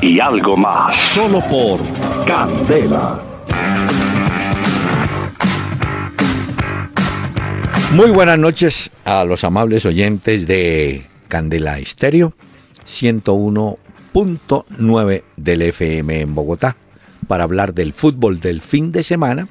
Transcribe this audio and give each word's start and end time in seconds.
y 0.00 0.20
algo 0.20 0.56
más. 0.56 0.96
Solo 1.08 1.40
por 1.40 1.80
Candela. 2.26 3.20
Muy 7.92 8.10
buenas 8.10 8.38
noches 8.38 8.90
a 9.04 9.24
los 9.24 9.44
amables 9.44 9.84
oyentes 9.86 10.46
de 10.46 11.06
Candela 11.28 11.78
Estéreo 11.78 12.34
101.9 12.84 15.22
del 15.36 15.62
FM 15.62 16.20
en 16.20 16.34
Bogotá 16.34 16.76
para 17.26 17.44
hablar 17.44 17.72
del 17.74 17.92
fútbol 17.92 18.40
del 18.40 18.60
fin 18.60 18.92
de 18.92 19.02
semana 19.02 19.48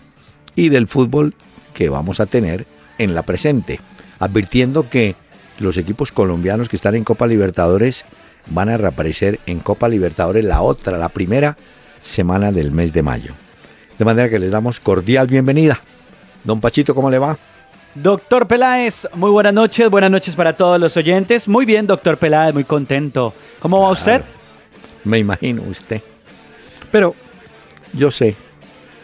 y 0.55 0.69
del 0.69 0.87
fútbol 0.87 1.33
que 1.73 1.89
vamos 1.89 2.19
a 2.19 2.25
tener 2.25 2.65
en 2.97 3.13
la 3.15 3.23
presente, 3.23 3.79
advirtiendo 4.19 4.89
que 4.89 5.15
los 5.59 5.77
equipos 5.77 6.11
colombianos 6.11 6.69
que 6.69 6.75
están 6.75 6.95
en 6.95 7.03
Copa 7.03 7.27
Libertadores 7.27 8.05
van 8.47 8.69
a 8.69 8.77
reaparecer 8.77 9.39
en 9.45 9.59
Copa 9.59 9.87
Libertadores 9.89 10.43
la 10.45 10.61
otra, 10.61 10.97
la 10.97 11.09
primera 11.09 11.57
semana 12.03 12.51
del 12.51 12.71
mes 12.71 12.93
de 12.93 13.03
mayo. 13.03 13.33
De 13.97 14.05
manera 14.05 14.29
que 14.29 14.39
les 14.39 14.51
damos 14.51 14.79
cordial 14.79 15.27
bienvenida. 15.27 15.79
Don 16.43 16.61
Pachito, 16.61 16.93
¿cómo 16.93 17.09
le 17.09 17.17
va? 17.17 17.37
Doctor 17.95 18.45
Peláez, 18.47 19.07
muy 19.13 19.31
buenas 19.31 19.53
noches, 19.53 19.89
buenas 19.89 20.11
noches 20.11 20.35
para 20.35 20.53
todos 20.53 20.79
los 20.79 20.97
oyentes. 20.97 21.47
Muy 21.47 21.65
bien, 21.65 21.87
doctor 21.87 22.17
Peláez, 22.17 22.53
muy 22.53 22.65
contento. 22.65 23.33
¿Cómo 23.59 23.79
va 23.81 23.89
usted? 23.89 24.21
Me 25.05 25.17
imagino 25.17 25.63
usted. 25.63 26.01
Pero 26.91 27.15
yo 27.93 28.11
sé, 28.11 28.35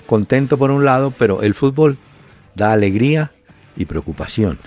contento 0.05 0.57
por 0.57 0.71
un 0.71 0.83
lado, 0.83 1.11
pero 1.17 1.41
el 1.41 1.53
fútbol 1.53 1.97
da 2.53 2.73
alegría 2.73 3.31
y 3.77 3.85
preocupación. 3.85 4.59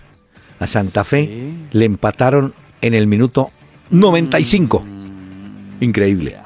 A 0.59 0.67
Santa 0.67 1.05
Fe 1.05 1.53
le 1.71 1.85
empataron 1.85 2.55
en 2.81 2.95
el 2.95 3.07
minuto 3.07 3.51
95. 3.91 4.81
Mm. 4.81 5.83
Increíble. 5.83 6.37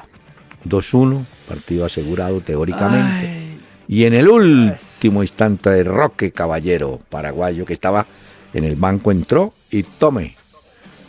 2-1, 0.65 1.23
partido 1.47 1.85
asegurado 1.85 2.41
teóricamente. 2.41 3.57
Y 3.87 4.05
en 4.05 4.13
el 4.13 4.27
último 4.27 5.23
instante 5.23 5.69
de 5.71 5.83
Roque 5.83 6.31
Caballero, 6.31 6.99
paraguayo, 7.09 7.65
que 7.65 7.73
estaba 7.73 8.05
en 8.53 8.63
el 8.65 8.75
banco, 8.75 9.11
entró 9.11 9.53
y 9.71 9.83
tome. 9.83 10.35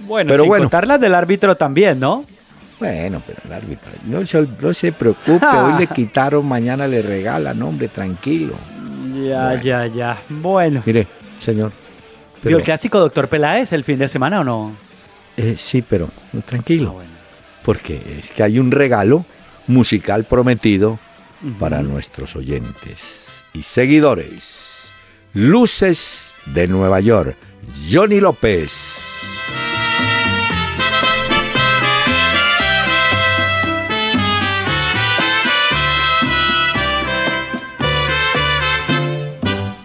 Bueno, 0.07 0.29
Pero 0.31 0.45
sin 0.45 0.49
bueno. 0.49 0.65
contar 0.65 0.87
las 0.87 1.01
del 1.01 1.15
árbitro 1.15 1.57
también, 1.57 2.01
¿no? 2.01 2.25
Bueno, 2.79 3.21
pero 3.27 3.39
el 3.45 3.53
árbitro, 3.53 3.91
no 4.07 4.25
se, 4.25 4.49
no 4.63 4.73
se 4.73 4.93
preocupe, 4.93 5.45
hoy 5.47 5.79
le 5.79 5.87
quitaron, 5.95 6.47
mañana 6.47 6.87
le 6.87 7.03
regalan, 7.03 7.61
hombre, 7.61 7.89
tranquilo. 7.89 8.55
Ya, 9.27 9.61
ya, 9.61 9.87
ya. 9.87 10.17
Bueno. 10.31 10.83
Mire, 10.87 11.07
señor. 11.39 11.71
¿Vio 11.71 12.41
pero- 12.43 12.57
el 12.59 12.63
clásico 12.65 12.99
doctor 12.99 13.29
Peláez 13.29 13.73
el 13.75 13.85
fin 13.85 13.99
de 13.99 14.09
semana 14.09 14.41
o 14.41 14.45
no? 14.45 14.73
Eh, 15.43 15.57
sí, 15.59 15.81
pero 15.81 16.11
tranquilo. 16.45 16.91
Ah, 16.91 16.95
bueno. 16.95 17.11
Porque 17.65 18.19
es 18.19 18.31
que 18.31 18.43
hay 18.43 18.59
un 18.59 18.71
regalo 18.71 19.25
musical 19.69 20.25
prometido 20.25 20.99
para 21.59 21.81
nuestros 21.83 22.37
oyentes 22.37 23.43
y 23.55 23.63
seguidores. 23.63 24.91
Luces 25.33 26.35
de 26.47 26.67
Nueva 26.67 27.01
York. 27.01 27.37
Johnny 27.91 28.21
López. 28.21 28.71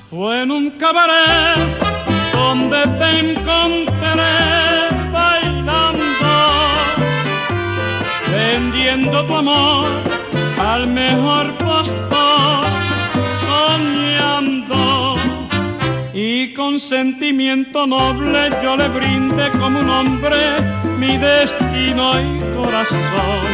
Fue 0.10 0.42
en 0.42 0.52
un 0.52 0.72
cabaret 0.72 1.66
donde 2.34 2.88
te 3.00 3.20
encontré 3.20 3.95
tu 9.24 9.36
amor 9.36 9.88
al 10.60 10.88
mejor 10.88 11.54
postor, 11.58 12.66
soñando. 13.48 15.16
Y 16.14 16.54
con 16.54 16.80
sentimiento 16.80 17.88
noble 17.88 18.50
yo 18.62 18.76
le 18.76 18.88
brindé 18.90 19.52
como 19.52 19.80
un 19.80 19.90
hombre 19.90 20.62
mi 20.98 21.18
destino 21.18 22.20
y 22.20 22.40
corazón. 22.56 23.46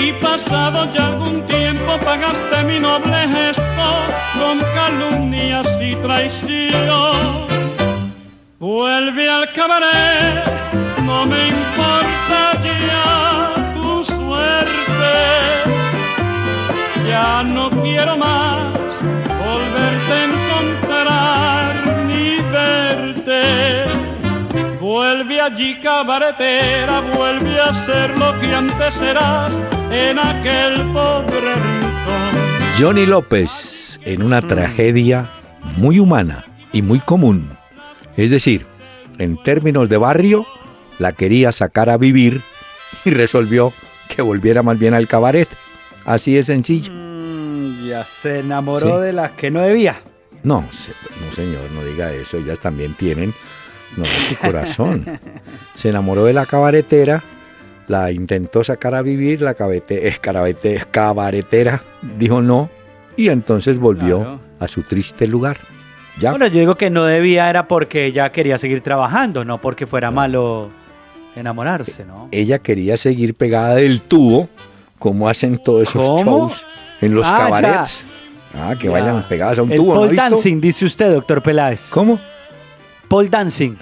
Y 0.00 0.12
pasado 0.12 0.88
ya 0.94 1.08
algún 1.08 1.44
tiempo 1.46 1.98
pagaste 2.04 2.62
mi 2.64 2.78
noble 2.78 3.28
gesto 3.28 3.88
con 4.38 4.60
calumnias 4.74 5.66
y 5.80 5.96
traición. 5.96 7.48
Vuelve 8.58 9.28
al 9.28 9.52
cabaret, 9.52 10.44
no 11.02 11.26
me 11.26 11.48
importa 11.48 12.60
ya 12.62 13.07
Ya 17.38 17.44
no 17.44 17.70
quiero 17.70 18.16
más 18.16 18.76
volverte 19.28 20.12
a 20.12 20.24
encontrar 20.24 22.04
ni 22.08 22.40
verte. 22.50 23.84
Vuelve 24.80 25.40
allí 25.40 25.78
cabaretera, 25.80 27.00
vuelve 27.00 27.60
a 27.60 27.72
ser 27.86 28.18
lo 28.18 28.36
que 28.40 28.52
antes 28.52 29.00
eras 29.00 29.54
en 29.92 30.18
aquel 30.18 30.82
pobre 30.92 31.54
rincón. 31.54 32.74
Johnny 32.76 33.06
López 33.06 34.00
en 34.02 34.24
una 34.24 34.42
tragedia 34.42 35.30
muy 35.76 36.00
humana 36.00 36.44
y 36.72 36.82
muy 36.82 36.98
común. 36.98 37.56
Es 38.16 38.30
decir, 38.30 38.66
en 39.18 39.40
términos 39.44 39.88
de 39.88 39.96
barrio, 39.96 40.44
la 40.98 41.12
quería 41.12 41.52
sacar 41.52 41.88
a 41.88 41.98
vivir 41.98 42.42
y 43.04 43.10
resolvió 43.10 43.72
que 44.08 44.22
volviera 44.22 44.64
más 44.64 44.76
bien 44.76 44.92
al 44.92 45.06
cabaret. 45.06 45.48
Así 46.04 46.32
de 46.32 46.42
sencillo. 46.42 47.07
Ya 47.88 48.04
se 48.04 48.40
enamoró 48.40 48.98
Sí. 48.98 49.06
de 49.06 49.12
la 49.12 49.34
que 49.36 49.50
no 49.50 49.60
debía. 49.62 49.96
No, 50.42 50.60
no 50.62 51.32
señor, 51.34 51.70
no 51.72 51.84
diga 51.84 52.12
eso. 52.12 52.36
Ellas 52.36 52.58
también 52.58 52.94
tienen 52.94 53.34
no, 53.96 54.04
su 54.04 54.36
corazón. 54.36 55.04
Se 55.74 55.88
enamoró 55.88 56.24
de 56.24 56.32
la 56.32 56.46
cabaretera, 56.46 57.22
la 57.88 58.12
intentó 58.12 58.62
sacar 58.62 58.94
a 58.94 59.02
vivir, 59.02 59.40
la 59.42 59.54
cabete, 59.54 60.06
escarabete- 60.12 60.84
cabaretera 60.90 61.82
dijo 62.18 62.42
no 62.42 62.70
y 63.16 63.30
entonces 63.30 63.78
volvió 63.78 64.18
Claro. 64.18 64.40
a 64.60 64.68
su 64.68 64.82
triste 64.82 65.26
lugar. 65.26 65.58
Ya, 66.20 66.30
Bueno, 66.30 66.46
yo 66.48 66.58
digo 66.60 66.74
que 66.74 66.90
no 66.90 67.04
debía 67.04 67.48
era 67.48 67.66
porque 67.66 68.04
ella 68.06 68.30
quería 68.32 68.58
seguir 68.58 68.80
trabajando, 68.82 69.44
no 69.44 69.60
porque 69.60 69.86
fuera 69.86 70.10
malo 70.10 70.68
enamorarse, 71.36 72.04
¿no? 72.04 72.28
ella 72.32 72.58
quería 72.58 72.96
seguir 72.96 73.34
pegada 73.34 73.76
del 73.76 74.02
tubo, 74.02 74.48
como 74.98 75.28
hacen 75.28 75.58
todos 75.62 75.82
esos 75.82 76.02
¿Cómo? 76.02 76.24
shows 76.24 76.66
en 77.00 77.14
los 77.14 77.26
Ah, 77.26 77.30
ya. 77.30 77.44
cabarets. 77.44 78.02
Ah, 78.54 78.74
que 78.78 78.86
Ya. 78.86 78.92
vayan 78.92 79.28
pegadas 79.28 79.58
a 79.58 79.62
un 79.62 79.70
El 79.72 79.78
tubo. 79.78 79.94
¿no 79.94 80.00
pole 80.00 80.10
visto? 80.12 80.22
dancing, 80.30 80.60
dice 80.60 80.84
usted, 80.84 81.12
doctor 81.12 81.42
Peláez. 81.42 81.90
¿Cómo? 81.90 82.18
Pole 83.08 83.28
dancing. 83.28 83.76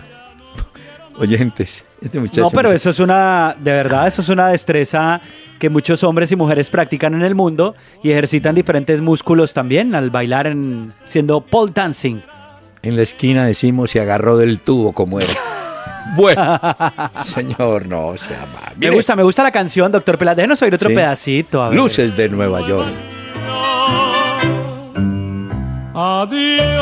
Oyentes, 1.19 1.85
este 2.03 2.21
muchacho. 2.21 2.43
No, 2.43 2.51
pero 2.51 2.71
eso 2.73 2.91
es 2.91 2.99
una, 2.99 3.57
de 3.59 3.73
verdad, 3.73 4.07
eso 4.07 4.21
es 4.21 4.29
una 4.29 4.49
destreza 4.49 5.21
que 5.59 5.71
muchos 5.71 6.05
hombres 6.05 6.31
y 6.31 6.37
mujeres 6.37 6.69
practican 6.69 7.15
en 7.15 7.23
el 7.23 7.35
mundo 7.35 7.75
y 8.03 8.11
ejercitan 8.11 8.55
diferentes 8.55 9.01
músculos 9.01 9.55
también 9.55 9.95
al 9.95 10.11
bailar 10.11 10.47
en, 10.47 10.93
siendo 11.05 11.41
pole 11.41 11.73
dancing. 11.75 12.21
En 12.83 12.97
la 12.97 13.03
esquina 13.03 13.47
decimos 13.47 13.91
se 13.93 14.01
agarró 14.01 14.37
del 14.37 14.61
tubo 14.61 14.93
como 14.93 15.19
era. 15.21 15.33
Bueno, 16.17 16.61
señor, 17.25 17.87
no 17.87 18.17
se 18.17 18.35
ama. 18.35 18.73
Me 18.77 18.91
gusta, 18.91 19.15
me 19.17 19.23
gusta 19.23 19.43
la 19.43 19.51
canción, 19.51 19.91
doctor 19.93 20.17
Peláez. 20.17 20.37
Déjenos 20.37 20.63
oír 20.63 20.75
otro 20.75 20.89
Sí. 20.89 20.95
pedacito. 20.95 21.63
a 21.63 21.69
ver. 21.69 21.77
Luces 21.79 22.17
de 22.17 22.29
Nueva 22.29 22.61
York. 22.67 22.87
Adiós, 25.95 26.75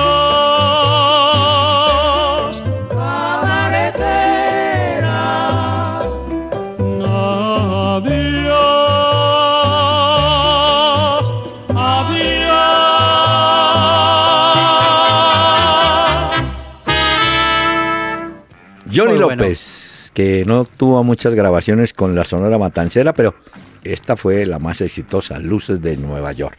Muy 19.36 19.46
bueno. 19.46 19.50
López, 19.50 20.10
que 20.14 20.44
no 20.46 20.64
tuvo 20.64 21.02
muchas 21.04 21.34
grabaciones 21.34 21.92
con 21.92 22.14
la 22.14 22.24
Sonora 22.24 22.58
Matancera, 22.58 23.12
pero 23.12 23.34
esta 23.82 24.16
fue 24.16 24.46
la 24.46 24.58
más 24.58 24.80
exitosa, 24.80 25.38
Luces 25.38 25.80
de 25.82 25.96
Nueva 25.96 26.32
York. 26.32 26.58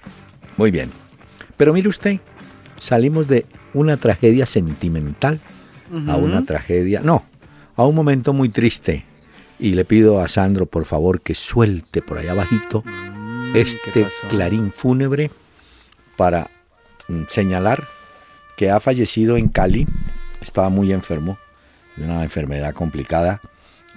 Muy 0.57 0.71
bien. 0.71 0.89
Pero 1.57 1.73
mire 1.73 1.89
usted, 1.89 2.19
salimos 2.79 3.27
de 3.27 3.45
una 3.73 3.97
tragedia 3.97 4.45
sentimental 4.45 5.39
a 6.07 6.17
una 6.17 6.43
tragedia, 6.43 7.01
no, 7.01 7.23
a 7.75 7.85
un 7.85 7.95
momento 7.95 8.33
muy 8.33 8.49
triste. 8.49 9.05
Y 9.57 9.75
le 9.75 9.85
pido 9.85 10.19
a 10.19 10.27
Sandro, 10.27 10.65
por 10.65 10.83
favor, 10.83 11.21
que 11.21 11.33
suelte 11.33 12.01
por 12.01 12.17
allá 12.17 12.31
abajito 12.31 12.83
Mm, 13.55 13.55
este 13.55 14.07
clarín 14.29 14.71
fúnebre 14.71 15.31
para 16.17 16.49
mm, 17.07 17.23
señalar 17.27 17.83
que 18.57 18.69
ha 18.69 18.79
fallecido 18.79 19.37
en 19.37 19.49
Cali, 19.49 19.87
estaba 20.41 20.69
muy 20.69 20.93
enfermo, 20.93 21.37
de 21.95 22.05
una 22.05 22.23
enfermedad 22.23 22.73
complicada, 22.73 23.41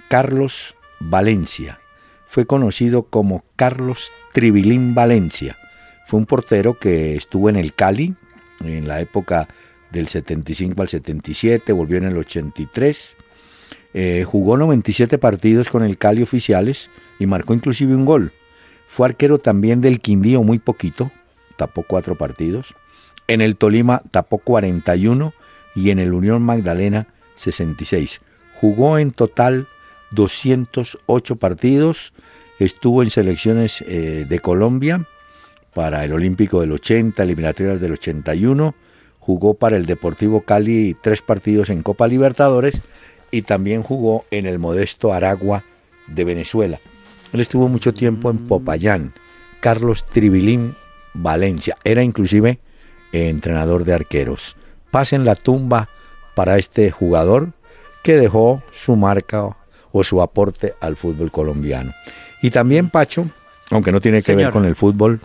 Carlos 0.09 0.75
Valencia. 0.99 1.79
Fue 2.27 2.45
conocido 2.45 3.03
como 3.03 3.43
Carlos 3.55 4.11
Tribilín 4.33 4.93
Valencia. 4.93 5.57
Fue 6.05 6.19
un 6.19 6.25
portero 6.25 6.77
que 6.77 7.15
estuvo 7.15 7.49
en 7.49 7.55
el 7.55 7.73
Cali 7.73 8.15
en 8.61 8.87
la 8.87 9.01
época 9.01 9.47
del 9.91 10.07
75 10.07 10.81
al 10.81 10.89
77, 10.89 11.71
volvió 11.73 11.97
en 11.97 12.05
el 12.05 12.17
83. 12.17 13.15
Eh, 13.93 14.23
jugó 14.25 14.57
97 14.57 15.17
partidos 15.17 15.69
con 15.69 15.83
el 15.83 15.97
Cali 15.97 16.21
oficiales 16.21 16.89
y 17.19 17.25
marcó 17.25 17.53
inclusive 17.53 17.95
un 17.95 18.05
gol. 18.05 18.33
Fue 18.87 19.07
arquero 19.07 19.39
también 19.39 19.81
del 19.81 19.99
Quindío 19.99 20.43
muy 20.43 20.59
poquito, 20.59 21.11
tapó 21.57 21.83
cuatro 21.87 22.17
partidos. 22.17 22.75
En 23.27 23.41
el 23.41 23.55
Tolima 23.55 24.01
tapó 24.11 24.39
41 24.39 25.33
y 25.75 25.91
en 25.91 25.99
el 25.99 26.13
Unión 26.13 26.41
Magdalena 26.41 27.07
66. 27.39 28.21
Jugó 28.59 28.97
en 28.97 29.11
total 29.11 29.67
208 30.11 31.35
partidos, 31.37 32.13
estuvo 32.59 33.03
en 33.03 33.09
selecciones 33.09 33.81
eh, 33.81 34.25
de 34.27 34.39
Colombia 34.39 35.07
para 35.73 36.03
el 36.03 36.13
Olímpico 36.13 36.61
del 36.61 36.71
80, 36.73 37.21
eliminatorias 37.23 37.79
del 37.79 37.93
81, 37.93 38.75
jugó 39.19 39.53
para 39.53 39.77
el 39.77 39.85
Deportivo 39.85 40.41
Cali 40.41 40.95
tres 41.01 41.21
partidos 41.21 41.69
en 41.69 41.83
Copa 41.83 42.07
Libertadores 42.07 42.81
y 43.31 43.43
también 43.43 43.83
jugó 43.83 44.25
en 44.31 44.45
el 44.45 44.59
modesto 44.59 45.13
Aragua 45.13 45.63
de 46.07 46.23
Venezuela. 46.23 46.79
Él 47.31 47.39
estuvo 47.39 47.69
mucho 47.69 47.93
tiempo 47.93 48.29
en 48.29 48.39
Popayán, 48.39 49.13
Carlos 49.59 50.05
Tribilín 50.05 50.75
Valencia, 51.13 51.77
era 51.83 52.03
inclusive 52.03 52.59
entrenador 53.11 53.83
de 53.83 53.93
arqueros. 53.93 54.55
Pasen 54.91 55.25
la 55.25 55.35
tumba 55.35 55.89
para 56.35 56.57
este 56.57 56.91
jugador 56.91 57.51
que 58.03 58.17
dejó 58.17 58.63
su 58.71 58.95
marca 58.95 59.55
o 59.91 60.03
su 60.03 60.21
aporte 60.21 60.75
al 60.81 60.95
fútbol 60.95 61.31
colombiano. 61.31 61.93
Y 62.41 62.51
también 62.51 62.89
Pacho, 62.89 63.27
aunque 63.71 63.91
no 63.91 63.99
tiene 63.99 64.21
que 64.21 64.35
ver 64.35 64.51
con 64.51 64.65
el 64.65 64.75
fútbol, 64.75 65.19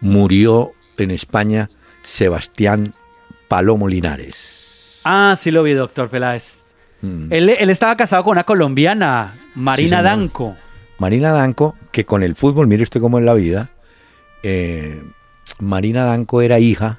murió 0.00 0.72
en 0.98 1.10
España 1.10 1.70
Sebastián 2.02 2.94
Palomo 3.48 3.88
Linares. 3.88 5.00
Ah, 5.04 5.34
sí 5.38 5.50
lo 5.50 5.62
vi, 5.62 5.72
doctor 5.72 6.08
Peláez. 6.08 6.56
Mm. 7.02 7.32
Él, 7.32 7.48
él 7.50 7.70
estaba 7.70 7.96
casado 7.96 8.24
con 8.24 8.32
una 8.32 8.44
colombiana, 8.44 9.38
Marina. 9.54 10.02
Danco. 10.02 10.56
Marina 10.98 11.30
Danco, 11.32 11.76
que 11.92 12.04
con 12.04 12.22
el 12.22 12.34
fútbol, 12.34 12.66
mire 12.66 12.82
usted 12.82 13.00
cómo 13.00 13.18
es 13.18 13.24
la 13.24 13.34
vida, 13.34 13.70
eh, 14.42 15.02
Marina 15.60 16.04
Danco 16.04 16.42
era 16.42 16.58
hija 16.58 16.98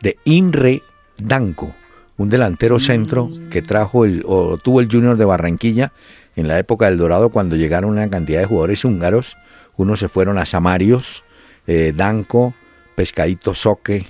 de 0.00 0.18
Inre 0.24 0.82
Danco, 1.18 1.74
un 2.16 2.28
delantero 2.28 2.78
centro 2.78 3.30
que 3.50 3.62
trajo 3.62 4.04
el, 4.04 4.22
o 4.26 4.58
tuvo 4.58 4.80
el 4.80 4.88
Junior 4.90 5.16
de 5.16 5.24
Barranquilla 5.24 5.92
en 6.36 6.48
la 6.48 6.58
época 6.58 6.86
del 6.86 6.98
Dorado 6.98 7.30
cuando 7.30 7.56
llegaron 7.56 7.90
una 7.90 8.08
cantidad 8.08 8.40
de 8.40 8.46
jugadores 8.46 8.84
húngaros. 8.84 9.36
Unos 9.76 10.00
se 10.00 10.08
fueron 10.08 10.38
a 10.38 10.46
Samarios, 10.46 11.24
eh, 11.66 11.92
Danco, 11.94 12.54
Pescadito 12.94 13.54
Soque, 13.54 14.06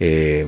eh, 0.00 0.46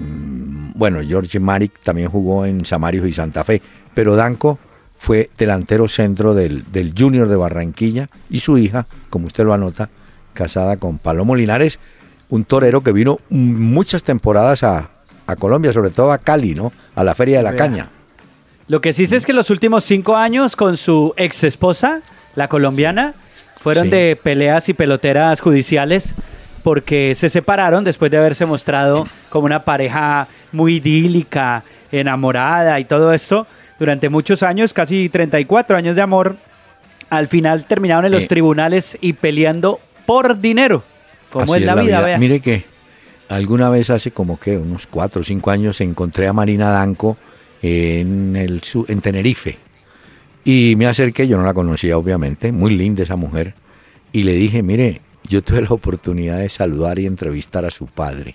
bueno, 0.74 1.00
George 1.02 1.40
Maric 1.40 1.80
también 1.82 2.08
jugó 2.08 2.46
en 2.46 2.64
Samarios 2.64 3.06
y 3.06 3.12
Santa 3.12 3.42
Fe, 3.42 3.60
pero 3.94 4.14
Danco 4.14 4.58
fue 4.94 5.30
delantero 5.36 5.88
centro 5.88 6.34
del, 6.34 6.70
del 6.70 6.94
Junior 6.96 7.26
de 7.26 7.36
Barranquilla 7.36 8.08
y 8.28 8.40
su 8.40 8.58
hija, 8.58 8.86
como 9.08 9.26
usted 9.26 9.44
lo 9.44 9.52
anota, 9.52 9.88
casada 10.34 10.76
con 10.76 10.98
Palomo 10.98 11.34
Linares, 11.34 11.80
un 12.28 12.44
torero 12.44 12.82
que 12.82 12.92
vino 12.92 13.18
muchas 13.28 14.04
temporadas 14.04 14.62
a, 14.62 14.90
a 15.30 15.36
Colombia, 15.36 15.72
sobre 15.72 15.90
todo 15.90 16.12
a 16.12 16.18
Cali, 16.18 16.54
¿no? 16.54 16.72
A 16.94 17.04
la 17.04 17.14
Feria 17.14 17.38
de 17.38 17.44
la. 17.44 17.56
Caña. 17.56 17.88
Lo 18.68 18.80
que 18.80 18.92
sí 18.92 19.06
sé 19.06 19.16
es 19.16 19.26
que 19.26 19.32
los 19.32 19.50
últimos 19.50 19.84
cinco 19.84 20.16
años 20.16 20.54
con 20.56 20.76
su 20.76 21.12
ex 21.16 21.44
esposa, 21.44 22.02
la 22.36 22.48
colombiana, 22.48 23.14
fueron 23.60 23.84
Sí. 23.84 23.90
de 23.90 24.16
peleas 24.22 24.68
y 24.68 24.74
peloteras 24.74 25.40
judiciales 25.40 26.14
porque 26.62 27.14
se 27.14 27.28
separaron 27.30 27.84
después 27.84 28.10
de 28.10 28.18
haberse 28.18 28.46
mostrado 28.46 29.06
como 29.28 29.46
una 29.46 29.64
pareja 29.64 30.28
muy 30.52 30.76
idílica, 30.76 31.62
enamorada 31.90 32.78
y 32.80 32.84
todo 32.84 33.12
esto 33.12 33.46
durante 33.78 34.08
muchos 34.08 34.42
años, 34.42 34.72
casi 34.72 35.08
34 35.08 35.76
años 35.76 35.96
de 35.96 36.02
amor. 36.02 36.36
Al 37.08 37.26
final 37.26 37.64
terminaron 37.64 38.04
en 38.06 38.12
los 38.12 38.24
Eh. 38.24 38.28
tribunales 38.28 38.96
y 39.00 39.14
peleando 39.14 39.80
por 40.06 40.38
dinero. 40.40 40.82
Como 41.30 41.54
Así 41.54 41.62
es 41.62 41.66
la 41.66 41.74
vida, 41.74 42.00
vea. 42.00 42.18
Mire 42.18 42.40
que 42.40 42.64
alguna 43.30 43.70
vez 43.70 43.88
hace 43.90 44.10
como 44.10 44.38
que 44.38 44.58
unos 44.58 44.86
cuatro 44.86 45.22
o 45.22 45.24
cinco 45.24 45.50
años 45.50 45.80
encontré 45.80 46.26
a 46.26 46.32
Marina 46.32 46.70
Danco 46.70 47.16
en, 47.62 48.36
el, 48.36 48.60
en 48.88 49.00
Tenerife. 49.00 49.58
Y 50.44 50.74
me 50.76 50.86
acerqué, 50.86 51.26
yo 51.28 51.36
no 51.38 51.44
la 51.44 51.54
conocía 51.54 51.96
obviamente, 51.96 52.52
muy 52.52 52.74
linda 52.76 53.02
esa 53.04 53.16
mujer. 53.16 53.54
Y 54.12 54.24
le 54.24 54.32
dije, 54.34 54.62
mire, 54.62 55.00
yo 55.28 55.42
tuve 55.42 55.62
la 55.62 55.68
oportunidad 55.70 56.38
de 56.38 56.48
saludar 56.48 56.98
y 56.98 57.06
entrevistar 57.06 57.64
a 57.64 57.70
su 57.70 57.86
padre 57.86 58.34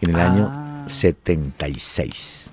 en 0.00 0.10
el 0.10 0.16
Ah. 0.16 0.32
año 0.32 0.88
76. 0.88 2.52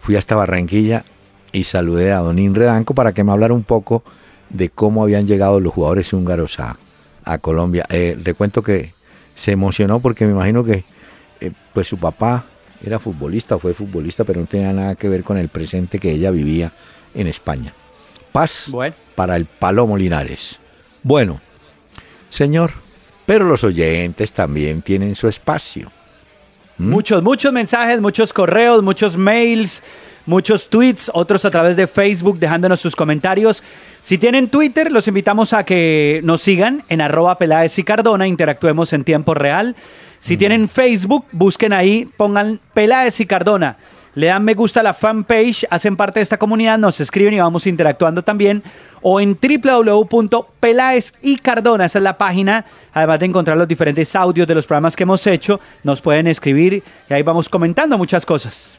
Fui 0.00 0.16
hasta 0.16 0.34
Barranquilla 0.36 1.04
y 1.52 1.64
saludé 1.64 2.12
a 2.12 2.18
Don 2.18 2.38
Inre 2.38 2.64
Danco 2.64 2.94
para 2.94 3.12
que 3.12 3.24
me 3.24 3.32
hablara 3.32 3.54
un 3.54 3.62
poco 3.62 4.02
de 4.50 4.70
cómo 4.70 5.02
habían 5.02 5.26
llegado 5.26 5.60
los 5.60 5.72
jugadores 5.72 6.12
húngaros 6.12 6.58
a, 6.60 6.78
a 7.24 7.38
Colombia. 7.38 7.84
Eh, 7.90 8.16
le 8.22 8.34
cuento 8.34 8.62
que 8.62 8.92
se 9.38 9.52
emocionó 9.52 10.00
porque 10.00 10.26
me 10.26 10.32
imagino 10.32 10.64
que 10.64 10.84
eh, 11.40 11.52
pues 11.72 11.86
su 11.86 11.96
papá 11.96 12.44
era 12.84 12.98
futbolista 12.98 13.56
o 13.56 13.58
fue 13.58 13.72
futbolista, 13.74 14.24
pero 14.24 14.40
no 14.40 14.46
tenía 14.46 14.72
nada 14.72 14.94
que 14.96 15.08
ver 15.08 15.22
con 15.22 15.36
el 15.38 15.48
presente 15.48 15.98
que 15.98 16.10
ella 16.10 16.30
vivía 16.30 16.72
en 17.14 17.26
España. 17.26 17.72
Paz 18.32 18.64
Bueno. 18.68 18.94
para 19.14 19.36
el 19.36 19.46
Palomo 19.46 19.96
Linares. 19.96 20.58
Bueno, 21.02 21.40
señor, 22.30 22.72
pero 23.26 23.44
los 23.44 23.64
oyentes 23.64 24.32
también 24.32 24.82
tienen 24.82 25.14
su 25.14 25.28
espacio. 25.28 25.90
¿Mm? 26.78 26.90
Muchos, 26.90 27.22
muchos 27.22 27.52
mensajes, 27.52 28.00
muchos 28.00 28.32
correos, 28.32 28.82
muchos 28.82 29.16
mails, 29.16 29.82
muchos 30.28 30.68
tweets, 30.68 31.10
otros 31.14 31.44
a 31.44 31.50
través 31.50 31.76
de 31.76 31.86
Facebook 31.86 32.38
dejándonos 32.38 32.80
sus 32.80 32.94
comentarios. 32.94 33.62
Si 34.02 34.18
tienen 34.18 34.48
Twitter, 34.48 34.92
los 34.92 35.08
invitamos 35.08 35.52
a 35.54 35.64
que 35.64 36.20
nos 36.22 36.42
sigan 36.42 36.84
en 36.88 37.00
arroba 37.00 37.38
Peláez 37.38 37.78
y 37.78 37.84
Cardona, 37.84 38.28
interactuemos 38.28 38.92
en 38.92 39.04
tiempo 39.04 39.34
real. 39.34 39.74
Si 40.20 40.36
tienen 40.36 40.68
Facebook, 40.68 41.24
busquen 41.32 41.72
ahí, 41.72 42.06
pongan 42.16 42.60
Peláez 42.74 43.20
y 43.20 43.26
Cardona. 43.26 43.78
Le 44.14 44.26
dan 44.26 44.44
me 44.44 44.54
gusta 44.54 44.80
a 44.80 44.82
la 44.82 44.94
fanpage, 44.94 45.66
hacen 45.70 45.96
parte 45.96 46.20
de 46.20 46.24
esta 46.24 46.38
comunidad, 46.38 46.76
nos 46.76 47.00
escriben 47.00 47.34
y 47.34 47.38
vamos 47.38 47.66
interactuando 47.66 48.22
también. 48.22 48.62
O 49.00 49.20
en 49.20 49.38
www.pelaez 49.40 51.12
y 51.22 51.36
Cardona, 51.36 51.86
esa 51.86 51.98
es 51.98 52.02
la 52.02 52.18
página. 52.18 52.64
Además 52.92 53.20
de 53.20 53.26
encontrar 53.26 53.56
los 53.56 53.68
diferentes 53.68 54.14
audios 54.16 54.46
de 54.48 54.56
los 54.56 54.66
programas 54.66 54.96
que 54.96 55.04
hemos 55.04 55.26
hecho, 55.26 55.60
nos 55.84 56.00
pueden 56.00 56.26
escribir 56.26 56.82
y 57.08 57.14
ahí 57.14 57.22
vamos 57.22 57.48
comentando 57.48 57.96
muchas 57.96 58.26
cosas. 58.26 58.74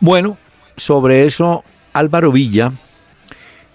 Bueno, 0.00 0.36
sobre 0.76 1.26
eso, 1.26 1.64
Álvaro 1.92 2.32
Villa 2.32 2.72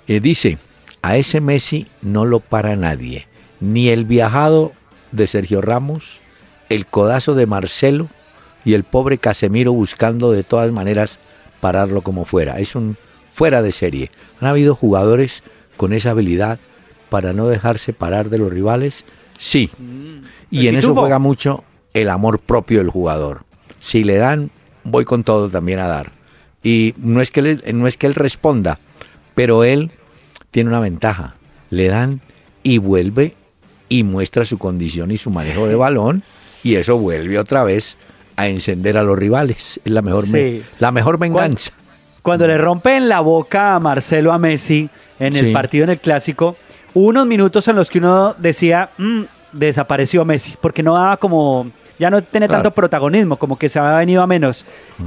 eh, 0.08 0.20
dice, 0.20 0.58
a 1.02 1.18
ese 1.18 1.42
Messi 1.42 1.88
no 2.02 2.26
lo 2.26 2.40
para 2.40 2.76
nadie, 2.76 3.28
ni 3.60 3.90
el 3.90 4.06
viajado 4.06 4.74
de 5.12 5.28
Sergio 5.28 5.62
Ramos, 5.62 6.20
el 6.70 6.86
codazo 6.86 7.36
de 7.36 7.46
Marcelo 7.46 8.08
y 8.66 8.74
el 8.74 8.84
pobre 8.84 9.18
Casemiro 9.18 9.74
buscando 9.74 10.32
de 10.32 10.44
todas 10.44 10.72
maneras 10.72 11.20
pararlo 11.62 12.02
como 12.02 12.26
fuera. 12.26 12.60
Es 12.60 12.76
un 12.76 12.98
fuera 13.28 13.62
de 13.62 13.72
serie. 13.72 14.12
¿Han 14.40 14.48
habido 14.48 14.76
jugadores 14.76 15.44
con 15.78 15.94
esa 15.94 16.12
habilidad 16.12 16.60
para 17.10 17.34
no 17.34 17.48
dejarse 17.48 17.94
parar 17.94 18.30
de 18.30 18.38
los 18.38 18.52
rivales? 18.52 19.06
Sí. 19.38 19.72
Y 20.52 20.68
El 20.68 20.76
en 20.76 20.80
eso 20.80 20.94
juega 20.94 21.20
mucho 21.20 21.64
el 21.94 22.10
amor 22.10 22.40
propio 22.40 22.80
del 22.80 22.90
jugador. 22.90 23.46
Si 23.80 24.04
le 24.04 24.18
dan, 24.18 24.52
voy 24.84 25.06
con 25.06 25.24
todo 25.24 25.50
también 25.50 25.80
a 25.80 25.88
dar. 25.88 26.19
Y 26.64 26.94
no 26.98 27.22
es 27.22 27.32
que 27.32 27.40
él, 27.40 27.64
no 27.74 27.88
es 27.88 27.98
que 27.98 28.08
él 28.08 28.16
responda, 28.16 28.80
pero 29.36 29.64
él 29.64 29.92
tiene 30.52 30.70
una 30.70 30.80
ventaja. 30.80 31.36
Le 31.70 31.88
dan 31.88 32.22
y 32.64 32.78
vuelve 32.80 33.36
y 33.88 34.04
muestra 34.04 34.46
su 34.46 34.58
condición 34.58 35.12
y 35.12 35.18
su 35.18 35.30
manejo 35.30 35.68
de 35.68 35.76
balón 35.76 36.24
y 36.64 36.76
eso 36.76 36.98
vuelve 36.98 37.40
otra 37.40 37.64
vez 37.64 37.96
a 38.36 38.48
encender 38.48 38.98
a 38.98 39.04
los 39.04 39.18
rivales. 39.18 39.80
Es 39.86 39.92
la 39.92 40.02
mejor, 40.02 40.28
me- 40.28 40.62
la 40.80 40.92
mejor 40.92 41.18
venganza. 41.18 41.72
Cuando 42.22 42.46
le 42.48 42.58
rompen 42.58 43.08
la 43.08 43.22
boca 43.22 43.76
a 43.76 43.80
Marcelo 43.80 44.34
a 44.34 44.38
Messi 44.38 44.90
en 45.20 45.36
el 45.36 45.48
Sí. 45.48 45.54
partido 45.54 45.86
en 45.86 45.90
el 45.92 46.00
clásico, 46.02 46.58
hubo 46.94 47.08
unos 47.08 47.26
minutos 47.26 47.68
en 47.70 47.76
los 47.78 47.90
que 47.90 48.00
uno 48.00 48.36
decía, 48.38 48.90
"Mm, 48.98 49.22
desapareció 49.54 50.26
Messi, 50.26 50.56
porque 50.62 50.84
no 50.84 50.94
daba 50.94 51.18
como, 51.18 51.72
ya 52.00 52.10
no 52.10 52.24
tiene 52.24 52.48
Claro. 52.48 52.64
tanto 52.64 52.74
protagonismo, 52.76 53.38
como 53.38 53.58
que 53.60 53.70
se 53.70 53.78
ha 53.80 53.98
venido 53.98 54.22
a 54.24 54.28
menos. 54.28 54.66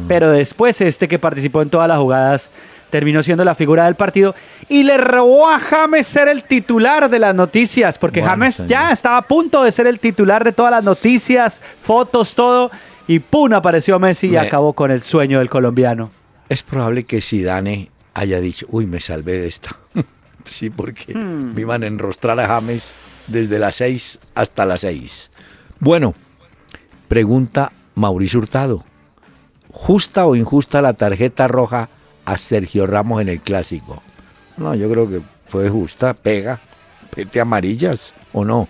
Pero 0.08 0.30
después 0.30 0.80
este 0.80 1.08
que 1.08 1.18
participó 1.18 1.62
en 1.62 1.70
todas 1.70 1.88
las 1.88 1.98
jugadas 1.98 2.50
terminó 2.90 3.22
siendo 3.22 3.42
la 3.44 3.54
figura 3.54 3.86
del 3.86 3.94
partido 3.94 4.34
y 4.68 4.82
le 4.82 4.98
robó 4.98 5.48
a 5.48 5.58
James 5.58 6.06
ser 6.06 6.28
el 6.28 6.44
titular 6.44 7.08
de 7.08 7.18
las 7.18 7.34
noticias, 7.34 7.98
porque 7.98 8.20
Bueno, 8.20 8.32
James 8.32 8.54
señor. 8.56 8.68
ya 8.68 8.92
estaba 8.92 9.16
a 9.16 9.22
punto 9.22 9.62
de 9.64 9.72
ser 9.72 9.86
el 9.86 9.98
titular 9.98 10.44
de 10.44 10.52
todas 10.52 10.70
las 10.72 10.84
noticias, 10.84 11.60
fotos, 11.80 12.34
todo, 12.34 12.70
y 13.08 13.18
¡pum! 13.20 13.54
apareció 13.54 13.98
Messi 13.98 14.28
y 14.28 14.36
acabó 14.36 14.74
con 14.74 14.90
el 14.90 15.00
sueño 15.00 15.38
del 15.38 15.48
colombiano. 15.48 16.10
Es 16.50 16.62
probable 16.62 17.04
que 17.04 17.22
Zidane 17.22 17.90
haya 18.12 18.40
dicho, 18.40 18.66
uy, 18.68 18.84
me 18.86 19.00
salvé 19.00 19.38
de 19.40 19.48
esta. 19.48 19.74
sí, 20.44 20.68
porque 20.68 21.14
Hmm. 21.14 21.54
me 21.54 21.62
iban 21.62 21.82
a 21.84 21.86
enrostrar 21.86 22.38
a 22.40 22.46
James 22.46 23.24
desde 23.28 23.58
las 23.58 23.76
6 23.76 24.18
hasta 24.34 24.66
las 24.66 24.80
6. 24.82 25.30
Bueno, 25.80 26.12
pregunta 27.12 27.70
Mauricio 27.94 28.38
Hurtado. 28.38 28.84
¿Justa 29.70 30.24
o 30.24 30.34
injusta 30.34 30.80
la 30.80 30.94
tarjeta 30.94 31.46
roja 31.46 31.90
a 32.24 32.38
Sergio 32.38 32.86
Ramos 32.86 33.20
en 33.20 33.28
el 33.28 33.40
clásico? 33.40 34.02
No, 34.56 34.74
yo 34.74 34.88
creo 34.88 35.10
que 35.10 35.20
fue 35.46 35.68
justa, 35.68 36.14
pega, 36.14 36.58
pete 37.14 37.38
amarillas 37.38 38.14
o 38.32 38.46
no. 38.46 38.66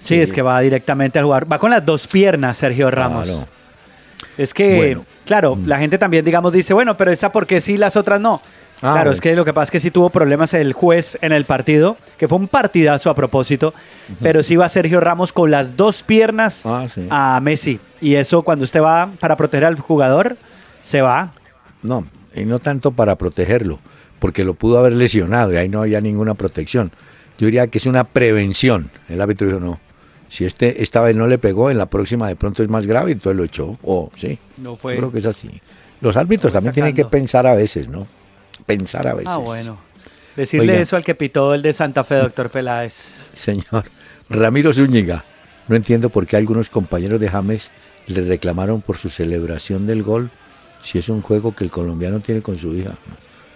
Sí, 0.00 0.16
Sí. 0.16 0.20
es 0.20 0.32
que 0.32 0.42
va 0.42 0.58
directamente 0.58 1.20
a 1.20 1.22
jugar. 1.22 1.50
Va 1.50 1.60
con 1.60 1.70
las 1.70 1.86
dos 1.86 2.08
piernas, 2.08 2.58
Sergio 2.58 2.90
Ramos. 2.90 3.26
Claro. 3.28 3.46
Es 4.36 4.52
que, 4.52 4.76
Bueno. 4.76 5.04
claro, 5.24 5.56
la 5.64 5.78
gente 5.78 5.96
también, 5.96 6.24
digamos, 6.24 6.52
dice, 6.52 6.74
bueno, 6.74 6.96
pero 6.96 7.12
esa 7.12 7.30
porque 7.30 7.60
sí, 7.60 7.76
las 7.76 7.94
otras 7.94 8.20
no. 8.20 8.42
Ah, 8.82 8.92
claro, 8.94 9.12
es 9.12 9.20
que 9.20 9.34
lo 9.36 9.44
que 9.44 9.52
pasa 9.52 9.64
es 9.64 9.70
que 9.72 9.80
sí 9.80 9.90
tuvo 9.90 10.08
problemas 10.10 10.54
el 10.54 10.72
juez 10.72 11.18
en 11.20 11.32
el 11.32 11.44
partido, 11.44 11.96
que 12.16 12.28
fue 12.28 12.38
un 12.38 12.48
partidazo 12.48 13.10
a 13.10 13.14
propósito, 13.14 13.74
pero 14.22 14.42
sí 14.42 14.56
va 14.56 14.68
Sergio 14.70 15.00
Ramos 15.00 15.32
con 15.34 15.50
las 15.50 15.76
dos 15.76 16.02
piernas 16.02 16.64
Ah, 16.64 16.86
sí. 16.92 17.06
a 17.10 17.38
Messi. 17.42 17.78
Y 18.00 18.14
eso 18.14 18.42
cuando 18.42 18.64
usted 18.64 18.80
va 18.82 19.10
para 19.20 19.36
proteger 19.36 19.66
al 19.66 19.78
jugador, 19.78 20.36
se 20.82 21.02
va. 21.02 21.30
No, 21.82 22.06
y 22.34 22.44
no 22.44 22.58
tanto 22.58 22.92
para 22.92 23.16
protegerlo, 23.16 23.78
porque 24.18 24.44
lo 24.44 24.54
pudo 24.54 24.78
haber 24.78 24.94
lesionado 24.94 25.52
y 25.52 25.56
ahí 25.56 25.68
no 25.68 25.82
había 25.82 26.00
ninguna 26.00 26.32
protección. 26.34 26.90
Yo 27.38 27.46
diría 27.46 27.66
que 27.66 27.78
es 27.78 27.86
una 27.86 28.04
prevención. 28.04 28.90
El 29.08 29.20
árbitro 29.20 29.46
dijo, 29.46 29.60
no, 29.60 29.78
si 30.28 30.44
este 30.46 30.82
esta 30.82 31.02
vez 31.02 31.14
no 31.16 31.26
le 31.26 31.36
pegó, 31.38 31.70
en 31.70 31.76
la 31.76 31.86
próxima 31.86 32.28
de 32.28 32.36
pronto 32.36 32.62
es 32.62 32.68
más 32.70 32.86
grave, 32.86 33.12
entonces 33.12 33.36
lo 33.36 33.44
echó. 33.44 33.78
O 33.82 34.10
sí, 34.16 34.38
No 34.56 34.70
yo 34.72 34.76
fue. 34.76 34.96
creo 34.96 35.12
que 35.12 35.18
es 35.18 35.26
así. 35.26 35.50
Los 36.00 36.16
árbitros 36.16 36.50
también 36.52 36.72
tienen 36.72 36.94
que 36.94 37.04
pensar 37.04 37.46
a 37.46 37.54
veces, 37.54 37.88
¿no? 37.88 38.06
Pensar 38.78 39.06
a 39.08 39.14
veces. 39.14 39.28
Ah, 39.28 39.38
bueno. 39.38 39.78
Decirle 40.36 40.72
Oiga. 40.72 40.82
eso 40.82 40.96
al 40.96 41.04
que 41.04 41.14
pitó 41.14 41.54
el 41.54 41.62
de 41.62 41.72
Santa 41.72 42.04
Fe, 42.04 42.16
doctor 42.16 42.50
Peláez. 42.50 43.16
Señor 43.34 43.84
Ramiro 44.28 44.72
Zúñiga, 44.72 45.24
no 45.68 45.76
entiendo 45.76 46.08
por 46.08 46.26
qué 46.26 46.36
algunos 46.36 46.70
compañeros 46.70 47.20
de 47.20 47.28
James 47.28 47.70
le 48.06 48.24
reclamaron 48.24 48.80
por 48.80 48.96
su 48.96 49.10
celebración 49.10 49.86
del 49.86 50.02
gol 50.02 50.30
si 50.82 50.98
es 50.98 51.08
un 51.08 51.20
juego 51.20 51.54
que 51.54 51.64
el 51.64 51.70
colombiano 51.70 52.20
tiene 52.20 52.40
con 52.42 52.56
su 52.56 52.72
hija. 52.74 52.92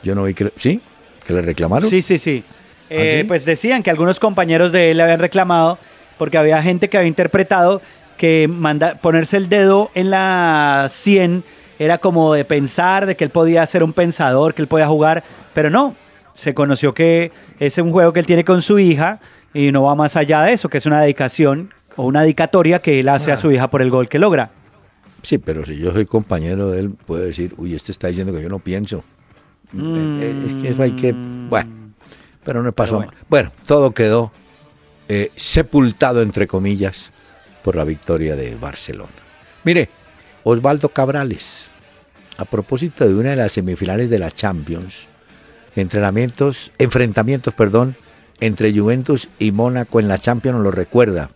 Yo 0.02 0.14
no 0.14 0.24
vi 0.24 0.34
que... 0.34 0.52
¿Sí? 0.56 0.80
¿Que 1.26 1.32
le 1.32 1.42
reclamaron? 1.42 1.88
Sí, 1.88 2.02
sí, 2.02 2.18
sí. 2.18 2.44
Eh, 2.90 3.16
¿Ah, 3.18 3.20
sí? 3.22 3.28
Pues 3.28 3.44
decían 3.44 3.82
que 3.82 3.90
algunos 3.90 4.20
compañeros 4.20 4.72
de 4.72 4.90
él 4.90 4.98
le 4.98 5.04
habían 5.04 5.20
reclamado 5.20 5.78
porque 6.18 6.38
había 6.38 6.62
gente 6.62 6.88
que 6.88 6.98
había 6.98 7.08
interpretado 7.08 7.80
que 8.18 8.46
manda, 8.48 8.96
ponerse 8.96 9.36
el 9.36 9.48
dedo 9.48 9.90
en 9.94 10.10
la 10.10 10.88
100 10.90 11.44
era 11.78 11.98
como 11.98 12.34
de 12.34 12.44
pensar, 12.44 13.06
de 13.06 13.16
que 13.16 13.24
él 13.24 13.30
podía 13.30 13.64
ser 13.66 13.82
un 13.82 13.92
pensador, 13.92 14.54
que 14.54 14.62
él 14.62 14.68
podía 14.68 14.86
jugar, 14.86 15.24
pero 15.52 15.70
no. 15.70 15.94
Se 16.32 16.54
conoció 16.54 16.94
que 16.94 17.30
es 17.60 17.78
un 17.78 17.92
juego 17.92 18.12
que 18.12 18.20
él 18.20 18.26
tiene 18.26 18.44
con 18.44 18.60
su 18.60 18.78
hija 18.78 19.20
y 19.52 19.70
no 19.70 19.84
va 19.84 19.94
más 19.94 20.16
allá 20.16 20.42
de 20.42 20.52
eso, 20.52 20.68
que 20.68 20.78
es 20.78 20.86
una 20.86 21.00
dedicación 21.00 21.72
o 21.96 22.04
una 22.04 22.22
dedicatoria 22.22 22.80
que 22.80 23.00
él 23.00 23.08
hace 23.08 23.30
a 23.30 23.36
su 23.36 23.52
hija 23.52 23.70
por 23.70 23.82
el 23.82 23.90
gol 23.90 24.08
que 24.08 24.18
logra. 24.18 24.50
Sí, 25.22 25.38
pero 25.38 25.64
si 25.64 25.78
yo 25.78 25.92
soy 25.92 26.06
compañero 26.06 26.70
de 26.70 26.80
él, 26.80 26.90
puedo 26.90 27.24
decir, 27.24 27.54
uy, 27.56 27.74
este 27.74 27.92
está 27.92 28.08
diciendo 28.08 28.32
que 28.32 28.42
yo 28.42 28.48
no 28.48 28.58
pienso. 28.58 29.04
Eh, 29.74 30.18
eh, 30.20 30.42
Es 30.46 30.52
que 30.54 30.68
eso 30.68 30.82
hay 30.82 30.92
que... 30.92 31.12
Bueno, 31.12 31.70
pero 32.44 32.62
no 32.62 32.72
pasó. 32.72 32.98
Pero 33.00 33.12
bueno. 33.28 33.52
todo 33.66 33.92
quedó 33.92 34.32
eh, 35.08 35.30
sepultado, 35.36 36.20
entre 36.20 36.46
comillas, 36.46 37.10
por 37.62 37.76
la 37.76 37.84
victoria 37.84 38.36
de 38.36 38.54
Barcelona. 38.54 39.10
Mire, 39.64 39.88
Osvaldo 40.46 40.90
Cabrales, 40.90 41.68
a 42.36 42.44
propósito 42.44 43.08
de 43.08 43.14
una 43.14 43.30
de 43.30 43.36
las 43.36 43.52
semifinales 43.52 44.10
de 44.10 44.18
la 44.18 44.30
Champions, 44.30 45.06
entrenamientos, 45.74 46.70
enfrentamientos, 46.76 47.54
perdón, 47.54 47.96
entre 48.40 48.78
Juventus 48.78 49.28
y 49.38 49.52
Mónaco 49.52 50.00
en 50.00 50.08
la 50.08 50.18
Champions, 50.18 50.60
lo 50.60 50.70
recuerda. 50.70 51.30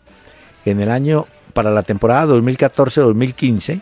En 0.66 0.82
el 0.82 0.90
año, 0.90 1.26
para 1.54 1.70
la 1.70 1.84
temporada 1.84 2.34
2014-2015, 2.34 3.80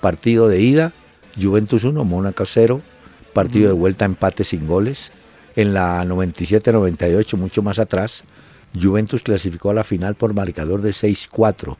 partido 0.00 0.46
de 0.46 0.60
ida, 0.60 0.92
Juventus 1.40 1.82
1, 1.82 2.04
Mónaco 2.04 2.44
0, 2.46 2.80
partido 3.32 3.66
de 3.66 3.74
vuelta 3.74 4.04
empate 4.04 4.44
sin 4.44 4.68
goles. 4.68 5.10
En 5.56 5.74
la 5.74 6.04
97-98, 6.04 7.36
mucho 7.36 7.62
más 7.62 7.80
atrás, 7.80 8.22
Juventus 8.80 9.24
clasificó 9.24 9.70
a 9.70 9.74
la 9.74 9.82
final 9.82 10.14
por 10.14 10.34
marcador 10.34 10.82
de 10.82 10.90
6-4. 10.90 11.76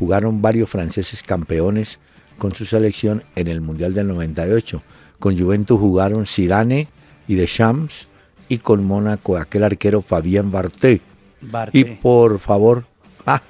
Jugaron 0.00 0.42
varios 0.42 0.68
franceses 0.68 1.22
campeones 1.22 2.00
con 2.40 2.54
su 2.54 2.64
selección 2.64 3.22
en 3.36 3.48
el 3.48 3.60
Mundial 3.60 3.92
del 3.92 4.08
98. 4.08 4.82
Con 5.18 5.38
Juventus 5.38 5.78
jugaron 5.78 6.24
Zidane 6.24 6.88
y 7.28 7.34
Deschamps 7.34 8.08
y 8.48 8.56
con 8.58 8.82
Mónaco 8.82 9.36
aquel 9.36 9.62
arquero 9.62 10.02
Barthé. 10.44 11.02
Barté. 11.42 11.78
Y 11.78 11.84
por 11.84 12.38
favor, 12.38 12.86
ah, 13.26 13.42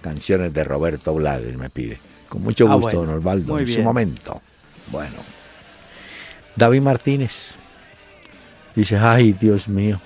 canciones 0.00 0.54
de 0.54 0.62
Roberto 0.62 1.12
Blades 1.12 1.56
me 1.58 1.70
pide. 1.70 1.98
Con 2.28 2.42
mucho 2.42 2.70
Ah, 2.70 2.76
gusto, 2.76 2.98
bueno. 2.98 3.10
don 3.10 3.18
Osvaldo, 3.18 3.52
Muy 3.54 3.62
en 3.62 3.68
su 3.68 3.82
momento. 3.82 4.40
Bueno. 4.92 5.16
David 6.54 6.82
Martínez 6.82 7.48
dice, 8.76 8.96
ay, 8.96 9.32
Dios 9.32 9.66
mío, 9.66 10.00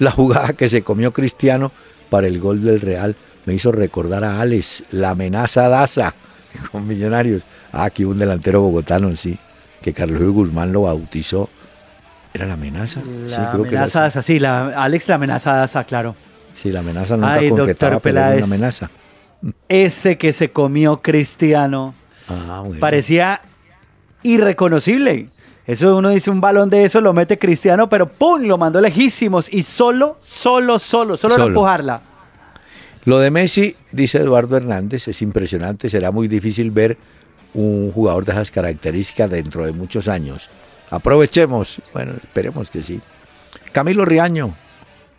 la 0.00 0.10
jugada 0.10 0.52
que 0.54 0.68
se 0.68 0.82
comió 0.82 1.12
Cristiano 1.12 1.70
para 2.10 2.26
el 2.26 2.40
gol 2.40 2.60
del 2.60 2.80
Real 2.80 3.14
me 3.46 3.54
hizo 3.54 3.70
recordar 3.70 4.24
a 4.24 4.40
Alex, 4.40 4.82
la 4.90 5.10
amenaza 5.10 5.68
Daza 5.68 6.12
con 6.72 6.86
Millonarios. 6.86 7.42
Ah, 7.72 7.84
aquí 7.84 8.04
un 8.04 8.18
delantero 8.18 8.60
bogotano, 8.60 9.16
sí, 9.16 9.38
que 9.82 9.92
Carlos 9.92 10.20
Luis 10.20 10.32
Guzmán 10.34 10.72
lo 10.72 10.82
bautizó. 10.82 11.48
¿Era 12.34 12.46
la 12.46 12.54
amenaza? 12.54 13.00
La 13.28 13.36
sí, 13.36 13.42
creo 13.50 13.62
que 13.64 13.68
era 13.70 13.80
amenaza 13.82 14.04
así. 14.04 14.18
asa, 14.18 14.22
sí, 14.22 14.38
la, 14.38 14.68
Alex 14.82 15.08
la 15.08 15.14
amenaza 15.16 15.62
asa, 15.62 15.84
claro. 15.84 16.14
Sí, 16.54 16.70
la 16.70 16.80
amenaza 16.80 17.16
nunca 17.16 17.32
Ay, 17.34 17.50
concretaba, 17.50 17.98
pero 18.00 18.18
era 18.20 18.36
una 18.36 18.44
amenaza. 18.44 18.90
Ese 19.68 20.16
que 20.18 20.32
se 20.32 20.50
comió 20.50 21.02
Cristiano 21.02 21.94
Ah, 22.28 22.62
bueno. 22.64 22.78
parecía 22.80 23.40
irreconocible. 24.22 25.28
Eso 25.66 25.96
uno 25.96 26.08
dice 26.10 26.30
un 26.30 26.40
balón 26.40 26.70
de 26.70 26.84
eso, 26.84 27.00
lo 27.00 27.12
mete 27.12 27.38
Cristiano, 27.38 27.88
pero 27.88 28.08
¡pum! 28.08 28.42
Lo 28.42 28.58
mandó 28.58 28.80
lejísimos 28.80 29.52
y 29.52 29.62
solo, 29.62 30.18
solo, 30.22 30.78
solo, 30.78 31.16
solo, 31.16 31.34
Solo. 31.34 31.46
empujarla. 31.48 32.00
Lo 33.04 33.18
de 33.18 33.30
Messi, 33.30 33.76
dice 33.90 34.18
Eduardo 34.18 34.56
Hernández, 34.56 35.08
es 35.08 35.22
impresionante. 35.22 35.90
Será 35.90 36.10
muy 36.12 36.28
difícil 36.28 36.70
ver 36.70 36.96
un 37.54 37.90
jugador 37.92 38.24
de 38.24 38.32
esas 38.32 38.50
características 38.50 39.28
dentro 39.28 39.66
de 39.66 39.72
muchos 39.72 40.08
años. 40.08 40.48
Aprovechemos. 40.90 41.80
Bueno, 41.92 42.12
esperemos 42.22 42.70
que 42.70 42.82
sí. 42.82 43.00
Camilo 43.72 44.04
Riaño, 44.04 44.54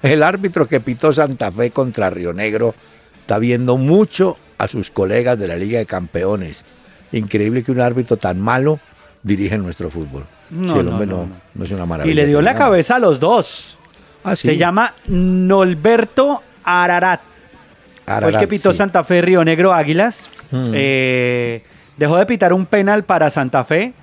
el 0.01 0.23
árbitro 0.23 0.67
que 0.67 0.79
pitó 0.79 1.11
Santa 1.11 1.51
Fe 1.51 1.71
contra 1.71 2.09
Río 2.09 2.31
Negro, 2.33 2.73
está 3.19 3.37
viendo 3.37 3.77
mucho 3.77 4.37
a 4.57 4.67
sus 4.67 4.89
colegas 4.89 5.37
de 5.37 5.47
la 5.47 5.55
Liga 5.55 5.79
de 5.79 5.85
Campeones. 5.85 6.63
Increíble 7.11 7.63
que 7.63 7.71
un 7.71 7.81
árbitro 7.81 8.17
tan 8.17 8.39
malo 8.39 8.79
dirige 9.23 9.57
nuestro 9.57 9.89
fútbol. 9.89 10.23
No, 10.49 10.73
Sí, 10.73 10.79
el 10.79 10.87
hombre 10.87 11.07
no, 11.07 11.17
no, 11.17 11.25
no. 11.25 11.35
no 11.55 11.65
es 11.65 11.71
una 11.71 11.85
maravilla. 11.85 12.11
Y 12.11 12.15
le 12.15 12.27
dio 12.27 12.41
la 12.41 12.55
cabeza 12.55 12.95
a 12.95 12.99
los 12.99 13.19
dos. 13.19 13.77
Ah, 14.23 14.35
sí. 14.35 14.47
Se 14.47 14.57
llama 14.57 14.93
Nolberto 15.07 16.41
Ararat. 16.63 17.32
Ararat, 18.05 18.39
que 18.39 18.47
pitó 18.47 18.71
sí. 18.71 18.77
Santa 18.77 19.03
Fe 19.03 19.21
Río 19.21 19.43
Negro 19.43 19.73
Águilas. 19.73 20.29
Mm. 20.51 20.71
Eh, 20.73 21.63
dejó 21.97 22.17
de 22.17 22.25
pitar 22.25 22.53
un 22.53 22.65
penal 22.65 23.03
para 23.03 23.29
Santa 23.29 23.63
Fe. 23.63 23.93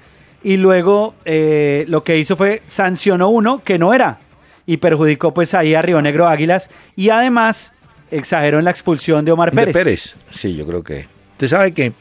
Y 0.42 0.56
luego 0.56 1.14
eh, 1.24 1.84
lo 1.88 2.02
que 2.02 2.18
hizo 2.18 2.36
fue 2.36 2.62
sancionó 2.66 3.28
uno 3.28 3.62
que 3.62 3.78
no 3.78 3.92
era. 3.92 4.18
Y 4.66 4.78
perjudicó 4.78 5.34
pues 5.34 5.54
ahí 5.54 5.74
a 5.74 5.82
Río 5.82 6.00
Negro 6.00 6.28
Águilas. 6.28 6.70
Y 6.96 7.10
además 7.10 7.72
exageró 8.10 8.58
en 8.58 8.64
la 8.64 8.70
expulsión 8.70 9.24
de 9.24 9.32
Omar 9.32 9.50
De 9.50 9.56
Pérez. 9.56 9.74
Pérez. 9.74 10.14
Sí, 10.30 10.56
yo 10.56 10.66
creo 10.66 10.82
que. 10.82 11.06
Usted 11.32 11.48
sabe 11.48 11.72
que 11.72 11.92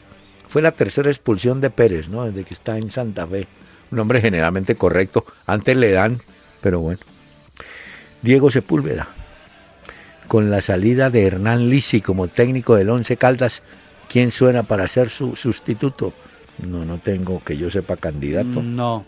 fue 0.48 0.62
la 0.62 0.72
tercera 0.72 1.08
expulsión 1.08 1.60
de 1.60 1.70
Pérez, 1.70 2.08
¿no? 2.08 2.24
Desde 2.24 2.44
que 2.44 2.54
está 2.54 2.76
en 2.76 2.90
Santa 2.90 3.26
Fe. 3.26 3.46
Un 3.90 3.98
hombre 3.98 4.20
generalmente 4.20 4.74
correcto. 4.74 5.24
Antes 5.46 5.76
le 5.76 5.92
dan, 5.92 6.18
pero 6.60 6.80
bueno. 6.80 7.00
Diego 8.22 8.50
Sepúlveda. 8.50 9.08
Con 10.30 10.48
la 10.48 10.60
salida 10.60 11.10
de 11.10 11.26
Hernán 11.26 11.68
Lisi 11.68 12.00
como 12.00 12.28
técnico 12.28 12.76
del 12.76 12.88
Once 12.90 13.16
Caldas, 13.16 13.64
¿quién 14.08 14.30
suena 14.30 14.62
para 14.62 14.86
ser 14.86 15.10
su 15.10 15.34
sustituto? 15.34 16.12
No, 16.64 16.84
no 16.84 16.98
tengo 16.98 17.42
que 17.42 17.56
yo 17.56 17.68
sepa 17.68 17.96
candidato. 17.96 18.62
No. 18.62 19.04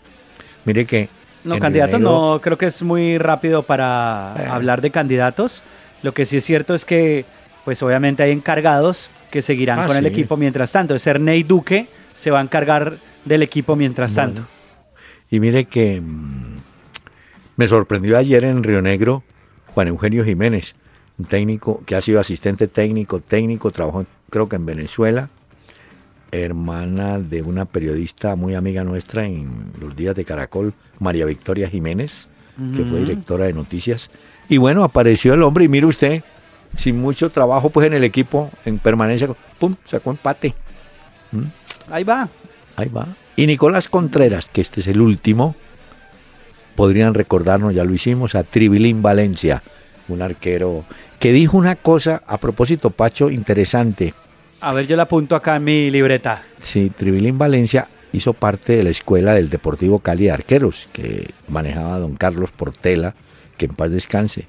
Mire 0.65 0.83
que. 0.85 1.07
No, 1.45 1.55
Negro- 1.97 2.33
no, 2.33 2.41
creo 2.41 2.57
que 2.57 2.65
es 2.65 2.81
muy 2.81 3.17
rápido 3.17 3.63
para 3.63 4.35
Eh. 4.37 4.45
hablar 4.49 4.81
de 4.81 4.91
candidatos. 4.91 5.61
Lo 6.01 6.13
que 6.13 6.25
sí 6.25 6.35
es 6.35 6.43
cierto 6.43 6.75
es 6.75 6.83
que, 6.83 7.23
pues 7.63 7.81
obviamente 7.83 8.21
hay 8.23 8.31
encargados 8.31 9.09
que 9.31 9.41
seguirán 9.41 9.79
Ah, 9.79 9.85
con 9.85 9.95
el 9.95 10.05
equipo 10.05 10.35
mientras 10.35 10.73
tanto. 10.73 10.93
Ney 11.21 11.43
Duque 11.43 11.87
se 12.15 12.31
va 12.31 12.39
a 12.39 12.43
encargar 12.43 12.97
del 13.23 13.43
equipo 13.43 13.77
mientras 13.77 14.13
Bueno. 14.13 14.33
tanto. 14.33 14.49
Y 15.31 15.39
mire 15.39 15.63
que 15.63 16.01
mm, 16.01 16.57
me 17.55 17.67
sorprendió 17.69 18.17
ayer 18.17 18.43
en 18.43 18.61
Río 18.61 18.81
Negro 18.81 19.23
Juan 19.67 19.87
Eugenio 19.87 20.25
Jiménez, 20.25 20.75
un 21.17 21.25
técnico 21.25 21.83
que 21.85 21.95
ha 21.95 22.01
sido 22.01 22.19
asistente 22.19 22.67
técnico, 22.67 23.19
técnico, 23.19 23.71
trabajó 23.71 24.05
creo 24.29 24.49
que 24.49 24.55
en 24.55 24.65
Venezuela, 24.65 25.29
hermana 26.31 27.19
de 27.19 27.43
una 27.43 27.65
periodista 27.65 28.35
muy 28.35 28.55
amiga 28.55 28.83
nuestra 28.83 29.25
en 29.25 29.71
los 29.79 29.95
días 29.95 30.15
de 30.15 30.25
Caracol, 30.25 30.73
María 30.99 31.25
Victoria 31.25 31.69
Jiménez, 31.69 32.27
que 32.75 32.83
fue 32.85 32.99
directora 32.99 33.45
de 33.45 33.53
noticias. 33.53 34.09
Y 34.49 34.57
bueno, 34.57 34.83
apareció 34.83 35.33
el 35.33 35.43
hombre 35.43 35.65
y 35.65 35.67
mire 35.67 35.85
usted, 35.85 36.23
sin 36.77 36.99
mucho 36.99 37.29
trabajo 37.29 37.69
pues 37.69 37.87
en 37.87 37.93
el 37.93 38.03
equipo, 38.03 38.51
en 38.65 38.79
permanencia, 38.79 39.29
pum, 39.59 39.75
sacó 39.85 40.11
empate. 40.11 40.55
Ahí 41.89 42.03
va. 42.03 42.27
Ahí 42.75 42.89
va. 42.89 43.07
Y 43.35 43.47
Nicolás 43.47 43.87
Contreras, 43.87 44.49
que 44.51 44.61
este 44.61 44.81
es 44.81 44.87
el 44.87 45.01
último, 45.01 45.55
podrían 46.75 47.13
recordarnos, 47.13 47.73
ya 47.73 47.83
lo 47.83 47.93
hicimos, 47.93 48.35
a 48.35 48.43
Tribilín 48.43 49.01
Valencia, 49.01 49.61
un 50.07 50.21
arquero 50.21 50.83
que 51.19 51.31
dijo 51.31 51.57
una 51.57 51.75
cosa 51.75 52.21
a 52.27 52.37
propósito, 52.37 52.89
Pacho, 52.89 53.29
interesante. 53.29 54.13
A 54.61 54.73
ver, 54.73 54.87
yo 54.87 54.95
la 54.95 55.03
apunto 55.03 55.35
acá 55.35 55.55
en 55.55 55.63
mi 55.63 55.91
libreta. 55.91 56.43
Sí, 56.61 56.89
Tribilín 56.89 57.37
Valencia 57.37 57.87
hizo 58.13 58.33
parte 58.33 58.77
de 58.77 58.83
la 58.83 58.91
escuela 58.91 59.33
del 59.33 59.49
Deportivo 59.49 59.99
Cali 59.99 60.25
de 60.25 60.31
Arqueros, 60.31 60.87
que 60.93 61.29
manejaba 61.47 61.99
don 61.99 62.15
Carlos 62.15 62.51
Portela, 62.51 63.15
que 63.57 63.65
en 63.65 63.73
paz 63.73 63.91
descanse. 63.91 64.45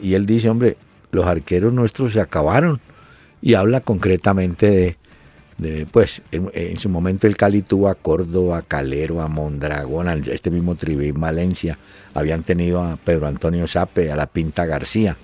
Y 0.00 0.14
él 0.14 0.26
dice, 0.26 0.48
hombre, 0.48 0.76
los 1.12 1.26
arqueros 1.26 1.72
nuestros 1.72 2.12
se 2.12 2.20
acabaron. 2.20 2.80
Y 3.40 3.54
habla 3.54 3.80
concretamente 3.80 4.70
de, 4.70 4.96
de, 5.58 5.86
pues, 5.86 6.20
en, 6.32 6.50
en 6.52 6.78
su 6.78 6.88
momento 6.88 7.26
el 7.26 7.36
Cali 7.36 7.62
tuvo 7.62 7.88
a 7.88 7.94
Córdoba, 7.94 8.58
a 8.58 8.62
Calero, 8.62 9.20
a 9.20 9.28
Mondragón, 9.28 10.08
a 10.08 10.14
este 10.14 10.50
mismo 10.50 10.74
Tribilín 10.74 11.20
Valencia. 11.20 11.78
Habían 12.14 12.42
tenido 12.42 12.82
a 12.82 12.96
Pedro 12.96 13.26
Antonio 13.26 13.66
Sape, 13.66 14.10
a 14.10 14.16
la 14.16 14.26
Pinta 14.26 14.66
García. 14.66 15.16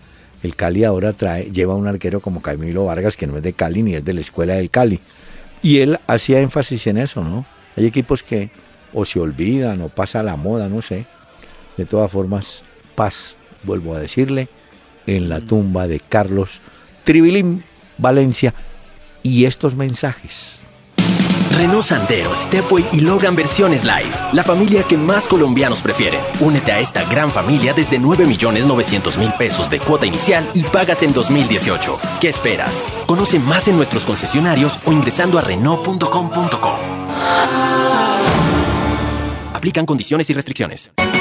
El 0.43 0.55
Cali 0.55 0.85
ahora 0.85 1.13
trae, 1.13 1.51
lleva 1.51 1.75
un 1.75 1.87
arquero 1.87 2.21
como 2.21 2.41
Camilo 2.41 2.87
Vargas, 2.87 3.17
que 3.17 3.27
no 3.27 3.37
es 3.37 3.43
de 3.43 3.53
Cali 3.53 3.83
ni 3.83 3.95
es 3.95 4.05
de 4.05 4.15
la 4.15 4.21
escuela 4.21 4.55
del 4.55 4.71
Cali. 4.71 5.01
Y 5.63 5.81
él 5.81 5.99
hacía 6.07 6.41
énfasis 6.41 6.87
en 6.87 6.99
eso, 6.99 7.23
¿no? 7.23 7.45
Hay 7.77 7.87
equipos 7.87 8.23
que 8.23 8.51
o 8.93 9.05
se 9.05 9.21
olvidan 9.21 9.83
o 9.83 9.89
pasa 9.89 10.23
la 10.23 10.37
moda, 10.37 10.69
no 10.69 10.81
sé. 10.81 11.07
De 11.77 11.85
todas 11.85 12.11
formas, 12.11 12.63
paz, 12.95 13.37
vuelvo 13.65 13.95
a 13.95 14.01
decirle, 14.01 14.49
en 15.07 15.29
la 15.29 15.41
tumba 15.41 15.87
de 15.87 16.01
Carlos 16.01 16.61
Tribilín 17.05 17.65
Valencia 17.99 18.55
y 19.23 19.45
estos 19.45 19.75
mensajes. 19.75 20.61
Renault 21.57 21.85
Sandero, 21.85 22.35
Stepway 22.35 22.85
y 22.93 23.01
Logan 23.01 23.37
versiones 23.37 23.85
Live. 23.85 24.11
La 24.33 24.43
familia 24.43 24.85
que 24.85 24.97
más 24.97 25.27
colombianos 25.27 25.83
prefieren. 25.83 26.21
Únete 26.41 26.73
a 26.73 26.79
esta 26.79 27.05
gran 27.05 27.31
familia 27.31 27.75
desde 27.75 27.99
9 27.99 28.25
millones 28.25 28.65
900 28.65 29.19
mil 29.19 29.33
pesos 29.35 29.69
de 29.69 29.79
cuota 29.79 30.07
inicial 30.07 30.49
y 30.55 30.63
pagas 30.63 31.03
en 31.03 31.13
2018. 31.13 31.99
¿Qué 32.21 32.29
esperas? 32.29 32.83
Conoce 33.07 33.39
más 33.39 33.69
en 33.69 33.77
nuestros 33.77 34.05
concesionarios 34.05 34.81
o 34.87 34.93
ingresando 34.93 35.39
a 35.39 35.43
Renault.com.co. 35.43 36.79
Aplican 39.53 39.85
condiciones 39.85 40.31
y 40.31 40.33
restricciones. 40.33 40.91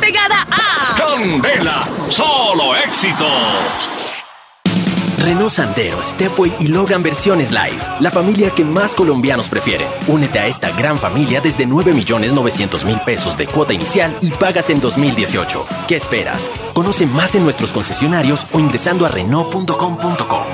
pegada 0.00 0.46
a... 0.50 0.94
Candela, 0.96 1.82
solo 2.08 2.74
éxitos. 2.76 3.94
Renault 5.18 5.50
Sandero, 5.50 6.02
Stepway 6.02 6.52
y 6.60 6.68
Logan 6.68 7.02
versiones 7.02 7.50
Live. 7.50 7.78
La 8.00 8.10
familia 8.10 8.50
que 8.50 8.62
más 8.64 8.94
colombianos 8.94 9.48
prefieren. 9.48 9.88
Únete 10.06 10.38
a 10.38 10.46
esta 10.46 10.70
gran 10.72 10.98
familia 10.98 11.40
desde 11.40 11.64
9 11.64 11.94
millones 11.94 12.32
900 12.34 12.84
mil 12.84 13.00
pesos 13.00 13.36
de 13.38 13.46
cuota 13.46 13.72
inicial 13.72 14.14
y 14.20 14.30
pagas 14.30 14.68
en 14.68 14.80
2018. 14.80 15.66
¿Qué 15.88 15.96
esperas? 15.96 16.50
Conoce 16.74 17.06
más 17.06 17.34
en 17.34 17.44
nuestros 17.44 17.72
concesionarios 17.72 18.46
o 18.52 18.60
ingresando 18.60 19.06
a 19.06 19.08
Renault.com.co. 19.08 20.46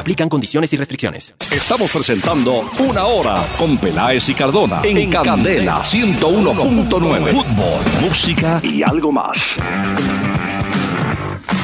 Aplican 0.00 0.30
condiciones 0.30 0.72
y 0.72 0.78
restricciones. 0.78 1.34
Estamos 1.52 1.92
presentando 1.92 2.64
Una 2.78 3.04
Hora 3.04 3.36
con 3.58 3.76
Peláez 3.76 4.26
y 4.30 4.34
Cardona 4.34 4.80
en, 4.82 5.10
Candela 5.10 5.82
101.9. 5.82 7.30
Fútbol, 7.30 8.00
música 8.00 8.62
y 8.64 8.82
algo 8.82 9.12
más. 9.12 9.36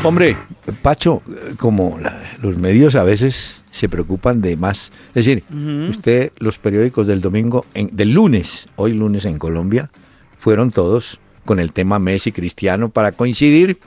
Hombre, 0.05 0.37
Pacho, 0.83 1.23
como 1.57 1.99
los 2.43 2.59
medios 2.59 2.95
a 2.95 3.05
veces 3.05 3.63
se 3.73 3.89
preocupan 3.89 4.43
de 4.43 4.59
más. 4.59 4.93
Es 5.15 5.25
decir, 5.25 5.43
usted, 5.89 6.31
los 6.37 6.59
periódicos 6.59 7.07
del 7.07 7.23
domingo, 7.23 7.65
en- 7.73 7.89
del 7.97 8.13
lunes, 8.13 8.67
hoy 8.77 8.93
lunes 8.93 9.25
en 9.25 9.39
Colombia, 9.39 9.91
fueron 10.39 10.71
todos 10.73 11.21
con 11.47 11.59
el 11.59 11.73
tema 11.73 11.99
Messi 11.99 12.33
Cristiano 12.33 12.91
para 12.91 13.13
coincidir 13.13 13.79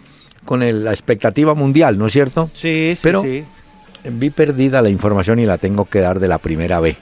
con 0.44 0.64
el- 0.64 0.86
la 0.86 0.90
expectativa 0.92 1.54
mundial, 1.54 2.00
¿no 2.00 2.08
es 2.08 2.14
cierto? 2.14 2.50
Sí, 2.56 2.94
sí, 2.96 3.00
Pero- 3.04 3.22
sí. 3.22 3.44
Vi 4.04 4.30
perdida 4.30 4.82
la 4.82 4.90
información 4.90 5.40
y 5.40 5.46
la 5.46 5.58
tengo 5.58 5.86
que 5.86 6.00
dar 6.00 6.20
de 6.20 6.28
la 6.28 6.38
primera 6.38 6.80
B. 6.80 6.96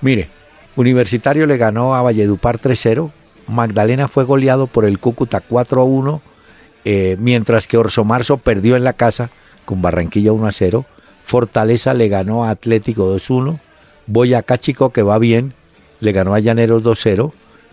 Mire, 0.00 0.28
Universitario 0.76 1.46
le 1.46 1.56
ganó 1.56 1.94
a 1.94 2.02
Valledupar 2.02 2.58
3-0, 2.58 3.10
Magdalena 3.48 4.08
fue 4.08 4.24
goleado 4.24 4.66
por 4.66 4.84
el 4.84 4.98
Cúcuta 4.98 5.42
4-1, 5.46 6.20
eh, 6.84 7.16
mientras 7.18 7.66
que 7.66 7.76
Orso 7.76 8.04
Marzo 8.04 8.38
perdió 8.38 8.76
en 8.76 8.84
la 8.84 8.92
casa 8.92 9.30
con 9.64 9.82
Barranquilla 9.82 10.32
1-0, 10.32 10.84
Fortaleza 11.24 11.94
le 11.94 12.08
ganó 12.08 12.44
a 12.44 12.50
Atlético 12.50 13.14
2-1, 13.14 13.58
Boyacá 14.06 14.56
Chico 14.56 14.90
que 14.90 15.02
va 15.02 15.18
bien, 15.18 15.52
le 16.00 16.12
ganó 16.12 16.34
a 16.34 16.40
Llaneros 16.40 16.82
2-0, 16.82 17.32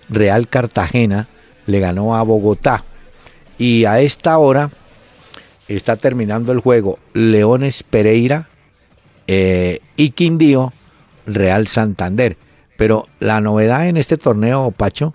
Real 0.09 0.47
Cartagena 0.47 1.27
le 1.65 1.79
ganó 1.79 2.15
a 2.15 2.23
Bogotá 2.23 2.83
y 3.57 3.85
a 3.85 4.01
esta 4.01 4.37
hora 4.37 4.69
está 5.67 5.95
terminando 5.95 6.51
el 6.51 6.59
juego 6.59 6.99
Leones 7.13 7.83
Pereira 7.83 8.49
eh, 9.27 9.79
y 9.95 10.11
Quindío 10.11 10.73
Real 11.25 11.67
Santander. 11.67 12.37
Pero 12.77 13.07
la 13.19 13.41
novedad 13.41 13.87
en 13.87 13.97
este 13.97 14.17
torneo, 14.17 14.71
Pacho, 14.71 15.13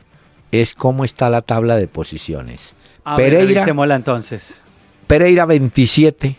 es 0.53 0.75
cómo 0.75 1.05
está 1.05 1.31
la 1.31 1.42
tabla 1.42 1.77
de 1.77 1.88
posiciones. 1.88 2.75
A 3.05 3.16
ver, 3.16 3.33
Pereira, 3.33 3.64
entonces. 3.96 4.55
Pereira 5.07 5.46
27, 5.46 6.37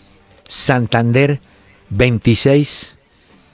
Santander 0.47 1.39
26, 1.89 2.97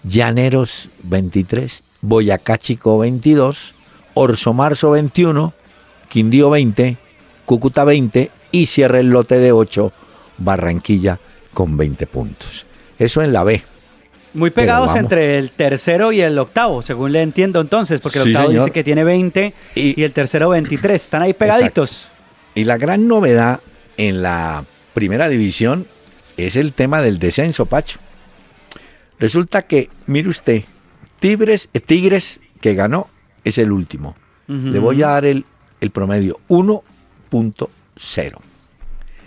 Llaneros 0.04 0.90
23, 1.04 1.84
Boyacá 2.02 2.58
Chico 2.58 3.00
22, 3.00 3.74
Orso 4.14 4.54
Marzo 4.54 4.92
21, 4.92 5.54
Quindío 6.10 6.50
20, 6.50 6.98
Cúcuta 7.46 7.84
20 7.84 8.32
y 8.52 8.68
cierra 8.68 9.00
el 9.00 9.10
lote 9.10 9.40
de 9.40 9.52
8, 9.52 9.92
Barranquilla 10.38 11.20
con 11.54 11.78
20 11.78 12.08
puntos. 12.08 12.66
Eso 13.00 13.22
en 13.22 13.34
la 13.34 13.44
B. 13.44 13.64
Muy 14.38 14.52
pegados 14.52 14.96
entre 14.96 15.38
el 15.40 15.52
tercero 15.52 16.12
y 16.12 16.22
el 16.22 16.38
octavo, 16.38 16.82
según 16.82 17.12
le 17.12 17.22
entiendo 17.22 17.60
entonces, 17.60 18.00
porque 18.00 18.20
el 18.20 18.24
Sí, 18.26 18.30
octavo 18.32 18.48
señor. 18.50 18.64
dice 18.66 18.72
que 18.74 18.84
tiene 18.84 19.04
20 19.04 19.54
y, 19.76 20.00
Y- 20.00 20.04
el 20.04 20.14
tercero 20.14 20.50
23. 20.50 21.02
Están 21.02 21.22
ahí 21.24 21.34
pegaditos. 21.34 22.08
Y 22.56 22.64
la 22.66 22.78
gran 22.78 23.08
novedad 23.08 23.60
en 23.98 24.22
la 24.22 24.64
primera 24.94 25.28
división 25.28 25.86
es 26.38 26.56
el 26.56 26.74
tema 26.74 27.02
del 27.02 27.18
descenso, 27.20 27.66
Pacho. 27.66 28.00
Resulta 29.20 29.64
que, 29.64 29.90
mire 30.06 30.30
usted, 30.30 30.64
Tigres, 31.20 31.70
eh, 31.74 31.80
Tigres 31.80 32.40
que 32.62 32.76
ganó 32.76 33.08
es 33.44 33.58
el 33.58 33.72
último. 33.72 34.16
Le 34.48 34.80
voy 34.80 35.02
a 35.04 35.08
dar 35.08 35.26
el, 35.26 35.46
el 35.82 35.90
promedio 35.92 36.38
1.0. 36.48 38.38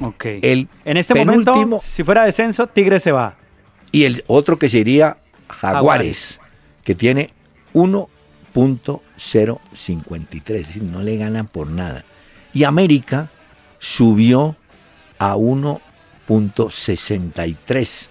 Ok. 0.01 0.25
El 0.25 0.68
en 0.85 0.96
este 0.96 1.14
penúltimo- 1.14 1.55
momento, 1.57 1.81
si 1.85 2.05
fuera 2.05 2.25
descenso, 2.25 2.66
Tigre 2.68 3.01
se 3.01 3.12
va. 3.12 3.35
Y 3.92 4.05
el 4.05 4.24
otro 4.26 4.59
que 4.59 4.68
sería 4.68 5.16
Jaguares, 5.48 5.76
Jaguares. 5.76 6.38
que 6.85 6.94
tiene 6.94 7.31
1.053, 7.74 10.55
es 10.55 10.66
decir, 10.66 10.83
no 10.83 11.03
le 11.03 11.16
ganan 11.16 11.46
por 11.46 11.66
nada. 11.66 12.05
Y 12.53 12.64
América 12.64 13.31
subió 13.79 14.57
a 15.18 15.37
1 15.37 15.81
punto 16.26 16.68
63. 16.70 18.11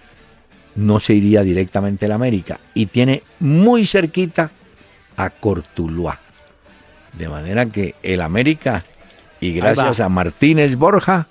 No 0.74 1.00
se 1.00 1.14
iría 1.14 1.42
directamente 1.42 2.04
al 2.04 2.12
América. 2.12 2.60
Y 2.74 2.86
tiene 2.86 3.22
muy 3.38 3.86
cerquita 3.86 4.50
a 5.16 5.30
Cortuluá. 5.30 6.20
De 7.14 7.28
manera 7.28 7.66
que 7.66 7.94
el 8.02 8.20
América, 8.20 8.84
y 9.40 9.52
gracias 9.52 10.00
a 10.00 10.10
Martínez 10.10 10.76
Borja, 10.76 11.26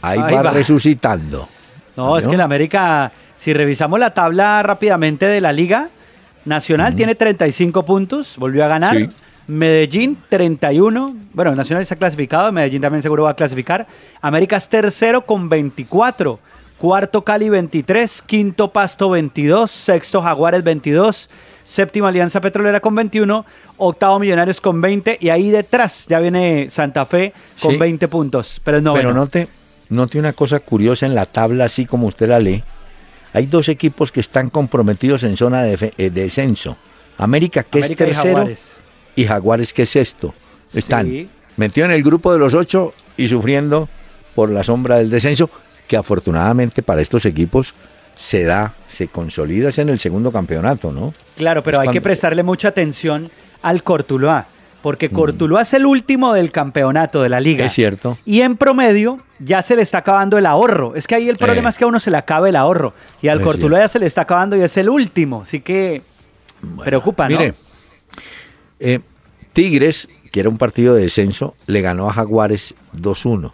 ahí, 0.00 0.18
va, 0.18 0.50
resucitando. 0.50 1.48
No, 1.96 2.16
es 2.16 2.26
que 2.26 2.34
el 2.34 2.40
América, 2.40 3.12
si 3.40 3.54
revisamos 3.54 3.98
la 3.98 4.12
tabla 4.12 4.62
rápidamente 4.62 5.24
de 5.24 5.40
la 5.40 5.52
liga, 5.52 5.88
Nacional 6.44 6.94
tiene 6.94 7.14
35 7.14 7.84
puntos, 7.86 8.36
volvió 8.36 8.64
a 8.64 8.68
ganar. 8.68 9.08
Medellín 9.46 10.18
31. 10.28 11.16
Bueno, 11.32 11.54
Nacional 11.54 11.82
está 11.82 11.96
clasificado, 11.96 12.52
Medellín 12.52 12.82
también 12.82 13.02
seguro 13.02 13.24
va 13.24 13.30
a 13.30 13.34
clasificar. 13.34 13.86
América 14.20 14.58
es 14.58 14.68
tercero 14.68 15.22
con 15.22 15.48
24. 15.48 16.38
Cuarto 16.78 17.24
Cali 17.24 17.48
23, 17.48 18.22
quinto 18.22 18.72
Pasto 18.72 19.10
22, 19.10 19.70
sexto 19.70 20.22
Jaguares 20.22 20.62
22, 20.62 21.28
séptima 21.64 22.08
Alianza 22.08 22.40
Petrolera 22.40 22.80
con 22.80 22.94
21, 22.94 23.44
octavo 23.76 24.18
Millonarios 24.18 24.60
con 24.60 24.80
20 24.80 25.18
y 25.20 25.28
ahí 25.30 25.50
detrás 25.50 26.06
ya 26.08 26.20
viene 26.20 26.68
Santa 26.70 27.04
Fe 27.04 27.32
con 27.60 27.78
20 27.78 28.08
puntos. 28.08 28.60
Pero, 28.64 28.80
no, 28.80 28.94
pero 28.94 29.12
note, 29.12 29.48
note 29.88 30.18
una 30.18 30.32
cosa 30.32 30.60
curiosa 30.60 31.04
en 31.04 31.14
la 31.14 31.26
tabla, 31.26 31.64
así 31.64 31.86
como 31.86 32.06
usted 32.06 32.28
la 32.28 32.38
lee. 32.38 32.62
Hay 33.32 33.46
dos 33.46 33.68
equipos 33.68 34.10
que 34.10 34.20
están 34.20 34.50
comprometidos 34.50 35.22
en 35.22 35.36
zona 35.36 35.62
de, 35.62 35.92
eh, 35.96 36.10
descenso. 36.10 36.76
América, 37.18 37.62
que 37.62 37.80
es 37.80 37.94
tercero, 37.94 38.48
y 39.14 39.24
Jaguares, 39.24 39.72
que 39.72 39.82
es 39.82 39.96
esto. 39.96 40.34
Están 40.72 41.28
metidos 41.56 41.88
en 41.90 41.94
el 41.94 42.02
grupo 42.02 42.32
de 42.32 42.38
los 42.38 42.54
ocho 42.54 42.94
y 43.16 43.28
sufriendo 43.28 43.88
por 44.34 44.50
la 44.50 44.64
sombra 44.64 44.98
del 44.98 45.10
descenso, 45.10 45.50
que 45.86 45.96
afortunadamente 45.96 46.82
para 46.82 47.02
estos 47.02 47.24
equipos 47.26 47.74
se 48.16 48.44
da, 48.44 48.74
se 48.88 49.08
consolida 49.08 49.70
en 49.76 49.88
el 49.88 49.98
segundo 49.98 50.30
campeonato, 50.30 50.92
¿no? 50.92 51.14
Claro, 51.36 51.62
pero 51.62 51.80
hay 51.80 51.88
que 51.88 52.00
prestarle 52.00 52.42
mucha 52.42 52.68
atención 52.68 53.30
al 53.62 53.82
Cortuloa, 53.82 54.46
porque 54.82 55.08
mm. 55.08 55.12
Cortuloa 55.12 55.62
es 55.62 55.74
el 55.74 55.86
último 55.86 56.32
del 56.32 56.52
campeonato 56.52 57.22
de 57.22 57.28
la 57.28 57.40
liga. 57.40 57.66
Es 57.66 57.72
cierto. 57.72 58.18
Y 58.24 58.40
en 58.40 58.56
promedio 58.56 59.20
ya 59.38 59.62
se 59.62 59.76
le 59.76 59.82
está 59.82 59.98
acabando 59.98 60.38
el 60.38 60.46
ahorro. 60.46 60.94
Es 60.94 61.06
que 61.06 61.14
ahí 61.14 61.28
el 61.28 61.36
problema 61.36 61.68
eh. 61.68 61.70
es 61.70 61.78
que 61.78 61.84
a 61.84 61.86
uno 61.86 62.00
se 62.00 62.10
le 62.10 62.16
acaba 62.16 62.48
el 62.48 62.56
ahorro 62.56 62.94
y 63.22 63.28
al 63.28 63.40
Cortuloa 63.40 63.80
ya 63.80 63.88
se 63.88 63.98
le 63.98 64.06
está 64.06 64.22
acabando 64.22 64.56
y 64.56 64.62
es 64.62 64.76
el 64.76 64.88
último, 64.88 65.42
así 65.42 65.60
que 65.60 66.02
preocupa, 66.84 67.28
¿no? 67.28 67.38
Mire, 67.38 67.54
eh, 68.78 69.00
Tigres, 69.52 70.08
que 70.30 70.40
era 70.40 70.48
un 70.48 70.58
partido 70.58 70.94
de 70.94 71.02
descenso, 71.02 71.54
le 71.66 71.80
ganó 71.80 72.08
a 72.08 72.12
Jaguares 72.12 72.74
2-1. 72.96 73.52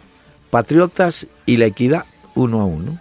Patriotas 0.49 1.27
y 1.45 1.57
la 1.57 1.65
Equidad 1.65 2.05
1-1. 2.35 2.99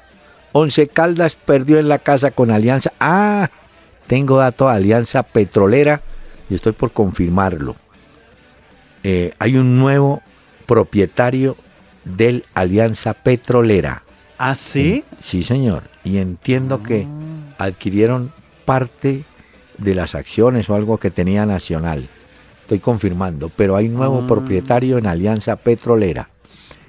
Once 0.52 0.88
Caldas 0.88 1.36
perdió 1.36 1.78
en 1.78 1.88
la 1.88 1.98
casa 1.98 2.30
con 2.30 2.50
Alianza. 2.50 2.92
Ah, 2.98 3.50
tengo 4.06 4.38
dato 4.38 4.68
de 4.68 4.76
Alianza 4.76 5.22
Petrolera 5.22 6.00
y 6.48 6.54
estoy 6.54 6.72
por 6.72 6.92
confirmarlo. 6.92 7.76
Eh, 9.08 9.34
hay 9.38 9.56
un 9.56 9.78
nuevo 9.78 10.20
propietario 10.66 11.56
del 12.04 12.44
Alianza 12.54 13.14
Petrolera. 13.14 14.02
¿Ah, 14.36 14.56
sí? 14.56 15.04
Sí, 15.22 15.44
señor. 15.44 15.84
Y 16.02 16.16
entiendo 16.16 16.82
que 16.82 17.06
ah. 17.06 17.66
adquirieron 17.66 18.32
parte 18.64 19.22
de 19.78 19.94
las 19.94 20.16
acciones 20.16 20.68
o 20.70 20.74
algo 20.74 20.98
que 20.98 21.12
tenía 21.12 21.46
Nacional. 21.46 22.08
Estoy 22.62 22.80
confirmando, 22.80 23.48
pero 23.48 23.76
hay 23.76 23.88
nuevo 23.88 24.22
ah. 24.24 24.26
propietario 24.26 24.98
en 24.98 25.06
Alianza 25.06 25.54
Petrolera. 25.54 26.28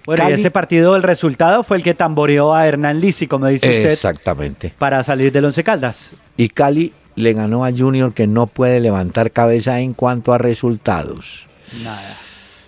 Bueno, 0.08 0.28
y 0.28 0.34
ese 0.34 0.50
partido, 0.50 0.96
el 0.96 1.04
resultado 1.04 1.62
fue 1.62 1.78
el 1.78 1.84
que 1.84 1.94
tamboreó 1.94 2.56
a 2.56 2.66
Hernán 2.66 3.00
Lisi, 3.00 3.28
como 3.28 3.46
dice 3.46 3.68
usted. 3.68 3.92
Exactamente. 3.92 4.74
Para 4.80 5.04
salir 5.04 5.32
del 5.32 5.46
Once 5.46 5.64
Caldas. 5.64 6.10
Y 6.36 6.50
Cali 6.50 6.94
le 7.14 7.34
ganó 7.34 7.64
a 7.64 7.72
Junior 7.72 8.12
que 8.12 8.26
no 8.26 8.48
puede 8.48 8.80
levantar 8.80 9.30
cabeza 9.30 9.82
en 9.82 9.94
cuanto 9.94 10.34
a 10.34 10.40
resultados. 10.40 11.47
Nada. 11.84 12.14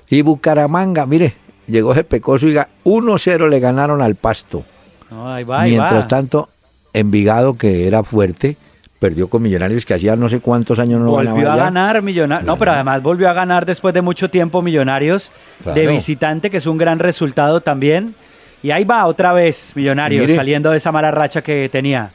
Y 0.10 0.22
Bucaramanga, 0.22 1.06
mire, 1.06 1.36
llegó 1.68 1.92
ese 1.92 2.04
pecoso 2.04 2.48
y 2.48 2.56
1-0 2.56 3.50
le 3.50 3.60
ganaron 3.60 4.02
al 4.02 4.16
Pasto. 4.16 4.64
ahí 5.12 5.44
va, 5.44 5.64
Mientras 5.64 6.08
tanto, 6.08 6.50
Envigado, 6.94 7.56
que 7.56 7.88
era 7.88 8.04
fuerte, 8.04 8.58
perdió 9.00 9.30
con 9.30 9.42
Millonarios 9.42 9.86
que 9.86 9.94
hacía 9.94 10.16
no 10.16 10.28
sé 10.28 10.40
cuántos 10.40 10.80
años 10.80 11.00
no 11.00 11.12
volvió 11.12 11.52
a 11.52 11.56
ganar 11.56 12.02
Millonarios. 12.02 12.48
No 12.48 12.58
pero 12.58 12.72
además 12.72 13.02
volvió 13.02 13.30
a 13.30 13.34
ganar 13.34 13.66
después 13.66 13.94
de 13.94 14.02
mucho 14.02 14.30
tiempo 14.30 14.62
Millonarios 14.62 15.32
de 15.64 15.88
visitante 15.88 16.50
que 16.50 16.58
es 16.58 16.66
un 16.66 16.78
gran 16.78 17.00
resultado 17.00 17.62
también. 17.62 18.16
Y 18.62 18.72
ahí 18.72 18.84
va 18.84 19.06
otra 19.06 19.32
vez 19.32 19.74
Millonarios 19.76 20.32
saliendo 20.36 20.72
de 20.72 20.78
esa 20.78 20.92
mala 20.92 21.12
racha 21.12 21.42
que 21.42 21.70
tenía. 21.72 22.10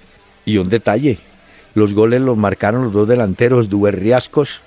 Y 0.44 0.58
un 0.58 0.68
detalle 0.68 1.18
los 1.74 1.92
goles 1.92 2.20
los 2.20 2.36
marcaron 2.36 2.84
los 2.84 2.92
dos 2.92 3.08
delanteros 3.08 3.68
Duberriascos 3.68 4.62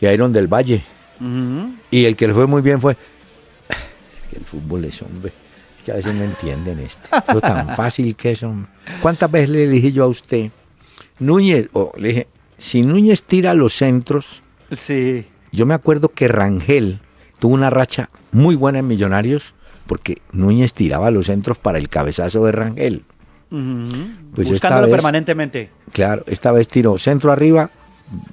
y 0.00 0.06
Iron 0.06 0.32
del 0.32 0.46
Valle 0.46 0.82
y 1.90 2.04
el 2.04 2.16
que 2.16 2.26
le 2.26 2.34
fue 2.34 2.46
muy 2.46 2.62
bien 2.62 2.80
fue 2.80 2.96
el 4.34 4.44
fútbol 4.44 4.84
es 4.84 5.00
hombre 5.02 5.32
es 5.78 5.84
que 5.84 5.92
a 5.92 5.96
veces 5.96 6.14
no 6.14 6.24
entienden 6.24 6.78
esto 6.80 7.08
lo 7.32 7.40
tan 7.40 7.68
fácil 7.76 8.16
que 8.16 8.32
es 8.32 8.44
¿cuántas 9.00 9.30
veces 9.30 9.50
le 9.50 9.68
dije 9.68 9.92
yo 9.92 10.04
a 10.04 10.08
usted 10.08 10.50
Núñez, 11.22 11.68
o 11.72 11.92
le 11.96 12.08
dije, 12.08 12.26
si 12.58 12.82
Núñez 12.82 13.22
tira 13.22 13.54
los 13.54 13.74
centros, 13.74 14.42
sí. 14.72 15.24
yo 15.52 15.66
me 15.66 15.74
acuerdo 15.74 16.08
que 16.08 16.28
Rangel 16.28 17.00
tuvo 17.38 17.54
una 17.54 17.70
racha 17.70 18.10
muy 18.32 18.56
buena 18.56 18.80
en 18.80 18.86
Millonarios 18.86 19.54
porque 19.86 20.18
Núñez 20.32 20.72
tiraba 20.74 21.10
los 21.10 21.26
centros 21.26 21.58
para 21.58 21.78
el 21.78 21.88
cabezazo 21.88 22.44
de 22.44 22.52
Rangel. 22.52 23.04
pues 23.50 24.48
Buscándolo 24.48 24.90
permanentemente. 24.90 25.70
Claro, 25.92 26.24
esta 26.26 26.52
vez 26.52 26.68
tiró 26.68 26.98
centro 26.98 27.32
arriba, 27.32 27.70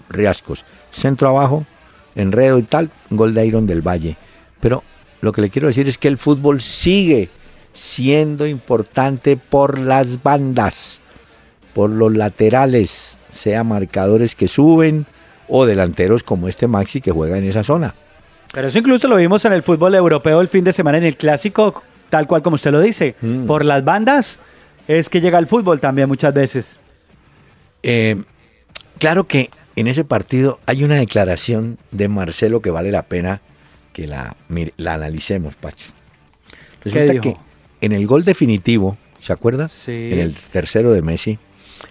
Riascos, 0.09 0.65
centro 0.91 1.29
abajo, 1.29 1.65
enredo 2.19 2.59
y 2.59 2.63
tal, 2.63 2.89
gol 3.09 3.33
de 3.33 3.45
Iron 3.45 3.67
del 3.67 3.81
Valle. 3.81 4.17
Pero 4.59 4.83
lo 5.21 5.31
que 5.31 5.41
le 5.41 5.49
quiero 5.49 5.67
decir 5.67 5.87
es 5.87 5.97
que 5.97 6.07
el 6.07 6.17
fútbol 6.17 6.61
sigue 6.61 7.29
siendo 7.73 8.45
importante 8.45 9.37
por 9.37 9.79
las 9.79 10.21
bandas 10.21 11.01
por 11.73 11.89
los 11.89 12.13
laterales, 12.13 13.17
sea 13.31 13.63
marcadores 13.63 14.35
que 14.35 14.47
suben 14.47 15.05
o 15.47 15.65
delanteros 15.65 16.23
como 16.23 16.47
este 16.47 16.67
Maxi 16.67 17.01
que 17.01 17.11
juega 17.11 17.37
en 17.37 17.45
esa 17.45 17.63
zona. 17.63 17.93
Pero 18.51 18.67
eso 18.67 18.79
incluso 18.79 19.07
lo 19.07 19.15
vimos 19.15 19.45
en 19.45 19.53
el 19.53 19.63
fútbol 19.63 19.95
europeo 19.95 20.41
el 20.41 20.47
fin 20.47 20.63
de 20.63 20.73
semana 20.73 20.97
en 20.97 21.05
el 21.05 21.17
clásico, 21.17 21.83
tal 22.09 22.27
cual 22.27 22.41
como 22.41 22.55
usted 22.55 22.71
lo 22.71 22.81
dice. 22.81 23.15
Mm. 23.21 23.45
Por 23.45 23.63
las 23.65 23.83
bandas 23.83 24.39
es 24.87 25.09
que 25.09 25.21
llega 25.21 25.37
el 25.37 25.47
fútbol 25.47 25.79
también 25.79 26.07
muchas 26.07 26.33
veces. 26.33 26.79
Eh, 27.83 28.21
claro 28.97 29.23
que 29.23 29.49
en 29.75 29.87
ese 29.87 30.03
partido 30.03 30.59
hay 30.65 30.83
una 30.83 30.95
declaración 30.95 31.77
de 31.91 32.07
Marcelo 32.09 32.61
que 32.61 32.71
vale 32.71 32.91
la 32.91 33.03
pena 33.03 33.41
que 33.93 34.07
la, 34.07 34.35
la 34.77 34.93
analicemos, 34.93 35.55
Pacho. 35.55 35.87
Resulta 36.83 37.19
que 37.19 37.35
en 37.81 37.91
el 37.91 38.07
gol 38.07 38.23
definitivo, 38.23 38.97
¿se 39.19 39.33
acuerda? 39.33 39.69
Sí. 39.69 40.09
En 40.11 40.19
el 40.19 40.33
tercero 40.33 40.91
de 40.91 41.01
Messi, 41.01 41.39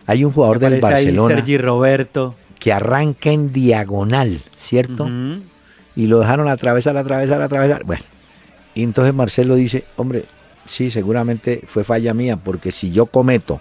hay 0.06 0.24
un 0.24 0.32
jugador 0.32 0.58
del 0.58 0.80
Barcelona 0.80 1.36
Sergi 1.36 1.58
Roberto. 1.58 2.34
que 2.58 2.72
arranca 2.72 3.30
en 3.30 3.52
diagonal, 3.52 4.40
¿cierto? 4.58 5.08
Y 5.96 6.06
lo 6.06 6.20
dejaron 6.20 6.48
atravesar, 6.48 6.96
atravesar, 6.96 7.42
atravesar. 7.42 7.84
Bueno, 7.84 8.02
y 8.74 8.82
entonces 8.82 9.12
Marcelo 9.14 9.54
dice, 9.56 9.84
hombre, 9.96 10.24
sí, 10.66 10.90
seguramente 10.90 11.62
fue 11.66 11.84
falla 11.84 12.14
mía, 12.14 12.36
porque 12.36 12.70
si 12.70 12.92
yo 12.92 13.06
cometo 13.06 13.60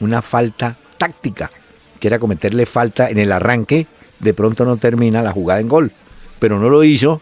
una 0.00 0.22
falta 0.22 0.76
táctica, 0.98 1.50
que 2.00 2.08
era 2.08 2.18
cometerle 2.18 2.66
falta 2.66 3.08
en 3.10 3.18
el 3.18 3.30
arranque, 3.30 3.86
de 4.18 4.34
pronto 4.34 4.64
no 4.64 4.76
termina 4.78 5.22
la 5.22 5.32
jugada 5.32 5.60
en 5.60 5.68
gol. 5.68 5.92
Pero 6.38 6.58
no 6.58 6.68
lo 6.68 6.82
hizo, 6.82 7.20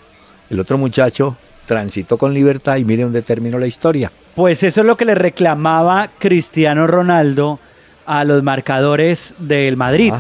el 0.49 0.61
otro 0.61 0.79
muchacho 0.79 1.37
transitó 1.67 2.17
con 2.17 2.33
libertad 2.33 2.77
y 2.77 2.85
mire 2.85 3.03
dónde 3.03 3.23
terminó 3.23 3.59
la 3.59 3.67
historia. 3.67 4.11
Pues 4.35 4.63
eso 4.63 4.81
es 4.81 4.87
lo 4.87 4.97
que 4.97 5.05
le 5.05 5.15
reclamaba 5.15 6.09
Cristiano 6.19 6.87
Ronaldo 6.87 7.59
a 8.07 8.25
los 8.25 8.43
marcadores 8.43 9.35
del 9.39 9.77
Madrid. 9.77 10.15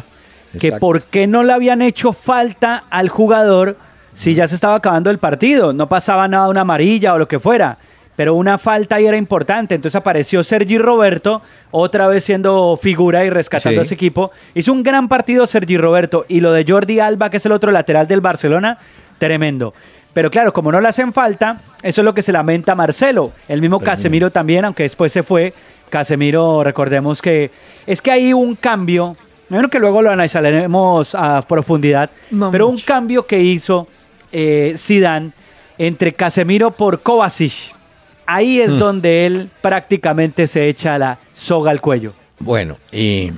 que 0.59 0.73
por 0.73 1.03
qué 1.03 1.27
no 1.27 1.45
le 1.45 1.53
habían 1.53 1.83
hecho 1.83 2.13
falta 2.13 2.85
al 2.91 3.11
jugador 3.11 3.77
si 4.15 4.35
ya 4.35 4.49
se 4.49 4.57
estaba 4.57 4.77
acabando 4.77 5.11
el 5.11 5.19
partido. 5.19 5.73
No 5.73 5.87
pasaba 5.87 6.27
nada, 6.27 6.49
una 6.49 6.63
amarilla 6.63 7.15
o 7.15 7.19
lo 7.19 7.29
que 7.29 7.39
fuera. 7.39 7.79
Pero 8.19 8.35
una 8.35 8.59
falta 8.59 8.97
ahí 8.97 9.07
era 9.07 9.17
importante. 9.17 9.77
Entonces 9.77 9.95
apareció 9.95 10.43
Sergi 10.43 10.77
Roberto, 10.77 11.41
otra 11.71 12.09
vez 12.09 12.25
siendo 12.25 12.77
figura 12.77 13.25
y 13.25 13.31
rescatando 13.31 13.79
a 13.81 13.85
ese 13.85 13.95
equipo. 13.95 14.33
Hizo 14.55 14.73
un 14.73 14.83
gran 14.83 15.07
partido 15.07 15.47
Sergi 15.47 15.77
Roberto. 15.77 16.27
Y 16.27 16.41
lo 16.41 16.53
de 16.53 16.65
Jordi 16.67 16.99
Alba, 16.99 17.31
que 17.31 17.37
es 17.37 17.47
el 17.47 17.53
otro 17.53 17.71
lateral 17.71 18.09
del 18.09 18.21
Barcelona, 18.21 18.79
tremendo. 19.19 19.73
Pero 20.13 20.33
claro, 20.33 20.53
como 20.53 20.73
no 20.73 20.81
le 20.81 20.89
hacen 20.89 21.13
falta, 21.13 21.61
eso 21.81 22.01
es 22.01 22.05
lo 22.05 22.13
que 22.13 22.23
se 22.23 22.33
lamenta 22.33 22.75
Marcelo. 22.75 23.31
El 23.47 23.61
mismo 23.61 23.79
Casemiro 23.79 24.33
también, 24.33 24.65
aunque 24.65 24.83
después 24.83 25.13
se 25.13 25.23
fue, 25.23 25.55
Casemiro, 25.89 26.65
recordemos 26.65 27.23
que 27.23 27.53
es 27.87 28.03
que 28.03 28.11
hay 28.11 28.33
un 28.33 28.57
cambio, 28.57 29.17
menos 29.49 29.71
que 29.71 29.79
luego 29.79 30.03
lo 30.03 30.11
analizaremos 30.11 31.15
a 31.15 31.43
profundidad, 31.43 32.11
pero 32.51 32.67
un 32.67 32.81
cambio 32.81 33.29
que 33.29 33.39
hizo 33.39 33.87
eh, 34.33 34.75
Zidane 34.77 35.31
entre 35.79 36.15
Casemiro 36.15 36.73
por 36.73 37.01
Kovacic. 37.01 37.78
Ahí 38.29 38.61
es 38.61 38.79
donde 38.79 39.27
él 39.27 39.51
prácticamente 39.63 40.47
se 40.47 40.69
echa 40.69 40.99
la 40.99 41.19
soga 41.33 41.71
al 41.73 41.81
cuello. 41.81 42.13
Bueno, 42.39 42.77
y 42.93 43.33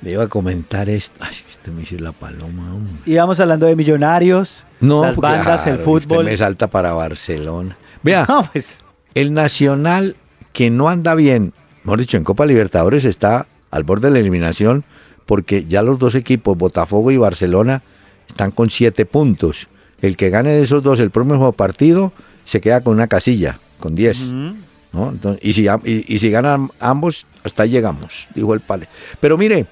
le 0.00 0.12
iba 0.12 0.24
a 0.24 0.28
comentar 0.28 0.88
esto. 0.88 1.16
Ay, 1.20 1.34
este 1.50 1.70
me 1.70 1.82
hizo 1.82 1.96
la 1.96 2.12
paloma. 2.12 2.74
hombre. 2.74 2.94
Íbamos 3.04 3.40
hablando 3.40 3.66
de 3.66 3.76
millonarios, 3.76 4.64
No, 4.80 5.02
las 5.02 5.14
porque, 5.14 5.30
bandas, 5.32 5.66
el 5.66 5.74
usted 5.74 5.84
fútbol. 5.84 6.24
me 6.26 6.36
salta 6.36 6.68
para 6.68 6.92
Barcelona. 6.94 7.76
Vea, 8.02 8.24
No, 8.28 8.48
pues, 8.52 8.82
el 9.14 9.34
Nacional 9.34 10.16
que 10.52 10.70
no 10.70 10.88
anda 10.88 11.14
bien, 11.14 11.52
mejor 11.82 11.98
dicho, 11.98 12.16
en 12.16 12.24
Copa 12.24 12.46
Libertadores 12.46 13.04
está 13.04 13.46
al 13.70 13.82
borde 13.82 14.08
de 14.08 14.14
la 14.14 14.20
eliminación 14.20 14.84
porque 15.26 15.64
ya 15.64 15.82
los 15.82 15.98
dos 15.98 16.14
equipos, 16.14 16.56
Botafogo 16.56 17.10
y 17.10 17.16
Barcelona, 17.16 17.82
están 18.28 18.52
con 18.52 18.70
siete 18.70 19.06
puntos. 19.06 19.68
El 20.02 20.16
que 20.16 20.30
gane 20.30 20.50
de 20.50 20.62
esos 20.62 20.82
dos 20.82 21.00
el 21.00 21.10
próximo 21.10 21.50
partido 21.52 22.12
se 22.44 22.60
queda 22.60 22.80
con 22.82 22.94
una 22.94 23.06
casilla, 23.06 23.58
con 23.78 23.94
diez. 23.94 24.20
¿no? 24.20 25.10
Entonces, 25.10 25.44
y, 25.44 25.52
si, 25.52 25.66
y, 25.66 26.14
y 26.14 26.18
si 26.18 26.30
ganan 26.30 26.70
ambos, 26.80 27.26
hasta 27.42 27.64
ahí 27.64 27.70
llegamos, 27.70 28.28
dijo 28.34 28.54
el 28.54 28.60
Pale. 28.60 28.88
Pero 29.20 29.36
mire, 29.36 29.66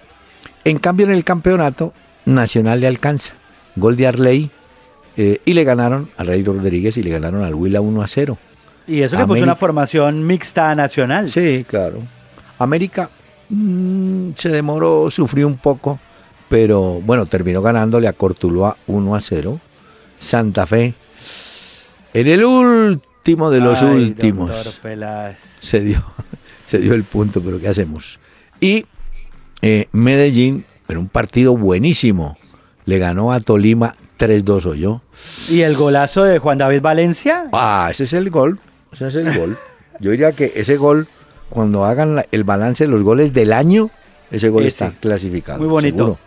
en 0.65 0.79
cambio 0.79 1.07
en 1.07 1.13
el 1.13 1.25
campeonato, 1.25 1.93
Nacional 2.25 2.81
le 2.81 2.87
alcanza. 2.87 3.35
Gol 3.77 3.97
de 3.97 4.07
Arley 4.07 4.51
eh, 5.17 5.41
y 5.45 5.53
le 5.55 5.65
ganaron 5.65 6.11
al 6.17 6.27
Rey 6.27 6.43
Rodríguez 6.43 6.97
y 6.97 7.03
le 7.03 7.11
ganaron 7.11 7.43
al 7.43 7.55
Huila 7.55 7.81
1 7.81 8.03
a 8.03 8.07
0. 8.07 8.39
y 8.87 9.03
eso 9.03 9.17
que 9.17 9.27
puso 9.27 9.43
una 9.43 9.57
formación 9.57 10.27
mixta 10.27 10.75
nacional. 10.75 11.29
Sí, 11.29 11.65
claro. 11.69 11.99
América 12.59 13.11
mm, 13.49 14.31
se 14.37 14.51
demoró, 14.51 15.11
sufrió 15.11 15.47
un 15.47 15.57
poco, 15.57 15.99
pero 16.49 17.01
bueno, 17.01 17.27
terminó 17.27 17.61
ganándole 17.63 18.09
a 18.09 18.13
Cortuluá 18.13 18.77
1 18.87 19.15
a 19.15 19.21
0. 19.21 19.61
Santa 20.19 20.67
Fe, 20.67 20.95
en 22.15 22.29
el 22.29 22.45
último 22.45 23.51
de 23.51 23.61
los 23.61 23.83
Ay, 23.83 23.89
últimos, 23.89 24.51
se 25.61 25.81
dio, 25.81 26.03
se 26.69 26.79
dio 26.79 26.95
el 26.95 27.05
punto, 27.05 27.41
pero 27.43 27.59
¿qué 27.61 27.69
hacemos? 27.69 28.19
Y 28.61 28.87
eh, 29.63 29.89
Medellín, 29.93 30.65
en 30.89 30.97
un 30.99 31.09
partido 31.09 31.57
buenísimo, 31.57 32.37
le 32.85 32.99
ganó 32.99 33.33
a 33.33 33.41
Tolima 33.41 33.95
3-2 34.19 34.67
o 34.67 34.75
yo. 34.75 35.03
Y 35.49 35.61
el 35.63 35.77
golazo 35.77 36.25
de 36.25 36.39
Juan 36.39 36.59
David 36.59 36.81
Valencia. 36.81 37.49
Ah, 37.53 37.89
ese 37.91 38.05
es 38.05 38.13
el 38.13 38.31
gol. 38.31 38.59
Ese 38.93 39.09
es 39.09 39.15
el 39.15 39.37
gol. 39.39 39.57
Yo 40.01 40.11
diría 40.11 40.33
que 40.33 40.53
ese 40.57 40.77
gol, 40.77 41.07
cuando 41.49 41.85
hagan 41.85 42.17
la- 42.17 42.27
el 42.33 42.45
balance 42.45 42.85
de 42.85 42.91
los 42.91 43.03
goles 43.03 43.33
del 43.33 43.53
año, 43.53 43.91
ese 44.31 44.49
gol 44.49 44.65
está 44.67 44.93
clasificado. 45.01 45.59
Muy 45.61 45.69
bonito. 45.69 45.97
seguro. 45.97 46.19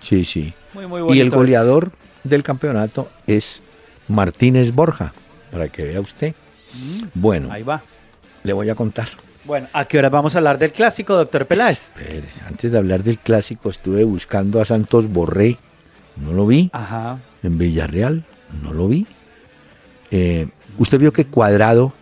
Sí, 0.00 0.24
sí. 0.24 0.52
Muy, 0.74 0.86
muy 0.86 1.00
y 1.00 1.02
bonito 1.02 1.22
el 1.22 1.28
es. 1.28 1.34
goleador 1.34 1.90
del 2.24 2.42
campeonato 2.42 3.08
es 3.26 3.60
Martínez 4.08 4.72
Borja, 4.72 5.12
para 5.50 5.68
que 5.68 5.84
vea 5.84 6.00
usted. 6.00 6.34
Bueno, 7.14 7.48
Mm. 7.48 7.52
Ahí 7.52 7.62
va. 7.62 7.82
le 8.44 8.52
voy 8.52 8.68
a 8.70 8.74
contar. 8.74 9.08
Bueno, 9.44 9.66
¿a 9.72 9.86
qué 9.86 9.98
hora 9.98 10.10
vamos 10.10 10.34
a 10.34 10.38
hablar 10.38 10.58
del 10.58 10.70
clásico, 10.72 11.14
doctor 11.16 11.46
Peláez? 11.46 11.92
Espere, 11.96 12.24
Antes 12.46 12.70
de 12.70 12.76
hablar 12.78 13.02
del 13.02 13.18
clásico, 13.18 13.70
estuve 13.70 14.04
buscando 14.04 14.60
a 14.60 14.64
Santos 14.66 15.08
Borré. 15.10 15.56
No 16.16 16.32
lo 16.32 16.46
vi. 16.46 16.68
Ajá. 16.72 17.18
En 17.42 17.56
Villarreal, 17.56 18.24
no 18.62 18.72
lo 18.74 18.88
vi. 18.88 19.06
Eh, 20.10 20.48
usted 20.78 20.98
vio 20.98 21.12
que 21.12 21.24
Cuadrado 21.24 21.92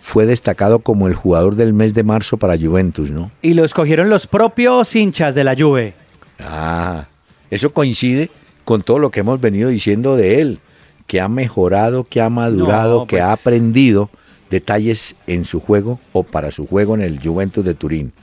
fue 0.00 0.26
destacado 0.26 0.80
como 0.80 1.06
el 1.06 1.14
jugador 1.14 1.54
del 1.54 1.72
mes 1.72 1.94
de 1.94 2.02
marzo 2.02 2.36
para 2.36 2.58
Juventus, 2.58 3.10
¿no? 3.12 3.30
Y 3.42 3.54
lo 3.54 3.64
escogieron 3.64 4.10
los 4.10 4.26
propios 4.26 4.96
hinchas 4.96 5.34
de 5.34 5.44
la 5.44 5.54
Juve. 5.56 5.94
Ah, 6.40 7.06
eso 7.50 7.72
coincide 7.72 8.30
con 8.64 8.82
todo 8.82 8.98
lo 8.98 9.10
que 9.10 9.20
hemos 9.20 9.40
venido 9.40 9.68
diciendo 9.68 10.16
de 10.16 10.40
él, 10.40 10.58
que 11.12 11.20
ha 11.20 11.28
mejorado, 11.28 12.04
que 12.04 12.22
ha 12.22 12.30
madurado, 12.30 13.00
No, 13.00 13.06
que 13.06 13.16
pues- 13.16 13.22
ha 13.22 13.32
aprendido 13.34 14.08
detalles 14.48 15.14
en 15.26 15.44
su 15.44 15.60
juego 15.60 16.00
o 16.14 16.22
para 16.22 16.50
su 16.50 16.66
juego 16.66 16.94
en 16.94 17.02
el 17.02 17.20
Juventus 17.22 17.62
de 17.62 17.74
Turín. 17.74 18.14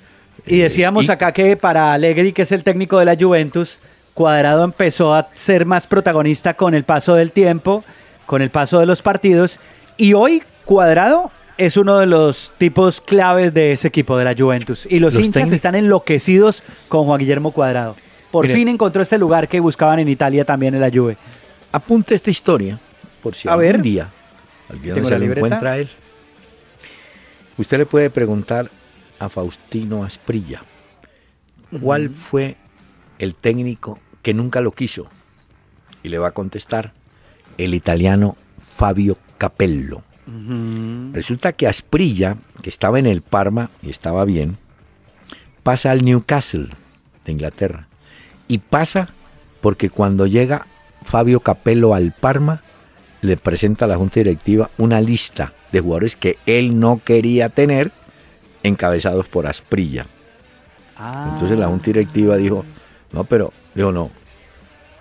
Y 0.48 0.58
decíamos 0.58 1.06
y- 1.06 1.12
acá 1.12 1.32
que 1.32 1.56
para 1.56 1.94
Allegri, 1.94 2.34
que 2.34 2.42
es 2.42 2.52
el 2.52 2.64
técnico 2.64 2.98
de 2.98 3.06
la 3.06 3.16
Juventus, 3.16 3.78
Cuadrado 4.16 4.64
empezó 4.64 5.14
a 5.14 5.28
ser 5.36 5.68
más 5.68 5.86
protagonista 5.86 6.56
con 6.56 6.74
el 6.74 6.84
paso 6.84 7.14
del 7.14 7.32
tiempo, 7.32 7.84
con 8.26 8.42
el 8.42 8.50
paso 8.50 8.80
de 8.80 8.88
los 8.88 9.04
partidos. 9.04 9.60
Y 9.96 10.14
hoy 10.14 10.42
Cuadrado 10.66 11.30
es 11.60 11.78
uno 11.78 12.00
de 12.00 12.08
los 12.08 12.52
tipos 12.58 13.02
claves 13.02 13.54
de 13.54 13.74
ese 13.74 13.88
equipo 13.88 14.18
de 14.18 14.26
la 14.26 14.34
Juventus. 14.36 14.88
Y 14.90 14.98
los, 14.98 15.14
Los 15.14 15.24
hinchas 15.24 15.52
están 15.52 15.76
enloquecidos 15.76 16.64
con 16.88 17.06
Juan 17.06 17.20
Guillermo 17.20 17.52
Cuadrado. 17.52 17.96
Por 18.32 18.48
fin 18.48 18.68
encontró 18.68 19.04
este 19.04 19.20
lugar 19.20 19.48
que 19.48 19.60
buscaban 19.60 20.00
en 20.00 20.10
Italia 20.10 20.44
también 20.44 20.74
en 20.74 20.82
la 20.82 20.90
Juve. 20.90 21.18
Apunte 21.72 22.16
esta 22.16 22.30
historia, 22.30 22.80
por 23.22 23.36
si 23.36 23.48
A 23.48 23.54
algún 23.54 23.66
ver. 23.66 23.82
día 23.82 24.10
alguien 24.70 25.06
se 25.06 25.20
libreta. 25.20 25.40
encuentra 25.48 25.72
a 25.74 25.78
él. 25.80 25.90
Usted 27.58 27.78
le 27.78 27.86
puede 27.86 28.10
preguntar 28.10 28.70
a 29.20 29.30
Faustino 29.30 30.04
Asprilla 30.04 30.64
cuál 31.82 32.10
fue 32.10 32.56
el 33.20 33.36
técnico 33.36 34.00
que 34.24 34.34
nunca 34.34 34.62
lo 34.62 34.72
quiso 34.72 35.08
y 36.04 36.10
le 36.10 36.18
va 36.18 36.30
a 36.30 36.32
contestar 36.32 36.94
el 37.58 37.74
italiano 37.74 38.38
Fabio 38.60 39.18
Capello. 39.38 40.02
Resulta 41.12 41.54
que 41.54 41.68
Asprilla, 41.68 42.38
que 42.62 42.70
estaba 42.70 43.00
en 43.00 43.08
el 43.08 43.22
Parma 43.22 43.70
y 43.82 43.90
estaba 43.90 44.24
bien, 44.26 44.58
pasa 45.64 45.92
al 45.92 46.06
Newcastle 46.06 46.70
de 47.26 47.32
Inglaterra. 47.32 47.88
Y 48.48 48.60
pasa 48.60 49.10
porque 49.60 49.90
cuando 49.90 50.28
llega 50.28 50.66
Fabio 51.10 51.40
Capello 51.40 51.94
al 51.96 52.12
Parma, 52.12 52.62
le 53.22 53.36
presenta 53.36 53.86
a 53.86 53.88
la 53.88 53.96
Junta 53.98 54.20
Directiva 54.20 54.70
una 54.78 55.02
lista 55.02 55.54
de 55.72 55.80
jugadores 55.82 56.16
que 56.16 56.38
él 56.46 56.80
no 56.80 57.02
quería 57.04 57.50
tener, 57.50 57.92
encabezados 58.64 59.28
por 59.28 59.48
Asprilla. 59.48 60.06
Ah. 60.98 61.30
Entonces 61.34 61.58
la 61.58 61.68
Junta 61.68 61.86
Directiva 61.88 62.38
dijo, 62.38 62.64
no, 63.12 63.24
pero, 63.24 63.52
dijo, 63.74 63.92
no, 63.92 64.12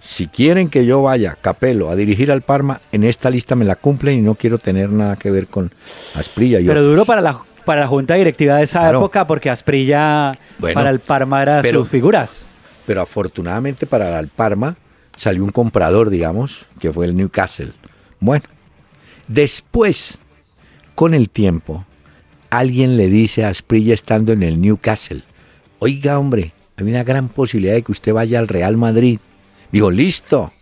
si 0.00 0.26
quieren 0.28 0.70
que 0.70 0.86
yo 0.86 1.02
vaya, 1.02 1.36
Capello, 1.40 1.90
a 1.90 1.96
dirigir 1.96 2.32
al 2.32 2.40
Parma, 2.40 2.80
en 2.92 3.04
esta 3.04 3.28
lista 3.28 3.54
me 3.54 3.66
la 3.66 3.76
cumplen 3.76 4.18
y 4.18 4.22
no 4.22 4.34
quiero 4.34 4.56
tener 4.58 4.88
nada 4.90 5.16
que 5.16 5.30
ver 5.30 5.46
con 5.48 5.70
Asprilla. 6.14 6.58
Pero 6.66 6.82
duro 6.82 7.04
para 7.04 7.20
la, 7.20 7.38
para 7.66 7.82
la 7.82 7.86
junta 7.88 8.14
directiva 8.14 8.56
de 8.56 8.64
esa 8.64 8.80
Claro. 8.80 8.98
época 9.00 9.26
porque 9.26 9.50
Asprilla 9.50 10.32
Bueno, 10.58 10.74
para 10.74 10.88
el 10.90 11.00
Parma 11.00 11.42
era 11.42 11.60
pero- 11.60 11.80
sus 11.80 11.88
figuras. 11.90 12.46
pero 12.86 13.02
afortunadamente 13.02 13.86
para 13.86 14.18
el 14.18 14.28
Parma 14.28 14.74
salió 15.18 15.44
un 15.44 15.50
comprador, 15.50 16.08
digamos, 16.08 16.64
que 16.80 16.92
fue 16.92 17.06
el 17.06 17.16
Newcastle. 17.16 17.72
Bueno, 18.20 18.44
después, 19.26 20.18
con 20.94 21.12
el 21.12 21.28
tiempo, 21.28 21.84
alguien 22.50 22.96
le 22.96 23.08
dice 23.08 23.44
a 23.44 23.48
Asprilla 23.48 23.92
estando 23.92 24.32
en 24.32 24.42
el 24.42 24.60
Newcastle, 24.60 25.22
oiga 25.80 26.18
hombre, 26.18 26.52
hay 26.76 26.86
una 26.86 27.02
gran 27.02 27.28
posibilidad 27.28 27.74
de 27.74 27.82
que 27.82 27.92
usted 27.92 28.14
vaya 28.14 28.38
al 28.38 28.48
Real 28.48 28.76
Madrid. 28.76 29.18
Digo, 29.72 29.90
listo. 29.90 30.52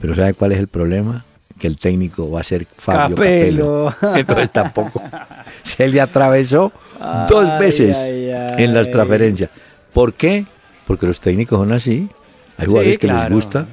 Pero 0.00 0.14
¿sabe 0.14 0.34
cuál 0.34 0.52
es 0.52 0.58
el 0.58 0.68
problema? 0.68 1.24
Que 1.58 1.66
el 1.66 1.76
técnico 1.76 2.30
va 2.30 2.40
a 2.40 2.44
ser 2.44 2.64
Fabio 2.64 3.16
Capello. 3.16 3.86
Capello. 3.86 4.16
Entonces 4.16 4.50
tampoco. 4.52 5.02
Se 5.64 5.88
le 5.88 6.00
atravesó 6.00 6.72
dos 7.28 7.58
veces 7.58 7.96
ay, 7.96 8.30
ay. 8.30 8.64
en 8.64 8.72
las 8.72 8.90
transferencias. 8.90 9.50
¿Por 9.92 10.14
qué? 10.14 10.46
Porque 10.86 11.06
los 11.06 11.20
técnicos 11.20 11.58
son 11.58 11.72
así. 11.72 12.08
Hay 12.60 12.66
Sí, 12.66 12.70
jugadores 12.70 12.98
que 12.98 13.06
les 13.06 13.30
gusta 13.30 13.66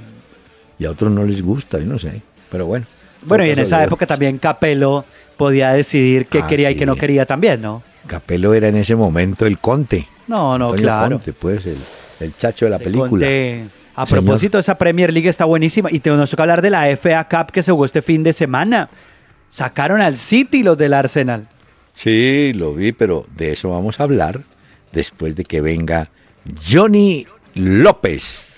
y 0.79 0.85
a 0.85 0.91
otros 0.91 1.11
no 1.11 1.23
les 1.23 1.41
gusta, 1.41 1.79
yo 1.79 1.85
no 1.85 1.99
sé. 1.99 2.21
Pero 2.51 2.65
bueno. 2.65 2.85
Bueno, 3.23 3.45
y 3.45 3.49
en 3.51 3.59
esa 3.59 3.83
época 3.83 4.05
también 4.05 4.37
Capello 4.37 5.03
podía 5.35 5.71
decidir 5.73 6.27
qué 6.27 6.39
Ah, 6.39 6.47
quería 6.47 6.71
y 6.71 6.75
qué 6.75 6.85
no 6.85 6.95
quería 6.95 7.25
también, 7.25 7.61
¿no? 7.61 7.83
Capello 8.05 8.53
era 8.53 8.67
en 8.69 8.77
ese 8.77 8.95
momento 8.95 9.45
el 9.45 9.59
conte. 9.59 10.07
No, 10.27 10.57
no, 10.57 10.65
Antonio 10.69 10.83
claro. 10.83 11.15
Conte, 11.17 11.33
pues, 11.33 11.65
el, 11.65 11.77
el 12.21 12.35
chacho 12.37 12.65
de 12.65 12.71
la 12.71 12.77
Se 12.77 12.83
película. 12.85 13.09
conté. 13.09 13.65
A 13.95 14.05
Señor. 14.05 14.23
propósito, 14.23 14.59
esa 14.59 14.77
Premier 14.77 15.11
League 15.11 15.27
está 15.27 15.45
buenísima. 15.45 15.89
Y 15.91 15.99
tenemos 15.99 16.33
que 16.33 16.41
hablar 16.41 16.61
de 16.61 16.69
la 16.69 16.95
FA 16.95 17.27
Cup 17.27 17.51
que 17.51 17.63
se 17.63 17.71
jugó 17.71 17.85
este 17.85 18.01
fin 18.03 18.21
de 18.23 18.31
semana. 18.31 18.89
Sacaron 19.49 19.99
al 20.01 20.15
City 20.17 20.61
los 20.63 20.77
del 20.77 20.93
Arsenal. 20.93 21.47
Sí, 21.93 22.53
lo 22.53 22.75
vi, 22.75 22.91
pero 22.91 23.25
de 23.35 23.53
eso 23.53 23.69
vamos 23.69 23.99
a 23.99 24.03
hablar 24.03 24.39
después 24.93 25.35
de 25.35 25.43
que 25.43 25.61
venga 25.61 26.09
Johnny 26.69 27.25
López. 27.55 28.49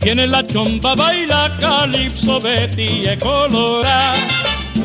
Tiene 0.00 0.26
la 0.26 0.46
chomba, 0.46 0.94
baila 0.94 1.56
calipso, 1.60 2.40
Betty 2.40 3.06
es 3.06 3.18
colorada. 3.18 4.14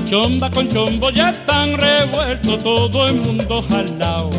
Chomba 0.05 0.49
con 0.49 0.67
chombo 0.69 1.09
ya 1.11 1.29
están 1.29 1.77
revueltos, 1.77 2.63
todo 2.63 3.07
el 3.07 3.15
mundo 3.15 3.61
jalao. 3.61 4.31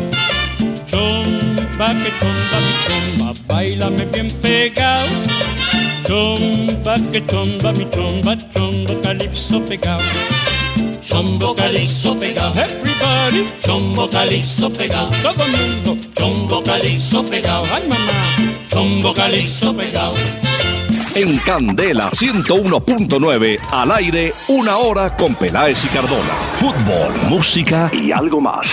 Chomba, 0.85 1.93
que 2.03 2.11
chomba, 2.19 2.57
mi 2.65 2.73
chomba, 2.85 3.33
bailame 3.47 4.05
bien 4.05 4.29
pegado. 4.41 5.07
Chomba, 6.07 6.97
que 7.11 7.25
chomba, 7.25 7.71
mi 7.71 7.89
chomba, 7.89 8.37
chombo 8.53 9.01
calipso 9.01 9.61
pegado. 9.65 10.03
Chombo 11.03 11.55
calipso 11.55 12.19
pegado, 12.19 12.53
everybody. 12.59 13.47
Chombo 13.63 14.09
calipso 14.09 14.69
pegado, 14.69 15.09
todo 15.23 15.45
el 15.45 15.51
mundo. 15.51 15.75
chombo 16.15 16.63
calizo 16.63 17.23
pegado, 17.23 17.63
ay 17.73 17.83
mamá, 17.87 18.53
chombo 18.69 19.13
calizo 19.13 19.75
pegado. 19.75 20.44
En 21.15 21.37
Candela 21.37 22.09
101.9, 22.11 23.57
al 23.71 23.91
aire, 23.93 24.33
una 24.49 24.75
hora 24.75 25.15
con 25.15 25.33
Peláez 25.33 25.85
y 25.85 25.87
Cardona. 25.87 26.33
Fútbol, 26.57 27.13
música 27.29 27.89
y 27.93 28.11
algo 28.11 28.41
más. 28.41 28.67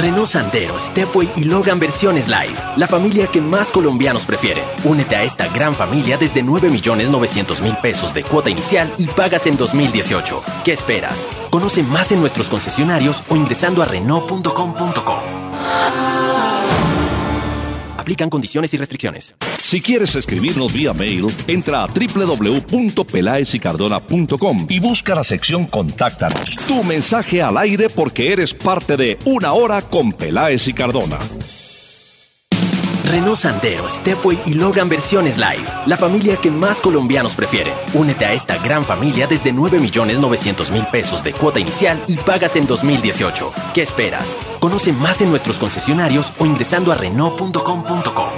Renault 0.00 0.28
Sandero, 0.28 0.78
Stepway 0.78 1.28
y 1.34 1.42
Logan 1.42 1.80
versiones 1.80 2.28
live. 2.28 2.54
La 2.76 2.86
familia 2.86 3.26
que 3.26 3.40
más 3.40 3.72
colombianos 3.72 4.24
prefieren. 4.24 4.64
Únete 4.84 5.16
a 5.16 5.24
esta 5.24 5.48
gran 5.48 5.74
familia 5.74 6.16
desde 6.16 6.44
9 6.44 6.70
millones 6.70 7.10
900 7.10 7.60
mil 7.60 7.76
pesos 7.78 8.14
de 8.14 8.22
cuota 8.22 8.48
inicial 8.48 8.88
y 8.96 9.08
pagas 9.08 9.48
en 9.48 9.56
2018. 9.56 10.44
¿Qué 10.64 10.72
esperas? 10.72 11.26
Conoce 11.50 11.82
más 11.82 12.12
en 12.12 12.20
nuestros 12.20 12.48
concesionarios 12.48 13.24
o 13.28 13.34
ingresando 13.34 13.82
a 13.82 13.86
Renault.com.co. 13.86 15.22
Aplican 18.06 18.30
condiciones 18.30 18.72
y 18.72 18.76
restricciones. 18.76 19.34
Si 19.60 19.80
quieres 19.80 20.14
escribirnos 20.14 20.72
vía 20.72 20.92
mail, 20.92 21.26
entra 21.48 21.82
a 21.82 21.88
www.pelaesicardona.com 21.88 24.66
y 24.68 24.78
busca 24.78 25.16
la 25.16 25.24
sección 25.24 25.66
Contáctanos. 25.66 26.54
Tu 26.68 26.84
mensaje 26.84 27.42
al 27.42 27.58
aire 27.58 27.90
porque 27.90 28.32
eres 28.32 28.54
parte 28.54 28.96
de 28.96 29.18
Una 29.24 29.54
Hora 29.54 29.82
con 29.82 30.12
Peláez 30.12 30.68
y 30.68 30.72
Cardona. 30.72 31.18
Renault 33.10 33.38
Sandero, 33.38 33.88
Stepway 33.88 34.38
y 34.46 34.54
Logan 34.54 34.88
versiones 34.88 35.36
live. 35.36 35.64
La 35.86 35.96
familia 35.96 36.36
que 36.36 36.52
más 36.52 36.80
colombianos 36.80 37.34
prefieren. 37.34 37.74
Únete 37.92 38.24
a 38.24 38.32
esta 38.32 38.56
gran 38.58 38.84
familia 38.84 39.26
desde 39.26 39.52
9 39.52 39.80
millones 39.80 40.20
900 40.20 40.70
mil 40.70 40.86
pesos 40.92 41.24
de 41.24 41.32
cuota 41.32 41.58
inicial 41.58 42.00
y 42.06 42.14
pagas 42.18 42.54
en 42.54 42.68
2018. 42.68 43.52
¿Qué 43.74 43.82
esperas? 43.82 44.38
Conoce 44.60 44.92
más 44.92 45.20
en 45.20 45.30
nuestros 45.30 45.58
concesionarios 45.58 46.32
o 46.38 46.46
ingresando 46.46 46.92
a 46.92 46.94
Renault.com.co. 46.94 48.32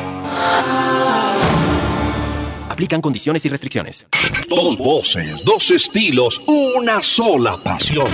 Aplican 2.69 3.01
condiciones 3.01 3.45
y 3.45 3.49
restricciones. 3.49 4.07
Dos 4.49 4.79
voces, 4.79 5.45
dos 5.45 5.71
estilos, 5.71 6.41
una 6.47 7.03
sola 7.03 7.57
pasión. 7.57 8.07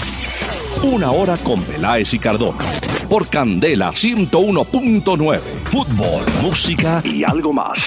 Una 0.83 1.11
hora 1.11 1.37
con 1.37 1.63
Peláez 1.63 2.15
y 2.15 2.19
Cardona. 2.19 2.65
Por 3.09 3.29
Candela 3.29 3.91
101.9. 3.91 5.41
Fútbol, 5.71 6.25
música 6.43 7.03
y 7.05 7.25
algo 7.25 7.53
más. 7.53 7.79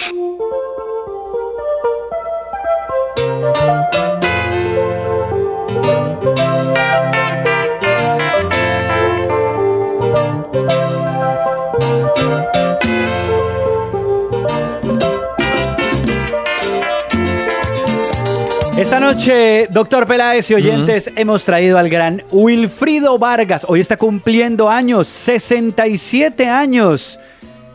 Esta 18.78 19.00
noche, 19.00 19.66
doctor 19.72 20.06
Peláez 20.06 20.52
y 20.52 20.54
oyentes, 20.54 21.12
hemos 21.16 21.44
traído 21.44 21.80
al 21.80 21.90
gran 21.90 22.22
Wilfrido 22.32 23.18
Vargas. 23.18 23.66
Hoy 23.68 23.80
está 23.80 23.98
cumpliendo 23.98 24.70
años, 24.70 25.08
67 25.08 26.48
años. 26.48 27.20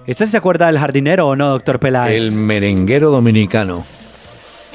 ¿Este 0.06 0.28
se 0.28 0.36
acuerda 0.36 0.66
del 0.66 0.78
jardinero 0.78 1.26
o 1.26 1.34
no, 1.34 1.48
doctor 1.50 1.80
Peláez? 1.80 2.22
El 2.22 2.30
merenguero 2.30 3.10
dominicano. 3.10 3.84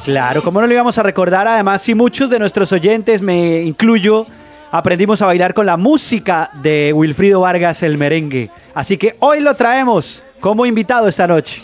Claro, 0.04 0.44
¿cómo 0.44 0.60
no 0.60 0.68
lo 0.68 0.74
íbamos 0.74 0.98
a 0.98 1.04
recordar? 1.04 1.48
Además, 1.48 1.82
si 1.82 1.96
muchos 1.96 2.30
de 2.30 2.40
nuestros 2.40 2.74
oyentes, 2.74 3.22
me 3.22 3.62
incluyo, 3.62 4.28
aprendimos 4.70 5.22
a 5.22 5.28
bailar 5.28 5.54
con 5.54 5.66
la 5.66 5.78
música 5.78 6.50
de 6.62 6.92
Wilfrido 6.94 7.40
Vargas, 7.40 7.84
el 7.84 7.98
merengue. 7.98 8.50
Así 8.74 8.98
que 8.98 9.16
hoy 9.20 9.40
lo 9.40 9.54
traemos 9.54 10.24
como 10.42 10.66
invitado 10.66 11.08
esta 11.08 11.26
noche. 11.26 11.64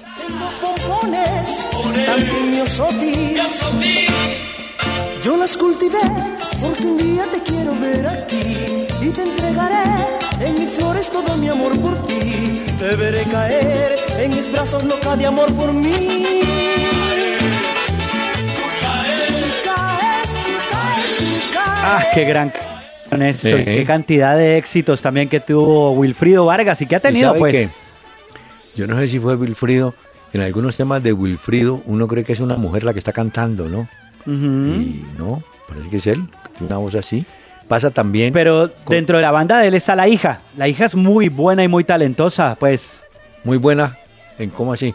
Yo 5.24 5.38
las 5.38 5.56
cultivé 5.56 6.00
porque 6.62 6.84
un 6.84 6.98
día 6.98 7.24
te 7.32 7.42
quiero 7.42 7.74
ver 7.80 8.06
aquí 8.06 8.86
y 9.02 9.10
te 9.10 9.22
entregaré 9.24 9.84
en 10.42 10.60
mis 10.60 10.72
flores 10.74 11.10
todo 11.10 11.38
mi 11.38 11.48
amor 11.48 11.80
por 11.80 11.98
ti. 12.06 12.62
Te 12.78 12.96
veré 12.98 13.24
caer 13.32 13.96
en 14.20 14.36
mis 14.36 14.52
brazos 14.52 14.84
loca 14.84 15.16
de 15.16 15.26
amor 15.26 15.54
por 15.54 15.72
mí. 15.72 16.42
Ah, 21.86 22.04
qué 22.14 22.26
gran 22.26 22.52
esto, 23.22 23.50
y 23.50 23.64
qué 23.64 23.86
cantidad 23.86 24.36
de 24.36 24.58
éxitos 24.58 25.02
también 25.02 25.30
que 25.30 25.40
tuvo 25.40 25.92
Wilfrido 25.92 26.46
Vargas 26.46 26.82
y 26.82 26.86
que 26.86 26.96
ha 26.96 27.00
tenido, 27.00 27.34
pues. 27.36 27.54
qué? 27.54 27.70
Yo 28.76 28.88
no 28.88 28.98
sé 28.98 29.08
si 29.08 29.20
fue 29.20 29.36
Wilfrido. 29.36 29.94
En 30.34 30.42
algunos 30.42 30.76
temas 30.76 31.04
de 31.04 31.14
Wilfrido 31.14 31.82
uno 31.86 32.08
cree 32.08 32.24
que 32.24 32.34
es 32.34 32.40
una 32.40 32.56
mujer 32.56 32.84
la 32.84 32.92
que 32.92 33.00
está 33.00 33.14
cantando, 33.14 33.70
¿no? 33.70 33.88
Y 34.26 35.04
no, 35.18 35.42
parece 35.68 35.90
que 35.90 35.98
es 35.98 36.08
él. 36.08 36.24
Tiene 36.58 36.68
una 36.68 36.78
voz 36.78 36.96
así. 36.96 37.26
Pasa 37.68 37.92
también. 37.92 38.34
Pero 38.34 38.72
con- 38.84 38.96
dentro 38.96 39.18
de 39.18 39.24
la 39.24 39.32
banda 39.32 39.60
de 39.60 39.68
él 39.68 39.74
está 39.74 39.96
la 39.96 40.08
hija. 40.08 40.40
La 40.58 40.68
hija 40.68 40.86
es 40.86 40.96
muy 40.96 41.30
buena 41.30 41.64
y 41.64 41.68
muy 41.68 41.84
talentosa, 41.84 42.56
pues. 42.60 43.02
Muy 43.44 43.58
buena. 43.58 43.98
¿En 44.38 44.50
cómo 44.50 44.74
así? 44.74 44.94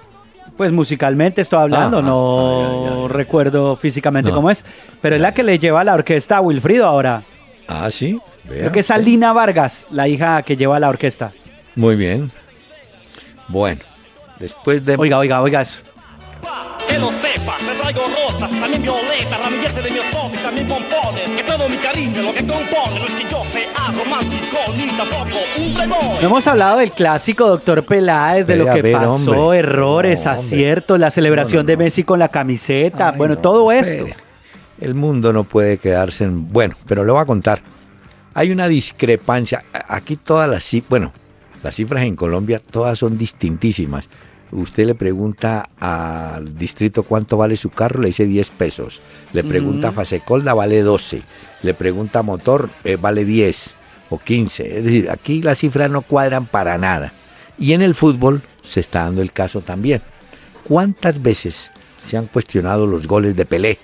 Pues 0.57 0.73
musicalmente 0.73 1.41
estoy 1.41 1.61
hablando, 1.61 1.99
Ah, 1.99 2.03
no 2.03 2.61
ah, 2.61 2.91
ya, 2.91 2.91
ya, 2.97 3.03
ya. 3.03 3.09
recuerdo 3.09 3.77
físicamente 3.77 4.31
No. 4.31 4.37
cómo 4.37 4.51
es, 4.51 4.65
pero 5.01 5.15
es 5.15 5.23
la 5.23 5.33
que 5.33 5.45
le 5.45 5.59
lleva 5.59 5.81
a 5.83 5.85
la 5.85 5.95
orquesta 5.95 6.39
a 6.39 6.41
Wilfrido 6.41 6.85
ahora. 6.87 7.23
Ah, 7.69 7.89
sí. 7.93 8.19
Vea 8.45 8.59
Creo 8.61 8.73
que 8.73 8.81
es. 8.81 8.91
Alina 8.91 9.33
Vargas, 9.33 9.87
la 9.91 10.09
hija 10.09 10.43
que 10.43 10.57
lleva 10.57 10.77
a 10.77 10.81
la 10.81 10.89
orquesta. 10.89 11.33
Muy 11.77 11.95
bien. 11.97 12.31
Bueno, 13.47 13.81
después 14.41 14.85
de. 14.85 14.97
Oiga, 14.97 15.19
oiga, 15.19 15.41
oiga 15.43 15.63
eso. 15.63 15.81
Que 16.99 17.05
lo 17.05 17.13
sepas, 17.13 17.59
te 17.59 17.75
traigo 17.81 18.03
rosas, 18.09 18.51
también 18.51 18.83
violetas, 18.83 19.41
ramillete 19.41 19.83
de 19.83 19.91
mi 19.91 19.99
esposa 19.99 20.35
y 20.35 20.39
también 20.39 20.67
pompones. 20.67 21.29
Que 21.37 21.45
todo 21.45 21.69
mi 21.69 21.77
cariño 21.77 22.23
lo 22.23 22.35
que 22.35 22.41
compone 22.41 22.99
no 22.99 23.07
es 23.07 23.15
que 23.15 23.29
yo 23.31 23.45
sea 23.45 23.93
romántico 23.97 24.57
ni 24.77 24.87
tampoco 24.97 25.39
un 25.59 25.75
playboy. 25.75 26.19
No 26.21 26.27
hemos 26.27 26.47
hablado 26.49 26.79
del 26.79 26.91
clásico 26.91 27.47
Doctor 27.47 27.85
Peláez, 27.85 28.49
de 28.49 28.57
lo 28.57 28.73
que 28.75 28.83
ver, 28.83 28.95
pasó, 28.95 29.13
hombre. 29.13 29.59
errores, 29.61 30.25
No, 30.25 30.33
aciertos, 30.33 30.99
la 30.99 31.13
celebración 31.13 31.59
No, 31.59 31.63
no, 31.63 31.67
de. 31.69 31.77
Messi 31.77 32.03
con 32.03 32.19
la 32.19 32.29
camiseta, 32.31 33.11
Ay, 33.11 33.17
bueno, 33.17 33.37
no, 33.37 33.41
todo 33.41 33.71
esto. 33.71 34.07
El 34.81 34.95
mundo 34.97 35.33
no 35.33 35.45
puede 35.45 35.79
quedarse 35.79 36.25
en... 36.25 36.53
Bueno, 36.53 36.75
pero 36.87 37.05
le 37.05 37.13
voy 37.13 37.21
a 37.21 37.27
contar. 37.27 37.61
Hay 38.35 38.51
una 38.51 38.67
discrepancia. 38.67 39.65
Aquí 39.89 40.17
todas 40.17 40.51
las 40.51 40.65
cifras... 40.65 40.91
Bueno, 40.91 41.13
las 41.63 41.77
cifras 41.77 42.03
en 42.03 42.17
Colombia 42.17 42.61
todas 42.71 42.99
son 42.99 43.17
distintísimas. 43.19 44.09
Usted 44.51 44.87
le 44.87 44.95
pregunta 44.95 45.69
al 45.79 46.57
distrito 46.57 47.03
cuánto 47.03 47.37
vale 47.37 47.57
su 47.57 47.71
carro, 47.71 48.01
le 48.01 48.09
dice 48.09 48.25
10 48.25 48.51
pesos. 48.51 49.01
Le 49.33 49.45
pregunta 49.45 49.89
a 49.89 49.93
Fasecolda, 49.93 50.55
vale 50.55 50.83
12. 50.83 51.23
Le 51.63 51.75
pregunta 51.75 52.21
a 52.21 52.23
Motor, 52.23 52.71
eh, 52.85 52.97
vale 52.97 53.25
10 53.25 53.75
o 54.11 54.19
15. 54.19 54.79
Es 54.79 54.85
decir, 54.85 55.11
aquí 55.11 55.43
las 55.43 55.59
cifras 55.59 55.91
no 55.91 56.01
cuadran 56.01 56.47
para 56.47 56.79
nada. 56.79 57.13
Y 57.59 57.73
en 57.73 57.83
el 57.83 57.95
fútbol 57.95 58.43
se 58.63 58.81
está 58.81 59.05
dando 59.05 59.21
el 59.21 59.33
caso 59.33 59.61
también. 59.61 60.01
¿Cuántas 60.65 61.21
veces 61.21 61.71
se 62.09 62.17
han 62.17 62.27
cuestionado 62.27 62.87
los 62.87 63.07
goles 63.07 63.37
de 63.37 63.45
Pelé? 63.45 63.79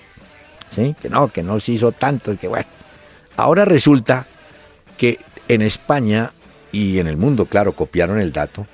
¿Sí? 0.75 0.95
Que 0.99 1.09
no, 1.09 1.27
que 1.27 1.43
no 1.43 1.59
se 1.59 1.73
hizo 1.73 1.91
tanto, 1.91 2.37
que 2.37 2.47
bueno. 2.47 2.65
Ahora 3.37 3.65
resulta 3.65 4.25
que 4.97 5.19
en 5.47 5.61
España 5.61 6.31
y 6.71 6.99
en 6.99 7.07
el 7.07 7.17
mundo, 7.17 7.45
claro, 7.45 7.73
copiaron 7.73 8.19
el 8.19 8.31
dato, 8.31 8.65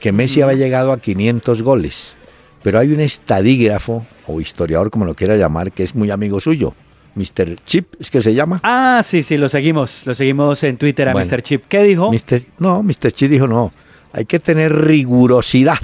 que 0.00 0.12
Messi 0.12 0.42
había 0.42 0.56
llegado 0.56 0.92
a 0.92 0.98
500 1.00 1.62
goles. 1.62 2.14
Pero 2.62 2.78
hay 2.78 2.92
un 2.92 3.00
estadígrafo 3.00 4.06
o 4.26 4.40
historiador, 4.40 4.90
como 4.90 5.04
lo 5.04 5.14
quiera 5.14 5.36
llamar, 5.36 5.72
que 5.72 5.82
es 5.82 5.94
muy 5.94 6.10
amigo 6.10 6.40
suyo, 6.40 6.74
Mr. 7.14 7.56
Chip, 7.64 7.94
es 7.98 8.10
que 8.10 8.20
se 8.22 8.34
llama. 8.34 8.60
Ah, 8.62 9.02
sí, 9.04 9.22
sí, 9.22 9.36
lo 9.36 9.48
seguimos, 9.48 10.06
lo 10.06 10.14
seguimos 10.14 10.62
en 10.62 10.76
Twitter 10.76 11.08
a 11.08 11.12
Bueno. 11.12 11.28
Mr. 11.30 11.42
Chip. 11.42 11.64
¿Qué 11.68 11.82
dijo? 11.82 12.10
Mr. 12.12 12.42
No, 12.58 12.82
Mr. 12.82 13.12
Chip 13.12 13.30
dijo 13.30 13.46
no, 13.46 13.72
hay 14.12 14.26
que 14.26 14.38
tener 14.40 14.74
rigurosidad. 14.74 15.78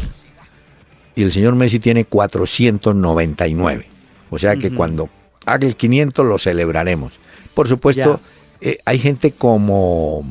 Y 1.15 1.23
el 1.23 1.33
señor 1.33 1.55
Messi 1.57 1.79
tiene 1.81 2.05
499. 2.05 3.87
O 4.31 4.39
sea 4.39 4.57
que 4.57 4.71
cuando 4.71 5.09
haga 5.47 5.67
el 5.67 5.77
500 5.77 6.27
lo 6.27 6.39
celebraremos. 6.39 7.13
Por 7.55 7.69
supuesto, 7.69 8.21
eh, 8.61 8.79
hay 8.85 8.99
gente 8.99 9.33
como 9.33 10.25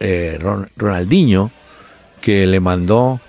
eh, 0.00 0.38
Ron- 0.40 0.68
Ronaldinho 0.76 1.50
que 2.20 2.46
le 2.46 2.60
mandó 2.60 3.20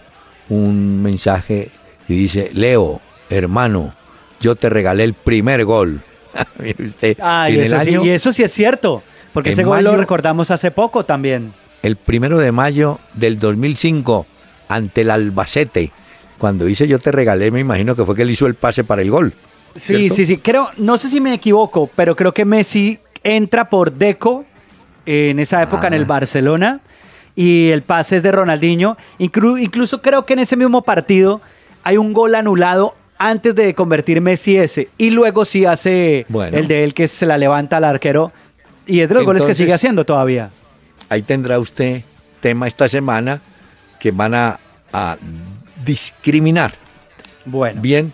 un 0.50 1.02
mensaje 1.02 1.70
y 2.08 2.16
dice, 2.16 2.52
Leo, 2.54 3.02
hermano, 3.30 3.94
yo 4.40 4.56
te 4.56 4.70
regalé 4.70 5.04
el 5.04 5.14
primer 5.14 5.64
gol. 5.66 6.02
Mire 6.60 6.86
usted, 6.86 7.18
Ah, 7.22 7.50
y 7.50 7.60
eso, 7.60 7.80
sí, 7.82 7.90
año- 7.90 8.06
y 8.06 8.10
eso 8.10 8.32
sí 8.34 8.44
es 8.44 8.52
cierto, 8.52 9.02
porque 9.34 9.52
ese 9.52 9.64
gol 9.64 9.84
lo 9.84 9.96
recordamos 9.96 10.52
hace 10.52 10.72
poco 10.72 11.06
también. 11.06 11.54
el 11.84 11.96
primero 11.96 12.38
de 12.38 12.52
mayo 12.52 13.00
del 13.14 13.40
2005 13.40 14.26
ante 14.68 15.02
el 15.02 15.10
Albacete. 15.12 15.92
Cuando 16.38 16.66
dice 16.66 16.88
yo 16.88 16.98
te 17.00 17.12
regalé, 17.12 17.52
me 17.52 17.60
imagino 17.60 17.96
que 17.96 18.04
fue 18.06 18.16
que 18.16 18.22
él 18.24 18.32
hizo 18.32 18.46
el 18.48 18.56
pase 18.56 18.84
para 18.84 19.02
el 19.02 19.12
gol. 19.12 19.34
Sí, 19.76 19.96
¿cierto? 19.98 20.16
sí, 20.16 20.26
sí. 20.26 20.38
Creo, 20.38 20.70
no 20.78 20.98
sé 20.98 21.08
si 21.10 21.22
me 21.22 21.34
equivoco, 21.34 21.90
pero 21.96 22.16
creo 22.16 22.34
que 22.34 22.46
Messi 22.46 23.00
entra 23.24 23.70
por 23.70 23.94
Deco 23.94 24.44
en 25.06 25.40
esa 25.40 25.62
época 25.64 25.88
en 25.88 25.94
Ah. 25.94 25.98
el 25.98 26.06
Barcelona 26.06 26.80
y 27.36 27.70
el 27.70 27.82
pase 27.82 28.18
es 28.18 28.24
de 28.24 28.32
Ronaldinho. 28.32 28.98
Inclu- 29.20 29.62
incluso 29.62 30.02
creo 30.02 30.26
que 30.26 30.34
en 30.34 30.40
ese 30.40 30.56
mismo 30.58 30.82
partido 30.84 31.42
hay 31.84 31.98
un 31.98 32.14
gol 32.14 32.36
anulado 32.36 32.96
antes 33.18 33.54
de 33.56 33.74
convertir 33.76 34.20
Messi 34.22 34.58
ese. 34.58 34.90
Y 34.98 35.12
luego 35.12 35.46
sí 35.46 35.66
hace 35.66 36.26
Bueno. 36.30 36.58
el 36.58 36.68
de 36.68 36.84
él 36.84 36.94
que 36.94 37.08
se 37.08 37.26
la 37.26 37.38
levanta 37.38 37.78
al 37.78 37.84
arquero. 37.86 38.32
Y 38.88 39.00
es 39.02 39.10
de 39.10 39.16
los 39.16 39.24
goles 39.26 39.46
que 39.46 39.56
sigue 39.56 39.74
haciendo 39.74 40.06
todavía. 40.06 40.50
Ahí 41.10 41.22
tendrá 41.22 41.60
usted 41.60 42.02
tema 42.42 42.68
esta 42.68 42.90
semana 42.90 43.40
que 44.00 44.12
van 44.12 44.34
a, 44.34 44.60
a 44.92 45.18
discriminar 45.86 46.74
Bueno. 47.46 47.82
bien 47.82 48.12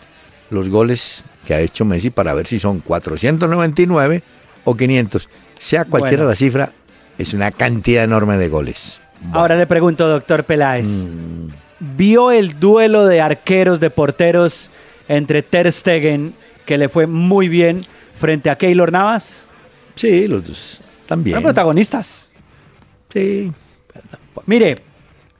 los 0.49 0.69
goles 0.69 1.23
que 1.45 1.53
ha 1.53 1.59
hecho 1.61 1.85
Messi 1.85 2.09
para 2.09 2.33
ver 2.33 2.45
si 2.47 2.59
son 2.59 2.79
499 2.81 4.21
o 4.65 4.75
500. 4.75 5.29
Sea 5.59 5.85
cualquiera 5.85 6.23
Bueno. 6.23 6.29
la 6.31 6.35
cifra, 6.35 6.71
es 7.17 7.33
una 7.33 7.51
cantidad 7.51 8.03
enorme 8.03 8.37
de 8.37 8.49
goles. 8.49 8.99
Ahora 9.33 9.55
le 9.55 9.67
pregunto, 9.67 10.07
doctor 10.07 10.43
Peláez. 10.43 10.87
Mm. 10.87 11.49
¿Vio 11.95 12.31
el 12.31 12.59
duelo 12.59 13.05
de 13.05 13.21
arqueros, 13.21 13.79
de 13.79 13.89
porteros 13.89 14.69
entre 15.07 15.41
Ter 15.43 15.71
Stegen, 15.71 16.33
que 16.65 16.77
le 16.77 16.89
fue 16.89 17.07
muy 17.07 17.47
bien, 17.49 17.85
frente 18.19 18.49
a 18.49 18.55
Keylor 18.57 18.91
Navas? 18.91 19.43
Sí, 19.95 20.27
los 20.27 20.47
dos 20.47 20.81
también. 21.07 21.35
Fueron 21.35 21.43
protagonistas. 21.53 22.29
Sí. 23.09 23.51
Mire, 24.45 24.81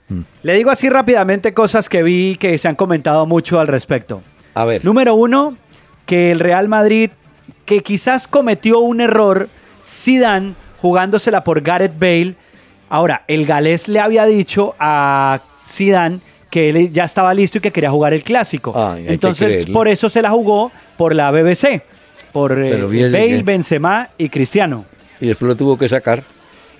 Mm. 0.09 0.21
le 0.43 0.53
digo 0.53 0.71
así 0.71 0.87
rápidamente 0.89 1.53
cosas 1.53 1.89
que 1.89 2.01
vi 2.01 2.37
que 2.39 2.57
se 2.57 2.69
han 2.69 2.75
comentado 2.75 3.25
mucho 3.25 3.59
al 3.59 3.67
respecto. 3.67 4.21
A 4.53 4.63
ver, 4.63 4.83
Número 4.85 5.15
uno, 5.15 5.57
que 6.05 6.31
el 6.31 6.39
Real 6.39 6.69
Madrid, 6.69 7.09
que 7.65 7.83
quizás 7.83 8.25
cometió 8.27 8.79
un 8.79 9.01
error, 9.01 9.49
Zidane 9.85 10.53
jugándosela 10.81 11.43
por 11.43 11.59
Gareth 11.61 11.99
Bale. 11.99 12.35
Ahora, 12.89 13.23
el 13.27 13.45
galés 13.45 13.87
le 13.87 13.99
había 13.99 14.25
dicho 14.25 14.75
a 14.79 15.39
Zidane 15.65 16.19
que 16.49 16.69
él 16.69 16.93
ya 16.93 17.03
estaba 17.03 17.33
listo 17.33 17.57
y 17.57 17.61
que 17.61 17.71
quería 17.71 17.91
jugar 17.91 18.13
el 18.13 18.23
clásico. 18.23 18.73
Ay, 18.75 19.05
que 19.05 19.13
Entonces, 19.13 19.65
por 19.67 19.87
eso 19.87 20.09
se 20.09 20.21
la 20.21 20.29
jugó 20.29 20.71
por 20.95 21.13
la 21.13 21.29
BBC, 21.31 21.81
por 22.31 22.53
eh, 22.57 22.81
Bale, 22.83 23.37
que- 23.37 23.43
Benzema 23.43 24.09
y 24.17 24.29
Cristiano. 24.29 24.85
y 25.19 25.27
después 25.27 25.47
lo 25.47 25.55
tuvo 25.55 25.77
que 25.77 25.89
sacar. 25.89 26.23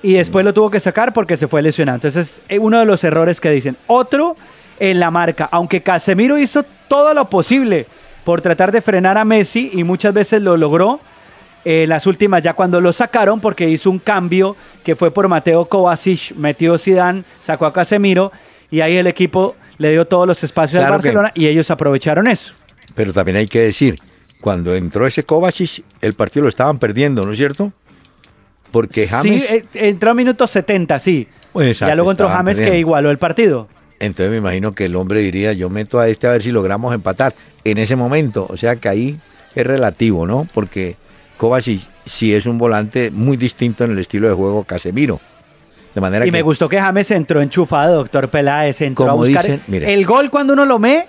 Y 0.02 0.14
después 0.14 0.46
lo 0.46 0.54
tuvo 0.54 0.70
que 0.70 0.80
sacar 0.80 1.12
porque 1.12 1.36
se 1.38 1.48
fue 1.48 1.62
lesionado. 1.62 1.96
Entonces, 1.96 2.40
es 2.48 2.60
uno 2.60 2.80
de 2.80 2.86
los 2.86 3.04
errores 3.04 3.42
que 3.42 3.50
dicen. 3.50 3.76
Otro 3.88 4.38
en 4.80 5.00
la 5.00 5.10
marca. 5.10 5.50
Aunque 5.52 5.82
Casemiro 5.82 6.38
hizo 6.38 6.64
todo 6.88 7.14
lo 7.16 7.26
posible 7.30 7.88
por 8.24 8.40
tratar 8.42 8.72
de 8.72 8.82
frenar 8.82 9.18
a 9.18 9.26
Messi 9.26 9.72
y 9.74 9.84
muchas 9.84 10.14
veces 10.14 10.42
lo 10.42 10.56
logró. 10.56 11.00
En 11.70 11.90
las 11.90 12.08
últimas 12.08 12.42
ya 12.42 12.54
cuando 12.54 12.80
lo 12.80 12.94
sacaron 12.94 13.42
porque 13.42 13.70
hizo 13.70 13.90
un 13.92 14.00
cambio 14.00 14.56
que 14.86 14.96
fue 14.96 15.12
por 15.12 15.28
Mateo 15.28 15.66
Kovacic, 15.66 16.34
metió 16.38 16.78
Zidane, 16.78 17.26
sacó 17.42 17.66
a 17.66 17.74
Casemiro 17.74 18.32
y 18.72 18.80
ahí 18.80 18.96
el 18.96 19.06
equipo 19.06 19.54
le 19.78 19.92
dio 19.92 20.08
todos 20.08 20.26
los 20.26 20.42
espacios 20.46 20.80
Claro 20.80 20.96
al 20.96 21.02
que- 21.02 21.10
Barcelona 21.10 21.32
y 21.36 21.46
ellos 21.48 21.70
aprovecharon 21.70 22.28
eso. 22.30 22.54
Pero 22.96 23.12
también 23.12 23.36
hay 23.36 23.48
que 23.48 23.60
decir, 23.60 24.00
cuando 24.40 24.74
entró 24.76 25.06
ese 25.06 25.24
Kovacic, 25.24 25.84
el 26.00 26.14
partido 26.14 26.44
lo 26.44 26.50
estaban 26.50 26.78
perdiendo, 26.80 27.26
¿no 27.26 27.34
es 27.34 27.38
cierto? 27.38 27.74
Porque 28.72 29.06
James... 29.06 29.46
Sí, 29.46 29.56
eh, 29.56 29.66
entró 29.74 30.12
a 30.12 30.14
minutos 30.14 30.50
70, 30.52 30.98
sí. 31.00 31.28
Exacto, 31.54 31.92
ya 31.92 31.96
luego 31.96 32.12
entró 32.12 32.30
James 32.30 32.62
que 32.62 32.80
igualó 32.80 33.12
el 33.12 33.18
partido. 33.18 33.68
Entonces 34.00 34.30
me 34.32 34.38
imagino 34.38 34.74
que 34.74 34.86
el 34.86 34.96
hombre 34.96 35.20
diría, 35.20 35.52
yo 35.52 35.70
meto 35.70 36.00
a 36.00 36.08
este 36.08 36.28
a 36.28 36.32
ver 36.32 36.44
si 36.44 36.52
logramos 36.52 36.94
empatar 36.96 37.34
en 37.66 37.78
ese 37.78 37.98
momento. 37.98 38.48
O 38.50 38.56
sea 38.56 38.78
que 38.78 38.88
ahí 38.88 39.20
es 39.54 39.68
relativo, 39.68 40.26
¿no? 40.26 40.48
Porque 40.54 40.96
Kovacic 41.38 41.82
sí 42.06 42.34
es 42.34 42.46
un 42.46 42.58
volante 42.58 43.12
muy 43.12 43.38
distinto 43.38 43.84
en 43.84 43.92
el 43.92 44.00
estilo 44.00 44.28
de 44.28 44.34
juego 44.34 44.64
Casemiro. 44.64 45.20
De 45.94 46.02
manera 46.02 46.26
Y 46.26 46.28
que 46.28 46.32
me 46.32 46.42
gustó 46.42 46.68
que 46.70 46.80
James 46.80 47.10
entró 47.12 47.42
enchufado, 47.42 47.96
doctor 47.96 48.30
Peláez, 48.30 48.82
entró 48.82 49.10
a 49.10 49.14
buscar. 49.14 49.44
dicen, 49.44 49.62
mire. 49.68 49.94
el 49.94 50.06
gol 50.06 50.30
cuando 50.30 50.54
uno 50.54 50.66
lo 50.66 50.78
ve, 50.80 51.06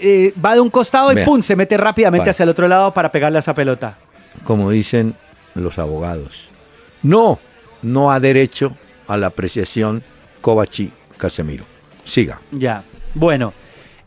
eh, 0.00 0.32
va 0.44 0.54
de 0.54 0.60
un 0.60 0.70
costado 0.70 1.12
y 1.12 1.24
pum, 1.24 1.42
se 1.42 1.56
mete 1.56 1.76
rápidamente 1.76 2.22
Vale. 2.22 2.30
hacia 2.30 2.42
el 2.42 2.48
otro 2.50 2.68
lado 2.68 2.92
para 2.92 3.10
pegarle 3.10 3.38
a 3.38 3.40
esa 3.40 3.54
pelota. 3.54 3.96
como 4.44 4.70
dicen 4.70 5.14
los 5.54 5.78
abogados, 5.78 6.48
no, 7.02 7.38
no 7.82 8.10
ha 8.12 8.20
derecho 8.20 8.76
a 9.06 9.16
la 9.16 9.28
apreciación 9.28 10.02
Kovacic-Casemiro. 10.42 11.64
Siga. 12.04 12.40
Ya. 12.52 12.82
Bueno, 13.14 13.54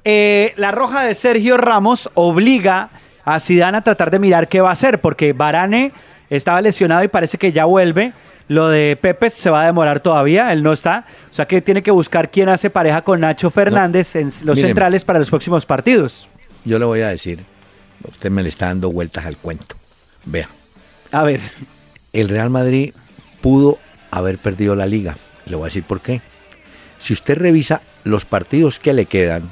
eh, 0.03 0.53
la 0.57 0.71
roja 0.71 1.03
de 1.03 1.15
Sergio 1.15 1.57
Ramos 1.57 2.09
obliga 2.13 2.89
a 3.25 3.39
Zidane 3.39 3.77
a 3.77 3.81
tratar 3.81 4.11
de 4.11 4.19
mirar 4.19 4.47
qué 4.47 4.61
va 4.61 4.69
a 4.69 4.73
hacer, 4.73 4.99
porque 5.01 5.33
Varane 5.33 5.91
estaba 6.29 6.61
lesionado 6.61 7.03
y 7.03 7.07
parece 7.07 7.37
que 7.37 7.51
ya 7.51 7.65
vuelve. 7.65 8.13
Lo 8.47 8.67
de 8.67 8.97
Pepe 8.99 9.29
se 9.29 9.49
va 9.49 9.61
a 9.61 9.65
demorar 9.65 10.01
todavía, 10.01 10.51
él 10.51 10.61
no 10.63 10.73
está. 10.73 11.05
O 11.31 11.33
sea 11.33 11.45
que 11.47 11.61
tiene 11.61 11.81
que 11.81 11.91
buscar 11.91 12.31
quién 12.31 12.49
hace 12.49 12.69
pareja 12.69 13.01
con 13.01 13.21
Nacho 13.21 13.49
Fernández 13.49 14.15
en 14.15 14.25
los 14.25 14.43
Miren. 14.43 14.57
centrales 14.57 15.03
para 15.05 15.19
los 15.19 15.29
próximos 15.29 15.65
partidos. 15.65 16.27
Yo 16.65 16.77
le 16.77 16.85
voy 16.85 17.01
a 17.01 17.09
decir, 17.09 17.39
usted 18.07 18.29
me 18.29 18.43
le 18.43 18.49
está 18.49 18.67
dando 18.67 18.91
vueltas 18.91 19.25
al 19.25 19.37
cuento. 19.37 19.75
Vea, 20.25 20.49
A 21.11 21.23
ver. 21.23 21.39
el 22.13 22.27
Real 22.29 22.49
Madrid 22.49 22.93
pudo 23.39 23.79
haber 24.11 24.37
perdido 24.37 24.75
la 24.75 24.85
liga. 24.85 25.15
Le 25.45 25.55
voy 25.55 25.63
a 25.63 25.67
decir 25.67 25.83
por 25.83 26.01
qué. 26.01 26.21
Si 26.99 27.13
usted 27.13 27.37
revisa 27.37 27.81
los 28.03 28.25
partidos 28.25 28.79
que 28.79 28.93
le 28.93 29.05
quedan, 29.05 29.49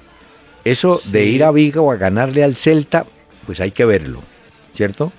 eso 0.65 1.01
de 1.05 1.23
ir 1.25 1.43
a 1.45 1.51
Vigo 1.51 1.89
a 1.91 1.95
ganarle 1.95 2.43
al 2.43 2.57
Celta, 2.57 3.05
pues 3.49 3.59
hay 3.61 3.71
que 3.71 3.83
verlo, 3.83 4.21
¿cierto? 4.75 5.11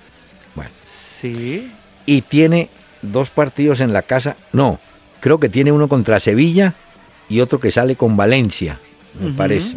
Bueno, 0.55 0.71
Sí. 1.19 1.69
y 2.05 2.21
tiene 2.21 2.69
dos 3.01 3.29
partidos 3.29 3.81
en 3.81 3.91
la 3.91 4.03
casa. 4.03 4.37
No, 4.53 4.79
creo 5.19 5.37
que 5.37 5.49
tiene 5.49 5.73
uno 5.73 5.89
contra 5.89 6.17
Sevilla 6.21 6.73
y 7.27 7.41
otro 7.41 7.59
que 7.59 7.71
sale 7.71 7.97
con 7.97 8.15
Valencia, 8.15 8.79
me 9.19 9.33
parece. 9.33 9.75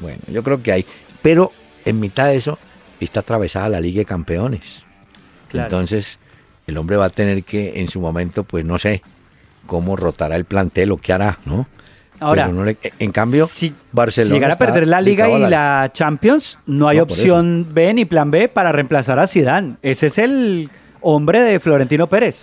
Bueno, 0.00 0.18
yo 0.28 0.42
creo 0.42 0.62
que 0.62 0.70
hay. 0.72 0.86
Pero 1.22 1.50
en 1.86 1.98
mitad 1.98 2.26
de 2.26 2.36
eso 2.36 2.58
está 3.00 3.20
atravesada 3.20 3.70
la 3.70 3.80
Liga 3.80 4.00
de 4.00 4.04
Campeones. 4.04 4.82
Claro. 5.48 5.68
Entonces, 5.68 6.18
el 6.66 6.76
hombre 6.76 6.98
va 6.98 7.06
a 7.06 7.10
tener 7.10 7.42
que, 7.42 7.80
en 7.80 7.88
su 7.88 8.02
momento, 8.02 8.44
pues 8.44 8.66
no 8.66 8.76
sé 8.76 9.00
cómo 9.66 9.96
rotará 9.96 10.36
el 10.36 10.44
plantel 10.44 10.92
o 10.92 10.98
qué 10.98 11.14
hará, 11.14 11.38
¿no? 11.46 11.66
Ahora, 12.20 12.44
Pero 12.46 12.56
no 12.58 12.64
le- 12.64 12.76
en 12.98 13.12
cambio, 13.12 13.46
si, 13.46 13.74
Barcelona. 13.92 14.28
si 14.28 14.34
llegara 14.34 14.54
a 14.54 14.58
perder 14.58 14.86
la 14.86 15.00
Liga 15.00 15.28
y 15.28 15.38
la 15.40 15.90
Champions, 15.92 16.58
no 16.66 16.88
hay 16.88 16.98
No, 16.98 17.02
opción 17.02 17.66
B 17.72 17.92
ni 17.92 18.04
plan 18.04 18.30
B 18.30 18.48
para 18.48 18.72
reemplazar 18.72 19.18
a 19.18 19.26
Zidane. 19.26 19.74
Ese 19.82 20.06
es 20.06 20.18
el 20.18 20.70
hombre 21.00 21.42
de 21.42 21.58
Florentino 21.60 22.06
Pérez. 22.06 22.36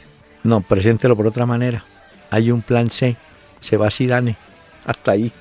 No, 0.43 0.61
preséntelo 0.61 1.15
por 1.15 1.26
otra 1.28 1.45
manera. 1.45 1.84
Hay 2.30 2.51
un 2.51 2.61
plan 2.61 2.89
C. 2.89 3.15
Se 3.59 3.78
va 3.78 3.89
Zidane. 3.89 4.36
Hasta 4.86 5.11
ahí. 5.11 5.32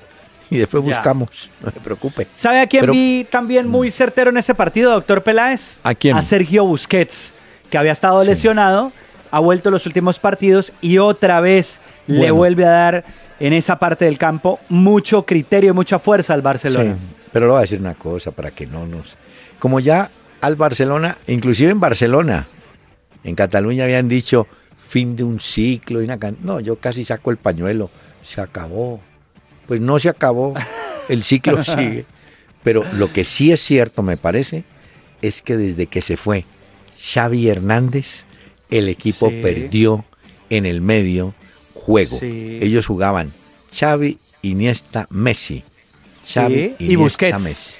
Y 0.49 0.57
después 0.57 0.83
Ya. 0.85 0.95
buscamos. 0.95 1.49
No 1.63 1.71
se 1.71 1.79
preocupe. 1.79 2.27
¿Sabe 2.35 2.59
a 2.61 2.67
quién 2.67 2.81
Pero- 2.81 2.93
Mm. 2.93 2.97
vi 2.97 3.27
también 3.29 3.67
muy 3.67 3.89
certero 3.91 4.29
en 4.31 4.37
ese 4.37 4.53
partido, 4.55 4.91
doctor 4.91 5.23
Peláez? 5.23 5.77
¿A 5.83 5.93
quién? 5.95 6.15
A 6.17 6.21
Sergio 6.21 6.65
Busquets, 6.65 7.33
que 7.69 7.77
había 7.77 7.91
estado 7.93 8.23
lesionado, 8.23 8.91
ha 9.31 9.39
vuelto 9.39 9.71
los 9.71 9.85
últimos 9.85 10.19
partidos 10.19 10.71
y 10.81 10.97
otra 10.97 11.39
vez 11.41 11.79
le 12.07 12.31
vuelve 12.31 12.65
a 12.65 12.69
dar 12.69 13.05
en 13.41 13.53
esa 13.53 13.77
parte 13.79 14.05
del 14.05 14.17
campo 14.17 14.59
mucho 14.69 15.23
criterio 15.25 15.71
y 15.71 15.73
mucha 15.73 15.99
fuerza 15.99 16.33
al 16.33 16.41
Barcelona. 16.41 16.93
Sí, 16.95 16.99
pero 17.33 17.47
le 17.47 17.51
voy 17.51 17.57
a 17.57 17.61
decir 17.61 17.79
una 17.79 17.95
cosa 17.95 18.31
para 18.31 18.51
que 18.51 18.67
no 18.67 18.85
nos... 18.85 19.17
Como 19.59 19.79
ya 19.79 20.09
al 20.41 20.55
Barcelona, 20.55 21.17
inclusive 21.27 21.71
en 21.71 21.79
Barcelona, 21.79 22.47
en 23.23 23.35
Cataluña 23.35 23.83
habían 23.85 24.07
dicho 24.07 24.47
fin 24.87 25.15
de 25.15 25.23
un 25.23 25.39
ciclo 25.39 26.01
y 26.01 26.05
una 26.05 26.17
can- 26.19 26.37
No, 26.43 26.59
yo 26.59 26.75
casi 26.77 27.03
saco 27.05 27.31
el 27.31 27.37
pañuelo. 27.37 27.89
Se 28.21 28.41
acabó. 28.41 28.99
Pues 29.67 29.79
no 29.81 29.97
se 29.99 30.09
acabó. 30.09 30.53
El 31.09 31.23
ciclo 31.23 31.63
sigue. 31.63 32.05
Pero 32.63 32.83
lo 32.93 33.11
que 33.11 33.23
sí 33.23 33.51
es 33.51 33.61
cierto, 33.61 34.03
me 34.03 34.17
parece, 34.17 34.63
es 35.21 35.41
que 35.41 35.57
desde 35.57 35.87
que 35.87 36.01
se 36.01 36.17
fue 36.17 36.45
Xavi 37.13 37.49
Hernández, 37.49 38.23
el 38.69 38.87
equipo 38.89 39.29
Sí. 39.29 39.39
perdió 39.41 40.05
en 40.49 40.65
el 40.65 40.81
medio 40.81 41.33
juego. 41.81 42.19
Sí. 42.19 42.59
Ellos 42.61 42.85
jugaban 42.85 43.31
Xavi, 43.73 44.17
Iniesta, 44.43 45.07
Messi. 45.09 45.63
Xavi, 46.31 46.75
Sí, 46.77 46.85
y 46.91 46.95
Busquets. 46.95 47.41
Messi. 47.41 47.75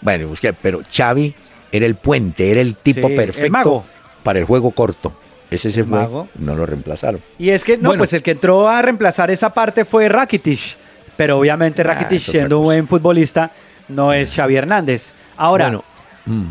Bueno, 0.00 0.28
Busquets, 0.28 0.58
pero 0.62 0.80
Xavi 0.90 1.34
era 1.72 1.86
el 1.86 1.94
puente, 1.96 2.50
era 2.50 2.60
el 2.60 2.76
tipo 2.76 3.08
Sí, 3.08 3.14
el 3.14 3.16
perfecto 3.24 3.50
mago. 3.50 3.84
para 4.22 4.38
el 4.38 4.44
juego 4.44 4.70
corto. 4.70 5.12
Ese 5.50 5.72
se 5.72 5.80
El 5.80 5.86
fue, 5.86 5.98
mago. 6.00 6.28
no 6.36 6.54
lo 6.56 6.66
reemplazaron. 6.66 7.20
Y 7.38 7.50
es 7.50 7.64
que, 7.64 7.76
no, 7.76 7.90
Bueno. 7.90 8.00
pues 8.00 8.12
el 8.12 8.22
que 8.22 8.32
entró 8.32 8.68
a 8.68 8.82
reemplazar 8.82 9.30
esa 9.30 9.52
parte 9.54 9.84
fue 9.84 10.08
Rakitic. 10.08 10.76
Pero 11.16 11.38
obviamente 11.38 11.82
Ah, 11.82 11.84
Rakitic, 11.84 12.20
siendo 12.20 12.58
un 12.58 12.64
buen 12.66 12.86
futbolista, 12.86 13.50
no 13.88 14.12
es 14.12 14.34
Xavi 14.34 14.56
Hernández. 14.56 15.12
Ahora, 15.36 15.66
Bueno, 15.66 15.84
mm, 16.26 16.44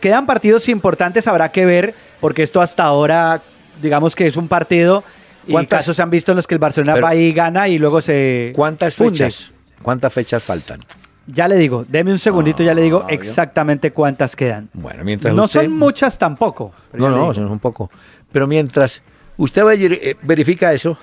quedan 0.00 0.26
partidos 0.26 0.68
importantes, 0.68 1.26
habrá 1.26 1.50
que 1.52 1.66
ver, 1.66 1.94
porque 2.20 2.42
esto 2.42 2.60
hasta 2.62 2.84
ahora, 2.84 3.42
digamos 3.82 4.14
que 4.14 4.26
es 4.26 4.36
un 4.36 4.48
partido, 4.48 5.02
y 5.46 5.52
¿Cuántas- 5.52 5.80
casos 5.80 5.96
se 5.96 6.02
han 6.02 6.10
visto 6.10 6.32
en 6.32 6.36
los 6.36 6.46
que 6.46 6.54
el 6.54 6.58
Barcelona 6.58 6.94
Pero- 6.94 7.06
va 7.06 7.14
y 7.14 7.32
gana 7.32 7.68
y 7.68 7.78
luego 7.78 8.00
se 8.02 8.52
¿cuántas 8.54 8.94
funde. 8.94 9.12
fechas? 9.12 9.52
¿Cuántas 9.82 10.12
fechas 10.12 10.42
faltan? 10.42 10.80
Ya 11.28 11.48
le 11.48 11.56
digo, 11.56 11.84
deme 11.88 12.12
un 12.12 12.18
segundito, 12.18 12.62
ya 12.62 12.72
le 12.74 12.82
digo 12.82 13.02
Ah, 13.04 13.12
exactamente 13.12 13.92
cuántas 13.92 14.36
quedan. 14.36 14.68
Bueno, 14.74 15.02
mientras 15.04 15.34
No 15.34 15.44
usted... 15.44 15.64
son 15.64 15.72
muchas 15.76 16.18
tampoco. 16.18 16.72
No, 16.92 17.10
no, 17.10 17.34
son 17.34 17.46
un 17.50 17.58
poco. 17.58 17.90
Pero 18.30 18.46
mientras 18.46 19.02
usted 19.36 19.62
eh, 19.72 20.16
verifica 20.22 20.72
eso, 20.72 20.96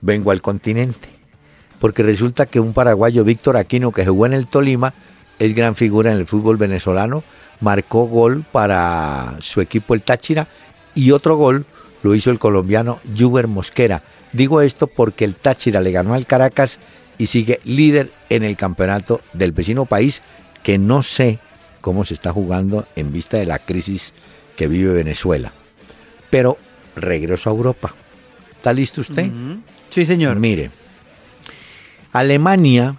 vengo 0.00 0.30
al 0.30 0.40
continente. 0.42 1.08
porque 1.80 2.02
resulta 2.04 2.46
que 2.46 2.60
un 2.60 2.72
paraguayo, 2.72 3.24
Víctor 3.24 3.56
Aquino, 3.56 3.90
que 3.90 4.06
jugó 4.06 4.26
en 4.26 4.34
el 4.34 4.46
Tolima, 4.46 4.92
es 5.40 5.52
gran 5.54 5.74
figura 5.74 6.12
en 6.12 6.18
el 6.18 6.26
fútbol 6.26 6.56
venezolano, 6.56 7.24
marcó 7.60 8.04
gol 8.06 8.44
para 8.52 9.34
su 9.40 9.60
equipo 9.60 9.92
el 9.94 10.02
Táchira 10.02 10.46
y 10.94 11.10
otro 11.10 11.36
gol 11.36 11.64
lo 12.02 12.14
hizo 12.14 12.30
el 12.30 12.38
colombiano 12.38 13.00
Juber 13.16 13.48
Mosquera. 13.48 14.02
Digo 14.32 14.60
esto 14.60 14.86
porque 14.86 15.24
el 15.24 15.36
Táchira 15.36 15.80
le 15.80 15.92
ganó 15.92 16.14
al 16.14 16.26
Caracas 16.26 16.78
y 17.18 17.26
sigue 17.26 17.60
líder 17.64 18.10
en 18.30 18.42
el 18.42 18.56
campeonato 18.56 19.20
del 19.32 19.52
vecino 19.52 19.86
país 19.86 20.22
que 20.62 20.78
no 20.78 21.02
sé 21.02 21.38
cómo 21.80 22.04
se 22.04 22.14
está 22.14 22.32
jugando 22.32 22.86
en 22.96 23.12
vista 23.12 23.36
de 23.36 23.46
la 23.46 23.58
crisis 23.58 24.12
que 24.56 24.68
vive 24.68 24.92
Venezuela. 24.92 25.52
Pero 26.30 26.56
regreso 26.96 27.50
a 27.50 27.52
Europa. 27.52 27.94
¿Está 28.56 28.72
listo 28.72 29.00
usted? 29.00 29.30
Sí, 29.90 30.06
señor. 30.06 30.36
Mire, 30.36 30.70
Alemania 32.12 32.96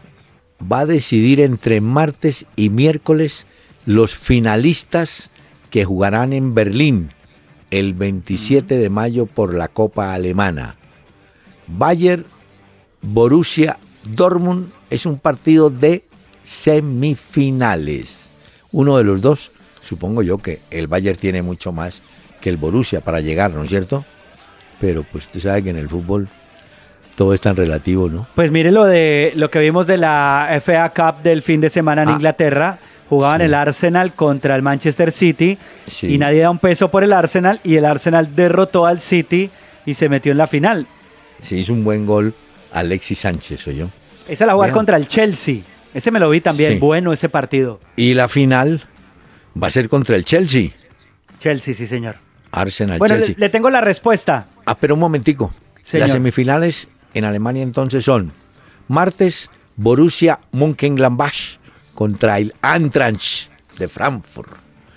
va 0.71 0.81
a 0.81 0.85
decidir 0.85 1.39
entre 1.41 1.81
martes 1.81 2.45
y 2.55 2.69
miércoles 2.69 3.45
los 3.85 4.15
finalistas 4.15 5.31
que 5.69 5.85
jugarán 5.85 6.33
en 6.33 6.53
Berlín 6.53 7.09
el 7.73 7.95
27 7.95 8.77
de 8.77 8.89
mayo 8.91 9.25
por 9.25 9.55
la 9.55 9.67
Copa 9.67 10.13
Alemana. 10.13 10.75
Bayern, 11.65 12.23
Borussia 13.01 13.79
Dortmund 14.03 14.69
es 14.91 15.07
un 15.07 15.17
partido 15.17 15.71
de 15.71 16.03
semifinales. 16.43 18.29
Uno 18.71 18.97
de 18.97 19.03
los 19.03 19.21
dos, 19.21 19.51
supongo 19.81 20.21
yo 20.21 20.37
que 20.37 20.59
el 20.69 20.85
Bayern 20.87 21.17
tiene 21.17 21.41
mucho 21.41 21.71
más 21.71 22.01
que 22.41 22.49
el 22.51 22.57
Borussia 22.57 23.01
para 23.01 23.21
llegar, 23.21 23.51
¿no 23.51 23.63
es 23.63 23.69
cierto? 23.69 24.05
Pero 24.79 25.03
pues 25.11 25.25
usted 25.25 25.39
sabe 25.39 25.63
que 25.63 25.69
en 25.71 25.77
el 25.77 25.89
fútbol 25.89 26.27
todo 27.15 27.33
es 27.33 27.41
tan 27.41 27.55
relativo, 27.55 28.07
¿no? 28.07 28.27
Pues 28.35 28.51
mire 28.51 28.71
lo 28.71 28.85
de 28.85 29.33
lo 29.35 29.49
que 29.49 29.57
vimos 29.59 29.87
de 29.87 29.97
la 29.97 30.47
FA 30.61 30.89
Cup 30.93 31.23
del 31.23 31.41
fin 31.41 31.59
de 31.59 31.69
semana 31.69 32.03
en 32.03 32.09
Ah. 32.09 32.13
Inglaterra. 32.13 32.79
Jugaban 33.09 33.39
Sí. 33.41 33.45
el 33.45 33.53
Arsenal 33.53 34.13
contra 34.13 34.55
el 34.55 34.61
Manchester 34.61 35.11
City 35.11 35.57
Sí. 35.87 36.07
y 36.13 36.17
nadie 36.17 36.41
da 36.41 36.49
un 36.49 36.59
peso 36.59 36.89
por 36.89 37.03
el 37.03 37.13
Arsenal 37.13 37.59
y 37.63 37.75
el 37.75 37.85
Arsenal 37.85 38.35
derrotó 38.35 38.85
al 38.85 38.99
City 39.01 39.49
y 39.85 39.93
se 39.93 40.09
metió 40.09 40.31
en 40.31 40.37
la 40.37 40.47
final. 40.47 40.87
Se 41.41 41.55
hizo 41.57 41.73
un 41.73 41.83
buen 41.83 42.05
gol 42.05 42.33
Alexis 42.71 43.19
Sánchez, 43.19 43.65
yo. 43.65 43.89
Esa 44.27 44.45
la 44.45 44.53
jugar 44.53 44.69
Vean. 44.69 44.75
contra 44.75 44.97
el 44.97 45.07
Chelsea. 45.07 45.57
Ese 45.93 46.09
me 46.09 46.19
lo 46.19 46.29
vi 46.29 46.41
también, 46.41 46.73
Sí. 46.73 46.79
bueno 46.79 47.13
ese 47.13 47.29
partido. 47.29 47.79
Y 47.97 48.13
la 48.15 48.27
final 48.27 48.83
va 49.61 49.67
a 49.67 49.71
ser 49.71 49.89
contra 49.89 50.15
el 50.15 50.25
Chelsea. 50.25 50.69
Chelsea, 51.39 51.73
sí, 51.73 51.85
señor. 51.85 52.15
Arsenal 52.51 52.97
Bueno, 52.99 53.15
le, 53.15 53.21
Chelsea. 53.21 53.35
le 53.37 53.49
tengo 53.49 53.69
la 53.69 53.81
respuesta. 53.81 54.45
Ah, 54.65 54.75
pero 54.77 54.93
un 54.95 54.99
momentico. 55.01 55.53
Señor. 55.83 56.07
Las 56.07 56.13
semifinales 56.13 56.87
en 57.13 57.25
Alemania 57.25 57.61
entonces 57.63 58.05
son 58.05 58.31
martes 58.87 59.49
Borussia 59.75 60.39
Mönchengladbach 60.53 61.57
contra 61.93 62.37
el 62.39 62.53
Eintracht 62.61 63.49
de 63.77 63.87
Frankfurt 63.87 64.51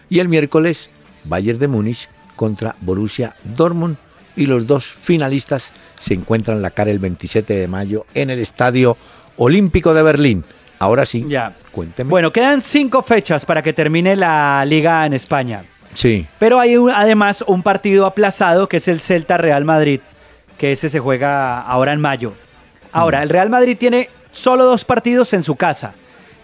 y 0.09 0.19
el 0.21 0.29
miércoles 0.29 0.89
Bayern 1.25 1.59
de 1.59 1.69
Múnich 1.69 2.09
contra 2.37 2.75
Borussia 2.81 3.35
Dortmund 3.45 3.97
y 4.37 4.47
los 4.47 4.67
dos 4.67 4.87
finalistas 4.87 5.73
se 5.99 6.15
encuentran 6.15 6.61
la 6.63 6.71
cara 6.71 6.91
el 6.91 6.99
27 6.99 7.55
de 7.55 7.69
mayo 7.69 8.07
en 8.15 8.31
el 8.31 8.39
Estadio 8.39 8.97
Olímpico 9.39 9.95
de 9.95 10.03
Berlín. 10.03 10.45
Ahora 10.79 11.07
sí, 11.07 11.25
Ya. 11.27 11.55
cuénteme. 11.73 12.11
Bueno, 12.11 12.31
quedan 12.33 12.61
cinco 12.61 13.01
fechas 13.03 13.47
para 13.47 13.63
que 13.63 13.73
termine 13.73 14.15
la 14.15 14.63
liga 14.67 15.07
en 15.07 15.15
España. 15.15 15.65
sí, 15.95 16.27
Pero 16.39 16.61
hay 16.61 16.77
un- 16.77 16.91
además 16.91 17.43
un 17.47 17.63
partido 17.63 18.05
aplazado 18.05 18.69
que 18.69 18.77
es 18.77 18.89
el 18.89 19.01
Celta 19.01 19.39
Real 19.39 19.65
Madrid, 19.65 20.01
que 20.59 20.73
ese 20.73 20.91
se 20.91 21.01
juega 21.01 21.63
ahora 21.63 21.93
en 21.95 22.01
mayo. 22.03 22.35
Ahora, 22.93 23.23
el 23.23 23.31
Real 23.31 23.49
Madrid 23.49 23.77
tiene 23.79 24.11
solo 24.33 24.65
dos 24.67 24.85
partidos 24.85 25.33
en 25.33 25.43
su 25.43 25.57
casa. 25.57 25.93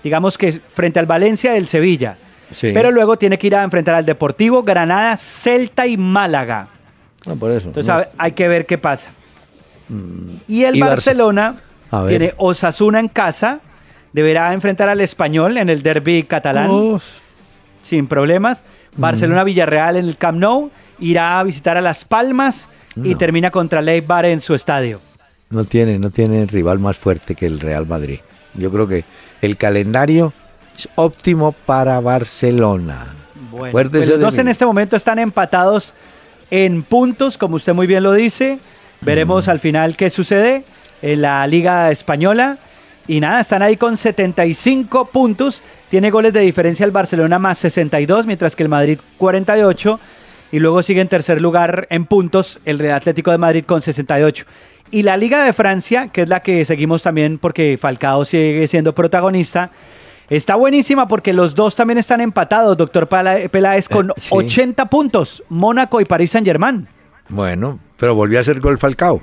Digamos 0.03 0.37
que 0.39 0.61
frente 0.69 0.99
al 0.99 1.07
Valencia 1.07 1.55
y 1.55 1.59
el 1.59 1.67
Sevilla. 1.69 2.17
sí. 2.53 2.71
Pero 2.75 2.91
luego 2.91 3.17
tiene 3.17 3.39
que 3.39 3.47
ir 3.47 3.57
a 3.57 3.63
enfrentar 3.63 3.95
al 3.95 4.05
Deportivo, 4.07 4.63
Granada, 4.63 5.17
Celta 5.17 5.87
y 5.87 5.97
Málaga. 5.97 6.69
Por 7.39 7.51
eso. 7.53 7.69
Entonces 7.69 7.95
no 7.95 8.03
hay 8.19 8.33
que 8.33 8.49
ver 8.49 8.67
qué 8.67 8.79
pasa. 8.79 9.11
Y 10.49 10.65
el 10.65 10.77
Y 10.77 10.81
Barce- 10.81 10.89
Barcelona 10.89 11.57
tiene 12.09 12.35
Osasuna 12.39 13.01
en 13.01 13.09
casa, 13.09 13.61
deberá 14.13 14.53
enfrentar 14.55 14.89
al 14.89 15.01
Español 15.01 15.59
en 15.59 15.69
el 15.69 15.83
derby 15.83 16.23
catalán 16.25 16.71
Uf, 16.71 17.05
sin 17.83 18.07
problemas. 18.07 18.65
Barcelona 18.97 19.45
Villarreal 19.45 19.97
en 19.97 20.07
el 20.07 20.17
Camp 20.17 20.39
Nou, 20.39 20.71
irá 20.99 21.39
a 21.39 21.43
visitar 21.45 21.77
a 21.77 21.81
Las 21.81 22.05
Palmas 22.05 22.67
y 22.97 23.15
termina 23.15 23.51
contra 23.51 23.81
Leibar 23.81 24.27
en 24.27 24.41
su 24.41 24.55
estadio. 24.55 25.01
No 25.51 25.65
tiene, 25.65 25.99
no 25.99 26.11
tiene 26.11 26.45
rival 26.47 26.79
más 26.79 26.99
fuerte 26.99 27.35
que 27.35 27.47
el 27.47 27.61
Real 27.61 27.87
Madrid. 27.87 28.21
Yo 28.55 28.71
creo 28.71 28.87
que 28.89 29.05
el 29.43 29.57
calendario 29.57 30.33
es 30.77 30.89
óptimo 30.95 31.53
para 31.53 32.01
Barcelona. 32.01 33.07
Bueno, 33.51 33.91
pues 33.91 34.09
los 34.09 34.19
dos 34.19 34.39
en 34.39 34.49
este 34.49 34.65
momento 34.65 34.97
están 34.97 35.19
empatados 35.19 35.93
en 36.51 36.83
puntos, 36.83 37.37
como 37.37 37.57
usted 37.57 37.75
muy 37.75 37.87
bien 37.87 38.03
lo 38.03 38.13
dice. 38.13 38.59
Veremos 39.03 39.49
al 39.49 39.59
final 39.59 39.97
qué 39.97 40.09
sucede 40.09 40.65
en 41.03 41.21
la 41.21 41.47
Liga 41.47 41.91
Española. 41.91 42.57
Y 43.09 43.21
nada, 43.21 43.41
están 43.41 43.63
ahí 43.63 43.77
con 43.77 43.97
75 43.97 45.07
puntos. 45.07 45.63
Tiene 45.91 46.11
goles 46.11 46.33
de 46.33 46.41
diferencia 46.41 46.87
el 46.87 46.93
Barcelona 46.93 47.39
más 47.39 47.59
62, 47.59 48.27
mientras 48.27 48.55
que 48.55 48.63
el 48.63 48.69
Madrid 48.69 49.01
48. 49.19 50.01
Y 50.53 50.61
luego 50.61 50.83
sigue 50.83 51.01
en 51.01 51.09
tercer 51.09 51.41
lugar 51.41 51.89
en 51.91 52.05
puntos 52.05 52.61
el 52.65 52.79
Real 52.79 52.97
Atlético 52.97 53.33
de 53.33 53.39
Madrid 53.39 53.65
con 53.67 53.83
68. 53.83 54.45
Y 54.93 55.03
la 55.03 55.17
Liga 55.17 55.43
de 55.45 55.53
Francia, 55.53 56.09
que 56.09 56.23
es 56.23 56.29
la 56.29 56.41
que 56.41 56.65
seguimos 56.65 57.03
también 57.03 57.39
porque 57.39 57.77
Falcao 57.81 58.25
sigue 58.25 58.69
siendo 58.69 58.95
protagonista, 58.95 59.71
está 60.29 60.55
buenísima 60.55 61.09
porque 61.09 61.33
los 61.33 61.55
dos 61.55 61.75
también 61.75 61.99
están 61.99 62.21
empatados, 62.21 62.77
doctor 62.77 63.09
Peláez, 63.09 63.89
con 63.89 64.11
Eh, 64.11 64.15
sí. 64.19 64.29
80 64.31 64.85
puntos, 64.91 65.43
Mónaco 65.49 66.01
y 66.01 66.05
París 66.05 66.31
Saint 66.31 66.47
Germain. 66.47 66.87
Bueno, 67.31 67.79
pero 67.97 68.15
volvió 68.15 68.39
a 68.39 68.43
hacer 68.43 68.61
gol 68.61 68.77
Falcao. 68.79 69.23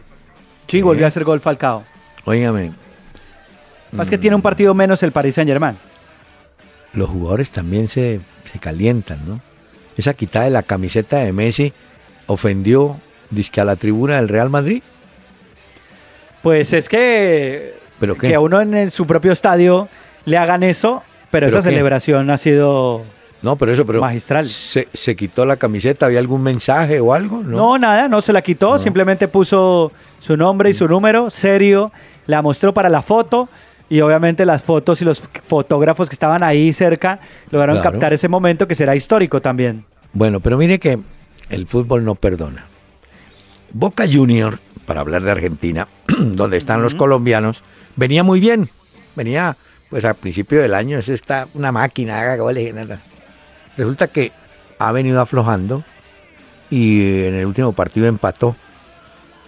Sí, 0.67 0.81
volvió 0.81 1.05
a 1.05 1.09
hacer 1.09 1.23
gol 1.23 1.39
Falcao. 1.39 1.83
Óigame, 2.25 2.71
Más 3.91 4.09
que 4.09 4.17
tiene 4.17 4.35
un 4.35 4.41
partido 4.41 4.73
menos 4.73 5.01
el 5.03 5.11
París 5.11 5.35
Saint 5.35 5.49
Germain. 5.49 5.77
los 6.93 7.09
jugadores 7.09 7.51
también 7.51 7.87
se, 7.87 8.19
se 8.51 8.59
calientan, 8.59 9.19
¿no? 9.27 9.39
Esa 9.97 10.13
quitada 10.15 10.45
de 10.45 10.51
la 10.51 10.63
camiseta 10.63 11.17
de 11.17 11.31
Messi 11.31 11.73
ofendió 12.25 12.97
dizque 13.29 13.61
a 13.61 13.65
la 13.65 13.75
tribuna 13.75 14.15
del 14.15 14.29
Real 14.29 14.49
Madrid. 14.49 14.81
Pues 16.41 16.73
es 16.73 16.87
que, 16.89 17.73
¿Pero 17.99 18.15
qué? 18.15 18.29
que 18.29 18.35
a 18.35 18.39
uno 18.39 18.61
en 18.61 18.73
el- 18.73 18.91
su 18.91 19.05
propio 19.05 19.31
estadio 19.31 19.87
le 20.25 20.37
hagan 20.37 20.63
eso, 20.63 21.03
pero, 21.31 21.47
¿Pero 21.47 21.59
esa 21.59 21.67
qué? 21.67 21.73
celebración 21.73 22.29
ha 22.29 22.37
sido... 22.37 23.03
No, 23.41 23.55
pero 23.55 23.71
eso, 23.71 23.85
pero 23.85 24.01
Magistral. 24.01 24.47
Se, 24.47 24.89
se 24.93 25.15
quitó 25.15 25.45
la 25.45 25.55
camiseta, 25.55 26.05
¿había 26.07 26.19
algún 26.19 26.43
mensaje 26.43 26.99
o 26.99 27.13
algo? 27.13 27.37
No. 27.41 27.57
No, 27.57 27.77
nada, 27.77 28.09
no 28.09 28.21
se 28.21 28.33
la 28.33 28.41
quitó, 28.41 28.77
simplemente 28.79 29.27
puso 29.29 29.93
su 30.19 30.35
nombre 30.35 30.69
y 30.69 30.73
su 30.73 30.87
número, 30.89 31.29
serio, 31.29 31.91
la 32.27 32.41
mostró 32.41 32.73
para 32.73 32.89
la 32.89 33.01
foto 33.01 33.47
y 33.89 34.01
obviamente 34.01 34.45
las 34.45 34.61
fotos 34.61 35.01
y 35.01 35.05
los 35.05 35.23
fotógrafos 35.47 36.09
que 36.09 36.13
estaban 36.15 36.43
ahí 36.43 36.73
cerca 36.73 37.19
lograron 37.49 37.77
Claro. 37.77 37.91
captar 37.91 38.11
ese 38.13 38.27
momento 38.27 38.67
que 38.67 38.75
será 38.75 38.93
histórico 38.95 39.41
también. 39.41 39.85
Bueno, 40.11 40.41
pero 40.41 40.57
mire 40.57 40.77
que 40.79 40.99
el 41.49 41.65
fútbol 41.65 42.03
no 42.03 42.15
perdona. 42.15 42.65
Boca 43.71 44.05
Junior, 44.11 44.59
para 44.89 45.01
hablar 45.01 45.21
de 45.21 45.29
Argentina, 45.29 45.87
donde 46.17 46.57
están 46.57 46.81
los 46.81 46.95
colombianos, 46.95 47.61
venía 47.95 48.23
muy 48.23 48.39
bien. 48.39 48.71
Venía, 49.15 49.55
pues 49.87 50.03
a 50.03 50.15
principio 50.15 50.63
del 50.63 50.73
año, 50.73 50.97
es 50.97 51.09
esta 51.09 51.47
una 51.53 51.71
máquina, 51.71 52.19
haga 52.19 52.37
goles, 52.37 52.73
nada. 52.73 52.99
Resulta 53.77 54.07
que 54.07 54.31
ha 54.79 54.91
venido 54.91 55.21
aflojando 55.21 55.83
y 56.71 57.23
en 57.25 57.35
el 57.35 57.45
último 57.45 57.73
partido 57.73 58.07
empató 58.07 58.55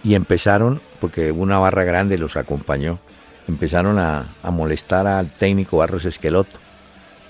y 0.04 0.14
empezaron, 0.14 0.80
porque 1.00 1.32
una 1.32 1.58
barra 1.58 1.82
grande 1.82 2.18
los 2.18 2.36
acompañó, 2.36 3.00
empezaron 3.48 3.98
a, 3.98 4.28
a 4.44 4.50
molestar 4.52 5.08
al 5.08 5.28
técnico 5.28 5.78
Barros 5.78 6.04
Esqueloto. 6.04 6.58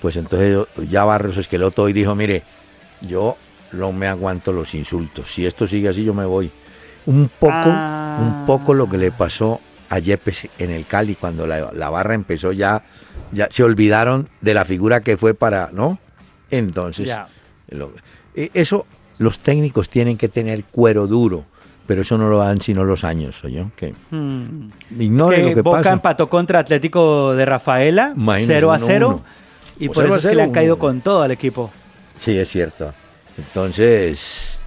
Pues 0.03 0.17
entonces 0.17 0.67
ya 0.87 1.03
Barros 1.03 1.37
Esqueloto 1.37 1.81
hoy 1.81 1.93
dijo, 1.93 2.13
mire, 2.13 2.43
yo 3.01 3.37
no 3.71 3.91
me 3.91 4.05
aguanto 4.05 4.51
los 4.51 4.75
insultos. 4.75 5.33
Si 5.33 5.47
esto 5.47 5.67
sigue 5.67 5.89
así, 5.89 6.03
yo 6.03 6.13
me 6.13 6.25
voy. 6.25 6.51
Un 7.05 7.29
poco, 7.39 7.51
Ah. 7.55 8.17
un 8.21 8.45
poco 8.45 8.73
lo 8.73 8.89
que 8.89 8.97
le 8.97 9.11
pasó 9.11 9.59
a 9.89 9.99
Yepes 9.99 10.47
en 10.59 10.71
el 10.71 10.85
Cali 10.85 11.15
cuando 11.15 11.45
la, 11.45 11.71
la 11.73 11.89
barra 11.89 12.13
empezó 12.15 12.51
ya, 12.51 12.83
ya 13.31 13.47
se 13.51 13.63
olvidaron 13.63 14.29
de 14.41 14.53
la 14.53 14.65
figura 14.65 15.01
que 15.01 15.17
fue 15.17 15.33
para, 15.33 15.69
¿no? 15.73 15.99
Entonces, 16.49 17.09
lo- 17.69 17.91
eh, 18.35 18.49
eso 18.53 18.85
los 19.19 19.39
técnicos 19.39 19.89
tienen 19.89 20.17
que 20.17 20.29
tener 20.29 20.63
cuero 20.65 21.05
duro, 21.07 21.45
pero 21.85 22.01
eso 22.01 22.17
no 22.17 22.29
lo 22.29 22.39
dan 22.39 22.61
sino 22.61 22.83
los 22.83 23.03
años, 23.03 23.43
¿oyó? 23.43 23.69
Que 23.75 23.93
Hmm. 24.11 24.69
ignore 24.99 25.35
Que 25.37 25.43
lo 25.49 25.53
que 25.55 25.61
Boca 25.61 25.77
pasa. 25.79 25.93
empató 25.93 26.29
contra 26.29 26.59
Atlético 26.59 27.33
de 27.35 27.45
Rafaela, 27.45 28.13
Imagínese, 28.15 28.53
0 28.53 28.71
a 28.71 28.77
1-1. 28.77 28.85
0, 28.87 29.21
y 29.79 29.87
O 29.87 29.91
por 29.91 30.03
0 30.03 30.15
eso 30.15 30.27
es 30.27 30.31
que 30.31 30.35
le 30.37 30.41
han 30.43 30.49
0, 30.49 30.53
caído 30.53 30.79
con 30.79 31.01
todo 31.01 31.21
al 31.23 31.31
equipo. 31.31 31.71
Sí, 32.17 32.37
es 32.37 32.49
cierto. 32.49 32.93
Entonces, 33.37 34.57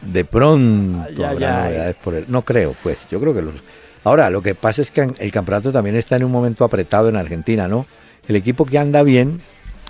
de 0.00 0.24
pronto 0.24 1.26
habrá 1.26 1.64
novedades 1.64 1.96
por 1.96 2.14
el. 2.14 2.24
No 2.28 2.42
creo, 2.42 2.74
pues. 2.82 2.98
Yo 3.10 3.20
creo 3.20 3.34
que 3.34 3.42
los, 3.42 3.54
Ahora, 4.06 4.30
lo 4.30 4.40
que 4.40 4.54
pasa 4.54 4.82
es 4.82 4.92
que 4.92 5.00
el 5.18 5.32
campeonato 5.32 5.72
también 5.72 5.96
está 5.96 6.14
en 6.14 6.22
un 6.22 6.30
momento 6.30 6.64
apretado 6.64 7.08
en 7.08 7.16
Argentina, 7.16 7.66
¿no? 7.66 7.86
El 8.28 8.36
equipo 8.36 8.64
que 8.64 8.78
anda 8.78 9.02
bien, 9.02 9.40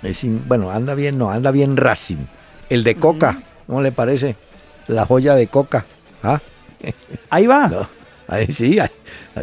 es 0.01 0.23
bueno, 0.47 0.71
anda 0.71 0.95
bien, 0.95 1.19
no, 1.19 1.29
anda 1.29 1.51
bien 1.51 1.77
Racing. 1.77 2.25
El 2.67 2.83
de 2.83 2.95
Coca, 2.95 3.43
¿cómo 3.67 3.79
le 3.83 3.91
parece? 3.91 4.35
La 4.87 5.05
joya 5.05 5.35
de 5.35 5.45
Coca. 5.45 5.85
¿ah? 6.23 6.41
Ahí 7.29 7.45
va. 7.45 7.87
ahí 8.27 8.47
sí, 8.51 8.79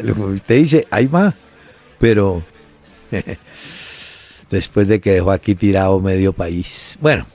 lo 0.02 0.14
que 0.14 0.20
usted 0.20 0.56
dice, 0.56 0.88
ahí 0.90 1.06
va. 1.06 1.32
Pero 2.00 2.42
después 4.50 4.88
de 4.88 5.00
que 5.00 5.12
dejó 5.12 5.30
aquí 5.30 5.54
tirado 5.54 6.00
medio 6.00 6.32
país. 6.32 6.98
Bueno. 7.00 7.26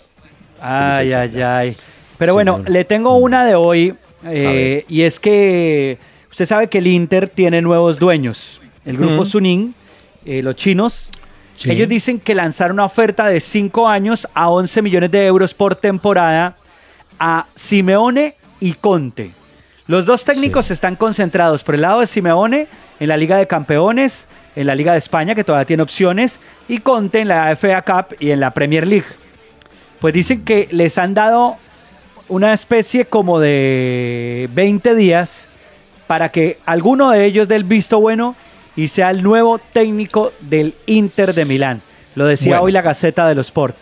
Ay, 0.59 1.13
ay, 1.13 1.41
ay. 1.41 1.77
Pero 2.19 2.33
bueno, 2.33 2.61
le 2.67 2.83
tengo 2.83 3.15
una 3.15 3.45
de 3.45 3.55
hoy 3.55 3.95
eh, 4.25 4.83
y 4.89 5.03
es 5.03 5.21
que 5.21 5.97
usted 6.29 6.45
sabe 6.45 6.67
que 6.67 6.79
el 6.79 6.87
Inter 6.87 7.29
tiene 7.29 7.61
nuevos 7.61 7.97
dueños. 7.97 8.61
El 8.85 8.97
grupo 8.97 9.23
Suning, 9.23 9.73
eh, 10.25 10.43
los 10.43 10.55
chinos, 10.57 11.07
ellos 11.63 11.87
dicen 11.87 12.19
que 12.19 12.35
lanzaron 12.35 12.75
una 12.75 12.85
oferta 12.85 13.25
de 13.27 13.39
5 13.39 13.87
años 13.87 14.27
a 14.33 14.49
11 14.49 14.81
millones 14.81 15.11
de 15.11 15.25
euros 15.25 15.53
por 15.53 15.77
temporada 15.77 16.57
a 17.19 17.45
Simeone 17.55 18.35
y 18.59 18.73
Conte. 18.73 19.31
Los 19.87 20.05
dos 20.05 20.25
técnicos 20.25 20.71
están 20.71 20.97
concentrados 20.97 21.63
por 21.63 21.75
el 21.75 21.81
lado 21.81 22.01
de 22.01 22.07
Simeone 22.07 22.67
en 22.99 23.07
la 23.07 23.15
Liga 23.15 23.37
de 23.37 23.47
Campeones, 23.47 24.27
en 24.57 24.67
la 24.67 24.75
Liga 24.75 24.91
de 24.91 24.97
España, 24.97 25.35
que 25.35 25.45
todavía 25.45 25.65
tiene 25.65 25.83
opciones, 25.83 26.41
y 26.67 26.79
Conte 26.79 27.21
en 27.21 27.29
la 27.29 27.55
FA 27.55 27.81
Cup 27.81 28.17
y 28.19 28.31
en 28.31 28.41
la 28.41 28.53
Premier 28.53 28.85
League. 28.85 29.07
Pues 30.01 30.13
dicen 30.13 30.43
que 30.43 30.67
les 30.71 30.97
han 30.97 31.13
dado 31.13 31.57
una 32.29 32.53
especie 32.53 33.05
como 33.05 33.39
de 33.39 34.49
20 34.53 34.95
días 34.95 35.47
para 36.07 36.29
que 36.29 36.59
alguno 36.65 37.11
de 37.11 37.25
ellos 37.25 37.47
dé 37.47 37.55
el 37.55 37.63
visto 37.63 37.99
bueno 37.99 38.35
y 38.75 38.87
sea 38.87 39.09
el 39.09 39.23
nuevo 39.23 39.59
técnico 39.59 40.31
del 40.39 40.73
Inter 40.85 41.33
de 41.33 41.45
Milán. 41.45 41.81
Lo 42.15 42.25
decía 42.25 42.61
hoy 42.61 42.71
la 42.71 42.81
Gaceta 42.81 43.27
de 43.27 43.35
los 43.35 43.47
Sport. 43.47 43.75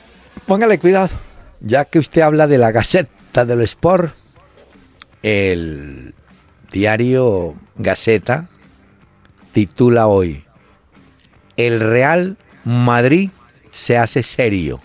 Póngale 0.46 0.80
cuidado, 0.80 1.10
ya 1.60 1.86
que 1.86 2.00
usted 2.00 2.22
habla 2.22 2.48
de 2.48 2.58
la 2.58 2.72
Gaceta 2.72 3.46
de 3.46 3.56
los 3.56 3.66
Sport, 3.72 4.14
el 5.24 6.14
diario 6.72 7.54
Gaceta 7.76 8.48
titula 9.52 10.08
hoy, 10.08 10.44
El 11.56 11.80
Real 11.80 12.38
Madrid 12.64 13.32
se 13.72 13.98
hace 13.98 14.24
serio. 14.24 14.80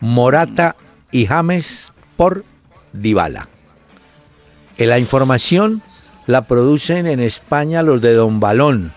Morata 0.00 0.76
y 1.10 1.26
James 1.26 1.92
por 2.16 2.44
Dybala. 2.92 3.48
La 4.78 4.98
información 4.98 5.82
la 6.26 6.42
producen 6.42 7.06
en 7.06 7.20
España 7.20 7.82
los 7.82 8.00
de 8.00 8.14
Don 8.14 8.40
Balón 8.40 8.92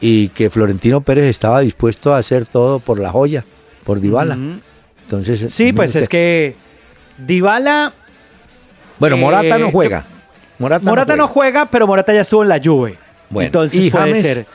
y 0.00 0.28
que 0.28 0.50
Florentino 0.50 1.00
Pérez 1.00 1.24
estaba 1.24 1.60
dispuesto 1.60 2.14
a 2.14 2.18
hacer 2.18 2.46
todo 2.46 2.78
por 2.78 3.00
la 3.00 3.10
joya, 3.10 3.44
por 3.84 4.00
Dybala. 4.00 4.36
Entonces, 5.04 5.52
sí, 5.52 5.72
pues 5.72 5.96
es 5.96 6.08
que 6.08 6.54
Dybala 7.18 7.92
Bueno, 8.98 9.16
Morata 9.16 9.58
no 9.58 9.68
eh, 9.68 9.72
juega. 9.72 10.04
Morata, 10.58 11.16
no, 11.16 11.26
juega. 11.26 11.66
pero 11.66 11.86
Morata 11.86 12.14
ya 12.14 12.20
estuvo 12.20 12.42
en 12.42 12.48
la 12.48 12.60
Juve. 12.62 12.96
Bueno, 13.28 13.46
Entonces 13.46 13.90
puede 13.90 14.22
ser 14.22 14.46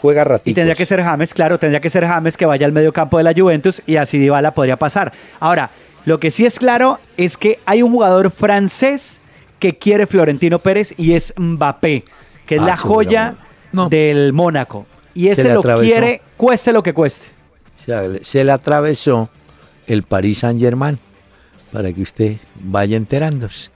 juega 0.00 0.24
ratito. 0.24 0.48
Y 0.50 0.54
tendría 0.54 0.74
que 0.74 0.86
ser 0.86 1.02
James, 1.02 1.34
claro, 1.34 1.58
tendría 1.58 1.80
que 1.80 1.90
ser 1.90 2.06
James 2.06 2.36
que 2.36 2.46
vaya 2.46 2.66
al 2.66 2.72
medio 2.72 2.92
campo 2.92 3.18
de 3.18 3.24
la 3.24 3.34
Juventus 3.34 3.82
y 3.86 3.96
así 3.96 4.18
Dybala 4.18 4.52
podría 4.52 4.76
pasar. 4.76 5.12
Ahora, 5.40 5.70
lo 6.08 6.18
que 6.18 6.30
sí 6.30 6.46
es 6.46 6.58
claro 6.58 6.98
es 7.18 7.36
que 7.36 7.60
hay 7.66 7.82
un 7.82 7.92
jugador 7.92 8.30
francés 8.30 9.20
que 9.58 9.76
quiere 9.76 10.06
Florentino 10.06 10.58
Pérez 10.58 10.94
y 10.96 11.12
es 11.12 11.34
Mbappé, 11.36 12.04
que 12.46 12.56
es 12.56 12.62
ah, 12.62 12.64
la 12.64 12.76
joya 12.78 13.36
del 13.90 14.32
Mónaco. 14.32 14.86
Y 15.12 15.28
ese 15.28 15.52
lo 15.52 15.62
quiere, 15.62 16.22
cueste 16.38 16.72
lo 16.72 16.82
que 16.82 16.94
cueste. 16.94 17.26
Se 18.22 18.42
le 18.42 18.52
atravesó 18.52 19.28
el 19.86 20.02
Paris 20.02 20.38
Saint 20.38 20.58
Germain 20.58 20.98
para 21.72 21.92
que 21.92 22.00
usted 22.00 22.36
vaya 22.54 22.96
enterándose. 22.96 23.70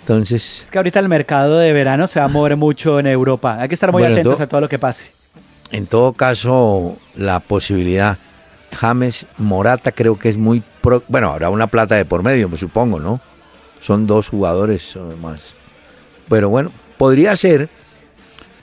Entonces. 0.00 0.62
Es 0.64 0.70
que 0.70 0.78
ahorita 0.78 0.98
el 1.00 1.08
mercado 1.08 1.58
de 1.58 1.74
verano 1.74 2.06
se 2.06 2.20
va 2.20 2.24
a 2.24 2.28
mover 2.28 2.56
mucho 2.56 2.98
en 3.00 3.06
Europa. 3.06 3.60
Hay 3.60 3.68
que 3.68 3.74
estar 3.74 3.92
muy 3.92 4.02
atentos 4.02 4.40
a 4.40 4.46
todo 4.46 4.62
lo 4.62 4.68
que 4.68 4.78
pase. 4.78 5.10
En 5.72 5.86
todo 5.86 6.14
caso, 6.14 6.96
la 7.16 7.40
posibilidad 7.40 8.16
James 8.72 9.26
Morata 9.38 9.92
creo 9.92 10.18
que 10.18 10.28
es 10.28 10.36
muy... 10.36 10.62
bueno, 11.08 11.30
habrá 11.30 11.50
una 11.50 11.66
plata 11.66 11.96
de 11.96 12.04
por 12.04 12.22
medio, 12.22 12.48
me 12.48 12.56
supongo, 12.56 13.00
¿no? 13.00 13.20
Son 13.80 14.06
dos 14.06 14.28
jugadores 14.28 14.96
más. 15.22 15.54
Pero 16.28 16.48
bueno, 16.48 16.70
podría 16.96 17.36
ser 17.36 17.68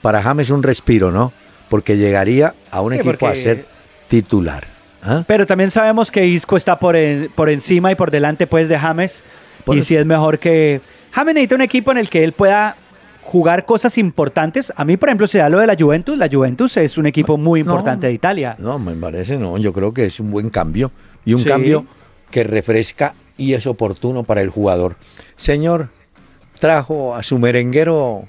para 0.01 0.21
James 0.21 0.49
un 0.49 0.63
respiro, 0.63 1.11
¿no? 1.11 1.31
Porque 1.69 1.97
llegaría 1.97 2.53
a 2.71 2.81
un 2.81 2.93
equipo 2.93 3.27
a 3.27 3.35
ser 3.35 3.65
titular. 4.09 4.67
¿ah? 5.01 5.23
Pero 5.25 5.45
también 5.45 5.71
sabemos 5.71 6.11
que 6.11 6.25
Isco 6.27 6.57
está 6.57 6.77
por, 6.77 6.95
por 7.35 7.49
encima 7.49 7.91
y 7.91 7.95
por 7.95 8.11
delante 8.11 8.47
pues 8.47 8.69
de 8.69 8.77
James. 8.77 9.23
y 9.67 9.81
si 9.81 9.95
es 9.95 10.05
mejor 10.05 10.39
que... 10.39 10.81
James 11.11 11.35
necesita 11.35 11.55
un 11.55 11.61
equipo 11.61 11.91
en 11.91 11.99
el 11.99 12.09
que 12.09 12.23
él 12.23 12.31
pueda 12.31 12.75
jugar 13.21 13.65
cosas 13.65 13.97
importantes. 13.97 14.73
A 14.75 14.83
mí, 14.83 14.97
por 14.97 15.09
ejemplo, 15.09 15.27
se 15.27 15.37
da 15.37 15.47
lo 15.47 15.59
de 15.59 15.67
la 15.67 15.75
Juventus. 15.79 16.17
La 16.17 16.27
Juventus 16.27 16.75
es 16.77 16.97
un 16.97 17.05
equipo 17.05 17.37
muy 17.37 17.61
importante 17.61 18.07
de 18.07 18.13
Italia. 18.13 18.55
No, 18.57 18.79
me 18.79 18.93
parece, 18.93 19.37
no. 19.37 19.57
Yo 19.57 19.73
creo 19.73 19.93
que 19.93 20.05
es 20.05 20.19
un 20.19 20.31
buen 20.31 20.49
cambio. 20.49 20.91
Y 21.23 21.33
un 21.33 21.43
cambio 21.43 21.85
que 22.33 22.43
refresca 22.43 23.13
y 23.37 23.53
es 23.53 23.67
oportuno 23.67 24.23
para 24.23 24.41
el 24.41 24.49
jugador. 24.49 24.95
Señor, 25.35 25.89
trajo 26.59 27.15
a 27.15 27.21
su 27.21 27.37
merenguero 27.37 28.27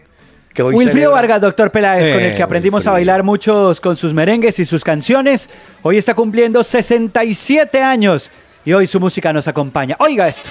que 0.53 0.63
hoy 0.63 0.75
Wilfrido 0.75 1.11
Vargas, 1.11 1.41
doctor 1.41 1.71
Peláez, 1.73 2.15
con 2.15 2.23
el 2.23 2.33
que 2.35 2.41
eh, 2.41 2.43
aprendimos 2.43 2.87
a 2.87 2.93
bailar 2.93 3.23
muchos 3.23 3.81
con 3.81 3.97
sus 3.97 4.13
merengues 4.13 4.59
y 4.59 4.67
sus 4.67 4.85
canciones. 4.85 5.49
Hoy 5.83 5.97
está 5.97 6.15
cumpliendo 6.15 6.63
67 6.63 7.83
años 7.83 8.31
y 8.67 8.75
hoy 8.75 8.87
su 8.87 9.01
música 9.01 9.33
nos 9.33 9.49
acompaña. 9.49 9.97
Oiga 9.99 10.29
esto. 10.29 10.51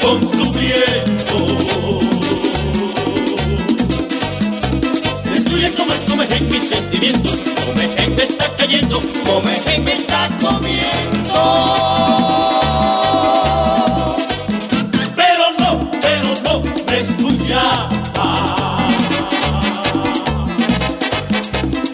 consumiendo. 0.00 1.07
Comején 6.18 6.50
mis 6.50 6.68
sentimientos, 6.68 7.44
comején 7.64 8.16
me 8.16 8.24
está 8.24 8.50
cayendo, 8.56 9.00
comején 9.24 9.84
me 9.84 9.92
está 9.92 10.28
comiendo. 10.40 11.32
Pero 15.14 15.44
no, 15.60 15.90
pero 16.00 16.28
no 16.42 16.62
me 16.88 16.98
escucha. 16.98 17.88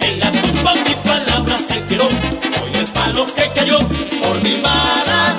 En 0.00 0.20
la 0.20 0.32
tumba 0.32 0.74
mi 0.74 0.94
palabra 1.04 1.58
se 1.58 1.82
quedó, 1.84 2.08
soy 2.08 2.80
el 2.80 2.86
palo 2.92 3.26
que 3.26 3.50
cayó 3.54 3.78
por 3.78 4.42
mi 4.42 4.56
mala 4.62 5.36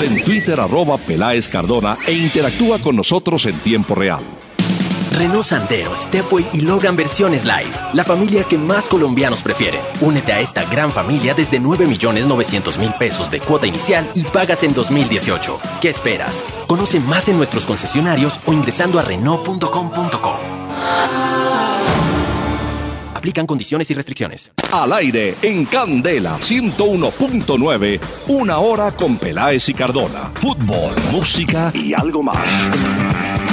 en 0.00 0.24
Twitter 0.24 0.58
arroba 0.58 0.96
Peláez 0.96 1.46
Cardona 1.48 1.96
e 2.06 2.12
interactúa 2.12 2.80
con 2.80 2.96
nosotros 2.96 3.44
en 3.46 3.56
tiempo 3.58 3.94
real. 3.94 4.41
Renault 5.12 5.44
Sandero, 5.44 5.94
Stepway 5.94 6.46
y 6.52 6.62
Logan 6.62 6.96
Versiones 6.96 7.44
Live. 7.44 7.70
La 7.92 8.04
familia 8.04 8.44
que 8.44 8.58
más 8.58 8.88
colombianos 8.88 9.42
prefieren. 9.42 9.80
Únete 10.00 10.32
a 10.32 10.40
esta 10.40 10.64
gran 10.64 10.90
familia 10.90 11.34
desde 11.34 11.60
9 11.60 11.86
millones 11.86 12.26
900 12.26 12.78
mil 12.78 12.92
pesos 12.94 13.30
de 13.30 13.40
cuota 13.40 13.66
inicial 13.66 14.08
y 14.14 14.24
pagas 14.24 14.62
en 14.62 14.72
2018. 14.74 15.60
¿Qué 15.80 15.88
esperas? 15.88 16.44
Conoce 16.66 16.98
más 17.00 17.28
en 17.28 17.36
nuestros 17.36 17.66
concesionarios 17.66 18.40
o 18.46 18.52
ingresando 18.52 18.98
a 18.98 19.02
Renault.com.co. 19.02 20.38
Aplican 23.14 23.46
condiciones 23.46 23.88
y 23.88 23.94
restricciones. 23.94 24.50
Al 24.72 24.92
aire, 24.94 25.36
en 25.42 25.64
Candela, 25.66 26.38
101.9, 26.38 28.00
una 28.26 28.58
hora 28.58 28.90
con 28.90 29.16
Peláez 29.16 29.68
y 29.68 29.74
Cardona. 29.74 30.32
Fútbol, 30.34 30.92
música 31.12 31.70
y 31.72 31.92
algo 31.94 32.22
más. 32.24 33.51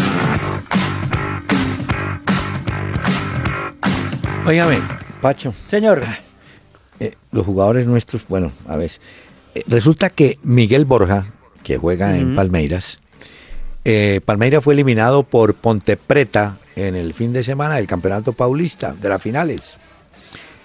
Óigame, 4.49 4.79
Pacho. 5.21 5.53
Señor. 5.69 6.03
Eh, 6.99 7.13
los 7.31 7.45
jugadores 7.45 7.85
nuestros, 7.85 8.27
bueno, 8.27 8.51
a 8.67 8.77
ver. 8.77 8.89
Eh, 9.53 9.63
resulta 9.67 10.09
que 10.09 10.39
Miguel 10.41 10.85
Borja, 10.85 11.27
que 11.61 11.77
juega 11.77 12.17
en 12.17 12.35
Palmeiras, 12.35 12.97
eh, 13.85 14.21
Palmeiras 14.25 14.63
fue 14.63 14.73
eliminado 14.73 15.21
por 15.21 15.53
Ponte 15.53 15.97
Preta 15.97 16.57
en 16.75 16.95
el 16.95 17.13
fin 17.13 17.31
de 17.31 17.43
semana 17.43 17.75
del 17.75 17.85
Campeonato 17.85 18.33
Paulista, 18.33 18.95
de 18.99 19.09
las 19.09 19.21
finales. 19.21 19.75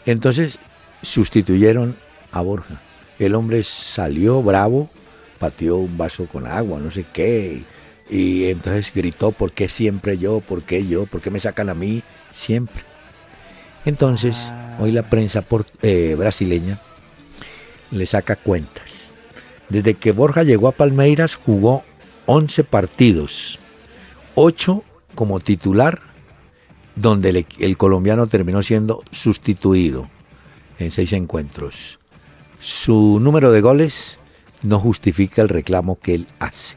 Entonces 0.06 0.58
sustituyeron 1.02 1.94
a 2.32 2.40
Borja. 2.40 2.80
El 3.18 3.34
hombre 3.34 3.62
salió 3.64 4.42
bravo, 4.42 4.88
pateó 5.38 5.76
un 5.76 5.98
vaso 5.98 6.24
con 6.24 6.46
agua, 6.46 6.80
no 6.80 6.90
sé 6.90 7.04
qué, 7.12 7.60
y 8.08 8.46
entonces 8.46 8.90
gritó, 8.94 9.30
¿por 9.30 9.52
qué 9.52 9.68
siempre 9.68 10.16
yo? 10.16 10.40
¿Por 10.40 10.62
qué 10.62 10.86
yo? 10.86 11.04
¿Por 11.04 11.20
qué 11.20 11.30
me 11.30 11.38
sacan 11.38 11.68
a 11.68 11.74
mí? 11.74 12.02
Siempre. 12.32 12.93
Entonces, 13.84 14.36
hoy 14.78 14.92
la 14.92 15.02
prensa 15.02 15.42
por, 15.42 15.66
eh, 15.82 16.14
brasileña 16.18 16.80
le 17.90 18.06
saca 18.06 18.36
cuentas. 18.36 18.84
Desde 19.68 19.94
que 19.94 20.12
Borja 20.12 20.42
llegó 20.42 20.68
a 20.68 20.72
Palmeiras 20.72 21.34
jugó 21.34 21.82
11 22.26 22.64
partidos, 22.64 23.58
8 24.34 24.82
como 25.14 25.40
titular, 25.40 26.00
donde 26.96 27.30
el, 27.30 27.46
el 27.58 27.76
colombiano 27.76 28.26
terminó 28.26 28.62
siendo 28.62 29.02
sustituido 29.10 30.08
en 30.78 30.90
seis 30.90 31.12
encuentros. 31.12 31.98
Su 32.60 33.18
número 33.20 33.50
de 33.50 33.60
goles 33.60 34.18
no 34.62 34.80
justifica 34.80 35.42
el 35.42 35.48
reclamo 35.48 35.98
que 36.00 36.14
él 36.14 36.26
hace. 36.38 36.76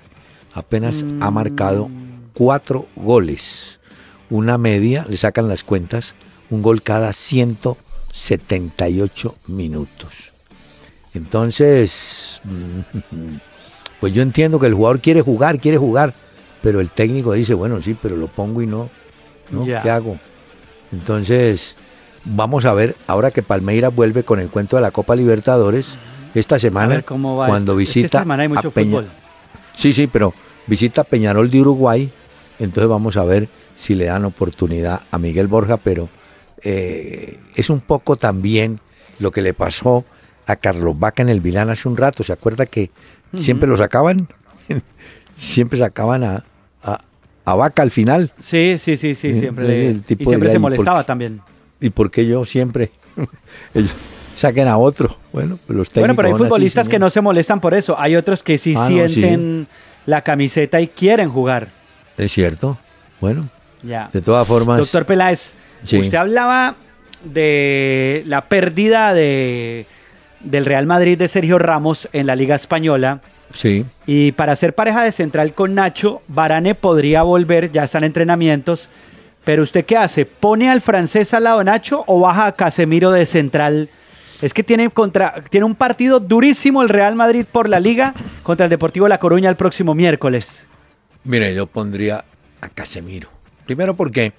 Apenas 0.54 1.06
ha 1.22 1.32
marcado 1.32 1.90
cuatro 2.34 2.88
goles. 2.96 3.80
Una 4.30 4.58
media, 4.58 5.06
le 5.08 5.18
sacan 5.18 5.48
las 5.48 5.64
cuentas, 5.64 6.14
un 6.50 6.62
gol 6.62 6.82
cada 6.82 7.12
178 7.14 9.36
minutos. 9.48 10.32
Entonces, 11.14 12.42
pues 14.00 14.14
yo 14.14 14.22
entiendo 14.22 14.60
que 14.60 14.68
el 14.68 14.74
jugador 14.74 15.00
quiere 15.02 15.22
jugar, 15.22 15.60
quiere 15.60 15.78
jugar, 15.78 16.14
pero 16.62 16.80
el 16.80 16.90
técnico 16.90 17.34
dice, 17.34 17.54
bueno, 17.54 17.82
sí, 17.82 17.96
pero 18.02 18.16
lo 18.16 18.28
pongo 18.28 18.62
y 18.62 18.68
no, 18.68 18.90
¿no? 19.52 19.66
¿Qué 19.66 19.90
hago? 19.90 20.18
Entonces, 20.92 21.76
vamos 22.26 22.66
a 22.66 22.74
ver, 22.74 22.96
ahora 23.08 23.32
que 23.32 23.42
Palmeiras 23.44 23.94
vuelve 23.96 24.24
con 24.24 24.40
el 24.40 24.50
cuento 24.50 24.76
de 24.76 24.82
la 24.82 24.92
Copa 24.92 25.16
Libertadores, 25.16 25.96
esta 26.36 26.60
semana, 26.60 27.02
cómo 27.02 27.38
va 27.38 27.48
cuando 27.48 27.80
esto. 27.80 27.82
Es 27.82 27.88
que 27.94 28.00
visita 28.00 28.06
esta 28.08 28.20
semana 28.20 28.44
hay 28.44 28.50
mucho 28.50 28.68
a 28.68 28.72
Peña- 28.72 28.98
fútbol. 28.98 29.08
Sí, 29.76 29.94
sí, 29.94 30.08
pero 30.08 30.34
visita 30.68 31.04
Peñarol 31.04 31.50
de 31.50 31.62
Uruguay, 31.62 32.10
entonces 32.60 32.90
vamos 32.90 33.18
a 33.18 33.24
ver 33.24 33.48
si 33.78 33.96
le 33.96 34.06
dan 34.06 34.26
oportunidad 34.26 35.02
a 35.12 35.18
Miguel 35.20 35.48
Borja, 35.48 35.78
pero 35.78 36.10
eh, 36.64 37.38
es 37.56 37.70
un 37.70 37.80
poco 37.82 38.16
también 38.16 38.80
lo 39.20 39.32
que 39.32 39.42
le 39.42 39.54
pasó 39.54 40.06
a 40.46 40.56
Carlos 40.56 40.98
Vaca 40.98 41.22
en 41.24 41.30
el 41.30 41.42
Vilán 41.42 41.70
hace 41.70 41.88
un 41.88 41.98
rato. 41.98 42.24
¿Se 42.24 42.34
acuerda 42.34 42.66
que 42.66 42.90
siempre 43.36 43.68
lo 43.68 43.76
sacaban? 43.78 44.28
siempre 45.36 45.78
sacaban 45.80 46.24
a, 46.24 46.44
a, 46.84 47.00
a 47.46 47.56
Vaca 47.56 47.82
al 47.84 47.92
final. 47.92 48.32
Sí, 48.40 48.78
sí, 48.80 48.98
sí, 48.98 49.16
sí, 49.16 49.34
Sí, 49.34 49.40
siempre. 49.40 49.66
entonces 49.66 49.84
le- 49.84 49.90
el 49.90 50.04
tipo 50.04 50.24
y 50.24 50.26
siempre 50.28 50.50
dirá, 50.50 50.52
se 50.54 50.58
¿y 50.58 50.62
por 50.62 50.72
molestaba 50.72 51.02
qué? 51.04 51.08
también. 51.08 51.42
¿Y 51.80 51.90
por 51.90 52.10
qué 52.12 52.26
yo 52.26 52.46
siempre? 52.46 52.92
Ellos 53.74 53.92
saquen 54.36 54.68
a 54.68 54.78
otro. 54.78 55.16
Bueno, 55.34 55.60
pues 55.68 55.78
los 55.78 55.90
técnicos 55.90 56.02
Bueno, 56.02 56.16
pero 56.16 56.28
hay 56.28 56.34
así, 56.34 56.44
futbolistas 56.44 56.90
que 56.90 57.00
no 57.00 57.10
se 57.10 57.22
molestan 57.22 57.60
por 57.60 57.74
eso. 57.74 58.00
Hay 58.00 58.16
otros 58.16 58.44
que 58.44 58.58
sí 58.58 58.74
Ah, 58.76 58.90
no, 58.90 59.08
sí. 59.08 59.16
sienten 59.16 59.68
la 60.06 60.22
camiseta 60.22 60.80
y 60.82 60.88
quieren 60.88 61.30
jugar. 61.30 61.68
Es 62.18 62.32
cierto. 62.32 62.78
Bueno, 63.20 63.48
Ya. 63.84 64.10
de 64.14 64.22
todas 64.22 64.48
formas. 64.48 64.78
Doctor 64.80 65.06
Peláez, 65.06 65.52
Sí. 65.84 65.98
usted 66.00 66.18
hablaba 66.18 66.76
de 67.24 68.24
la 68.26 68.46
pérdida 68.46 69.14
de, 69.14 69.86
del 70.40 70.66
Real 70.66 70.86
Madrid 70.86 71.18
de 71.18 71.28
Sergio 71.28 71.60
Ramos 71.60 72.08
en 72.14 72.28
la 72.28 72.36
Liga 72.36 72.56
Española. 72.56 73.22
Sí. 73.54 73.86
Y 74.06 74.34
para 74.34 74.56
ser 74.56 74.74
pareja 74.76 75.04
de 75.04 75.12
central 75.12 75.54
con 75.54 75.76
Nacho, 75.76 76.22
Varane 76.28 76.76
podría 76.76 77.24
volver, 77.24 77.72
ya 77.72 77.86
están 77.86 78.04
entrenamientos. 78.04 78.90
Pero 79.44 79.64
usted 79.64 79.86
qué 79.86 79.96
hace? 79.96 80.26
¿Pone 80.26 80.70
al 80.70 80.82
francés 80.82 81.34
al 81.34 81.46
lado 81.46 81.60
de 81.60 81.66
Nacho 81.66 82.04
o 82.08 82.20
baja 82.20 82.48
a 82.48 82.52
Casemiro 82.52 83.12
de 83.12 83.26
central? 83.26 83.90
Es 84.42 84.54
que 84.54 84.64
tiene, 84.64 84.90
contra, 84.90 85.36
tiene 85.50 85.66
un 85.66 85.74
partido 85.74 86.20
durísimo 86.20 86.84
el 86.84 86.90
Real 86.90 87.16
Madrid 87.16 87.46
por 87.50 87.70
la 87.70 87.80
liga 87.80 88.14
contra 88.44 88.66
el 88.66 88.70
Deportivo 88.70 89.08
La 89.08 89.20
Coruña 89.20 89.50
el 89.50 89.56
próximo 89.56 89.96
miércoles. 89.96 90.68
Mire, 91.24 91.56
yo 91.56 91.66
pondría 91.66 92.24
a 92.62 92.70
Casemiro. 92.70 93.30
Primero 93.66 93.96
porque 93.96 94.34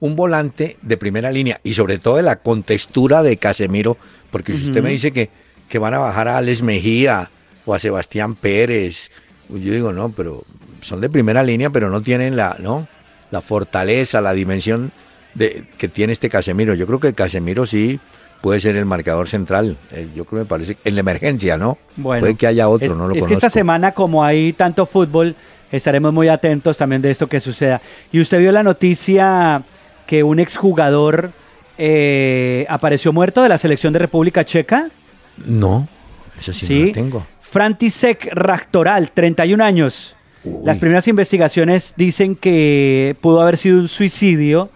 un 0.00 0.16
volante 0.16 0.76
de 0.82 0.96
primera 0.96 1.30
línea 1.30 1.60
y 1.62 1.74
sobre 1.74 1.98
todo 1.98 2.16
de 2.16 2.22
la 2.22 2.36
contextura 2.36 3.22
de 3.22 3.36
Casemiro, 3.36 3.96
porque 4.30 4.52
si 4.54 4.66
usted 4.66 4.82
me 4.82 4.90
dice 4.90 5.12
que, 5.12 5.30
que 5.68 5.78
van 5.78 5.94
a 5.94 5.98
bajar 5.98 6.28
a 6.28 6.38
Alex 6.38 6.62
Mejía 6.62 7.30
o 7.66 7.74
a 7.74 7.78
Sebastián 7.78 8.34
Pérez, 8.34 9.10
pues 9.48 9.62
yo 9.62 9.72
digo, 9.72 9.92
no, 9.92 10.10
pero 10.10 10.44
son 10.80 11.00
de 11.00 11.10
primera 11.10 11.42
línea, 11.42 11.70
pero 11.70 11.90
no 11.90 12.00
tienen 12.00 12.36
la, 12.36 12.56
¿no? 12.58 12.88
la 13.30 13.40
fortaleza, 13.40 14.20
la 14.20 14.32
dimensión 14.32 14.92
de, 15.34 15.64
que 15.78 15.88
tiene 15.88 16.12
este 16.12 16.28
Casemiro. 16.28 16.74
Yo 16.74 16.86
creo 16.86 17.00
que 17.00 17.12
Casemiro 17.12 17.66
sí 17.66 18.00
puede 18.40 18.60
ser 18.60 18.76
el 18.76 18.86
marcador 18.86 19.28
central. 19.28 19.76
Eh, 19.92 20.08
Yo 20.14 20.24
creo 20.24 20.40
que 20.40 20.44
me 20.44 20.48
parece, 20.48 20.76
en 20.84 20.94
la 20.94 21.00
emergencia, 21.00 21.56
¿no? 21.56 21.78
Bueno, 21.96 22.20
puede 22.20 22.34
que 22.36 22.46
haya 22.46 22.68
otro, 22.68 22.86
es, 22.86 22.96
no 22.96 23.08
lo 23.08 23.14
es 23.14 23.26
que 23.26 23.34
esta 23.34 23.50
semana, 23.50 23.92
como 23.92 24.24
hay 24.24 24.52
tanto 24.54 24.86
fútbol, 24.86 25.36
estaremos 25.70 26.12
muy 26.12 26.28
atentos 26.28 26.76
también 26.76 27.02
de 27.02 27.10
esto 27.10 27.28
que 27.28 27.40
suceda. 27.40 27.80
Y 28.10 28.20
usted 28.20 28.38
vio 28.38 28.50
la 28.50 28.62
noticia 28.62 29.62
que 30.10 30.24
un 30.24 30.40
exjugador 30.40 31.30
eh, 31.78 32.66
apareció 32.68 33.12
muerto 33.12 33.44
de 33.44 33.48
la 33.48 33.58
selección 33.58 33.92
de 33.92 34.00
República 34.00 34.44
Checa. 34.44 34.90
No, 35.46 35.86
eso 36.40 36.52
sí, 36.52 36.80
no 36.80 36.86
la 36.86 36.92
tengo. 36.92 37.26
Frantisek 37.40 38.28
Raktoral, 38.32 39.12
31 39.12 39.62
años. 39.62 40.16
Las 40.64 40.78
primeras 40.78 41.06
investigaciones 41.06 41.94
dicen 41.96 42.34
que 42.34 43.14
pudo 43.20 43.40
haber 43.40 43.56
sido 43.56 43.78
un 43.78 43.86
suicidio. 43.86 44.68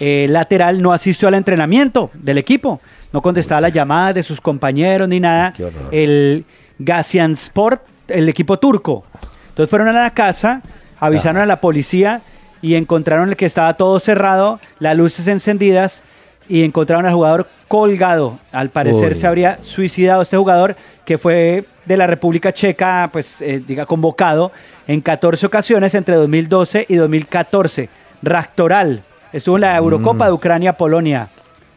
Eh, 0.00 0.26
lateral 0.28 0.82
no 0.82 0.92
asistió 0.92 1.28
al 1.28 1.34
entrenamiento 1.34 2.10
del 2.14 2.38
equipo. 2.38 2.80
No 3.12 3.22
contestaba 3.22 3.60
las 3.60 3.72
llamadas 3.72 4.16
de 4.16 4.24
sus 4.24 4.40
compañeros 4.40 5.08
ni 5.08 5.20
nada. 5.20 5.54
El 5.92 6.44
Gazianspor, 6.80 7.84
el 8.08 8.28
equipo 8.28 8.58
turco. 8.58 9.04
Entonces 9.50 9.70
fueron 9.70 9.86
a 9.86 9.92
la 9.92 10.10
casa, 10.12 10.60
avisaron 10.98 11.40
a 11.40 11.46
la 11.46 11.60
policía 11.60 12.20
y 12.62 12.76
encontraron 12.76 13.34
que 13.34 13.44
estaba 13.44 13.74
todo 13.74 14.00
cerrado, 14.00 14.60
las 14.78 14.96
luces 14.96 15.26
encendidas 15.26 16.02
y 16.48 16.62
encontraron 16.62 17.04
al 17.06 17.12
jugador 17.12 17.48
colgado. 17.68 18.38
Al 18.52 18.70
parecer 18.70 19.12
Uy. 19.12 19.18
se 19.18 19.26
habría 19.26 19.58
suicidado 19.62 20.22
este 20.22 20.36
jugador 20.36 20.76
que 21.04 21.18
fue 21.18 21.64
de 21.84 21.96
la 21.96 22.06
República 22.06 22.52
Checa, 22.52 23.10
pues 23.12 23.42
eh, 23.42 23.60
diga, 23.66 23.86
convocado 23.86 24.52
en 24.86 25.00
14 25.00 25.44
ocasiones 25.46 25.94
entre 25.94 26.14
2012 26.14 26.86
y 26.88 26.94
2014. 26.94 27.88
Raktoral 28.22 29.02
estuvo 29.32 29.56
en 29.56 29.62
la 29.62 29.76
Eurocopa 29.76 30.24
Mm. 30.24 30.28
de 30.28 30.32
Ucrania-Polonia. 30.32 31.28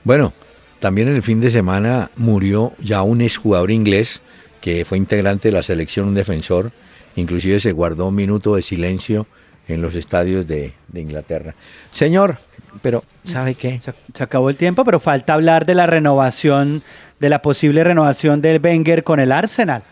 Bueno, 0.04 0.34
también 0.80 1.08
en 1.08 1.16
el 1.16 1.24
fin 1.24 1.42
de 1.42 1.50
semana 1.50 2.12
murió 2.16 2.74
ya 2.80 3.02
un 3.02 3.22
exjugador 3.22 3.72
inglés 3.72 4.22
que 4.62 4.86
fue 4.86 4.98
integrante 4.98 5.48
de 5.48 5.54
la 5.54 5.64
selección, 5.64 6.08
un 6.08 6.16
defensor, 6.16 6.72
inclusive 7.16 7.60
se 7.60 7.72
guardó 7.72 8.08
un 8.10 8.16
minuto 8.16 8.56
de 8.56 8.62
silencio 8.62 9.26
en 9.68 9.82
los 9.82 9.96
estadios 9.96 10.48
de, 10.48 10.74
de 10.88 11.02
Inglaterra. 11.02 11.56
Señor, 11.92 12.38
pero 12.82 13.04
¿sabe 13.24 13.56
qué? 13.56 13.82
Se, 13.84 13.94
se 14.14 14.24
acabó 14.24 14.50
el 14.50 14.58
tiempo, 14.58 14.84
pero 14.84 15.00
falta 15.00 15.34
hablar 15.34 15.66
de 15.66 15.76
la 15.76 15.88
renovación, 15.88 16.84
de 17.20 17.30
la 17.30 17.42
posible 17.42 17.84
renovación 17.84 18.42
del 18.42 18.62
Wenger 18.64 19.04
con 19.04 19.20
el 19.20 19.32
Arsenal. 19.32 19.84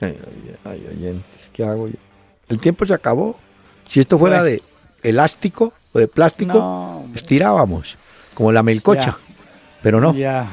Ay, 0.00 0.86
oyentes, 0.90 1.50
¿qué 1.52 1.64
hago 1.64 1.88
yo? 1.88 1.94
El 2.48 2.60
tiempo 2.60 2.84
se 2.86 2.94
acabó. 2.94 3.38
Si 3.88 4.00
esto 4.00 4.18
fuera 4.18 4.42
de 4.42 4.62
elástico 5.02 5.72
o 5.92 5.98
de 5.98 6.08
plástico, 6.08 6.54
No, 6.58 7.06
estirábamos, 7.14 7.96
como 8.34 8.52
la 8.52 8.62
melcocha. 8.62 9.16
Ya. 9.18 9.34
Pero 9.82 10.00
no. 10.00 10.14
Ya. 10.14 10.48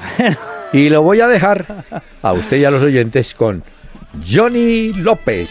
Y 0.71 0.89
lo 0.89 1.01
voy 1.01 1.21
a 1.21 1.27
dejar 1.27 1.83
a 2.21 2.33
usted 2.33 2.57
y 2.57 2.65
a 2.65 2.71
los 2.71 2.83
oyentes 2.83 3.33
con 3.33 3.63
Johnny 4.27 4.93
López. 4.93 5.49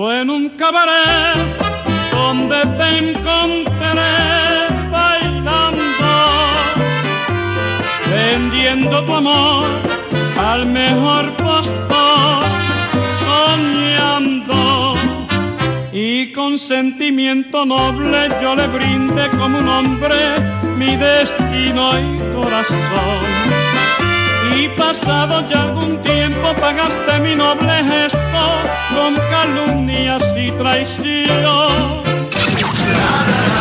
Fue 0.00 0.22
en 0.22 0.30
un 0.30 0.48
cabaret 0.56 1.36
donde 2.10 2.56
te 2.78 2.88
encontré 3.10 3.68
bailando, 4.90 5.82
vendiendo 8.10 9.04
tu 9.04 9.12
amor 9.12 9.66
al 10.38 10.64
mejor 10.64 11.30
postor, 11.36 12.44
soñando. 13.26 14.94
Y 15.92 16.32
con 16.32 16.58
sentimiento 16.58 17.66
noble 17.66 18.30
yo 18.40 18.56
le 18.56 18.68
brindé 18.68 19.28
como 19.36 19.58
un 19.58 19.68
hombre 19.68 20.16
mi 20.78 20.96
destino 20.96 22.00
y 22.00 22.34
corazón. 22.34 23.69
Y 24.56 24.68
pasado 24.76 25.48
ya 25.48 25.62
algún 25.62 26.02
tiempo 26.02 26.54
pagaste 26.60 27.20
mi 27.20 27.34
noble 27.34 27.84
gesto 27.84 28.18
con 28.94 29.14
calumnias 29.30 30.22
y 30.36 30.50
traición. 30.52 32.00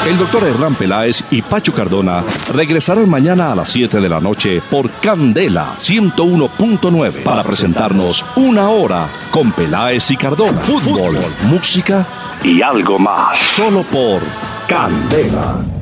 El 0.07 0.17
doctor 0.17 0.43
Hernán 0.43 0.73
Peláez 0.75 1.23
y 1.29 1.41
Pacho 1.41 1.73
Cardona 1.73 2.23
regresarán 2.53 3.07
mañana 3.07 3.51
a 3.51 3.55
las 3.55 3.69
7 3.69 3.99
de 3.99 4.09
la 4.09 4.19
noche 4.19 4.61
por 4.69 4.89
Candela 4.89 5.75
101.9 5.77 7.23
para 7.23 7.43
presentarnos 7.43 8.25
Una 8.35 8.69
Hora 8.69 9.07
con 9.29 9.51
Peláez 9.51 10.09
y 10.09 10.17
Cardona. 10.17 10.59
Fútbol, 10.61 11.15
música 11.43 12.07
y 12.43 12.61
algo 12.61 12.97
más. 12.97 13.37
Solo 13.55 13.83
por 13.83 14.21
Candela. 14.67 15.78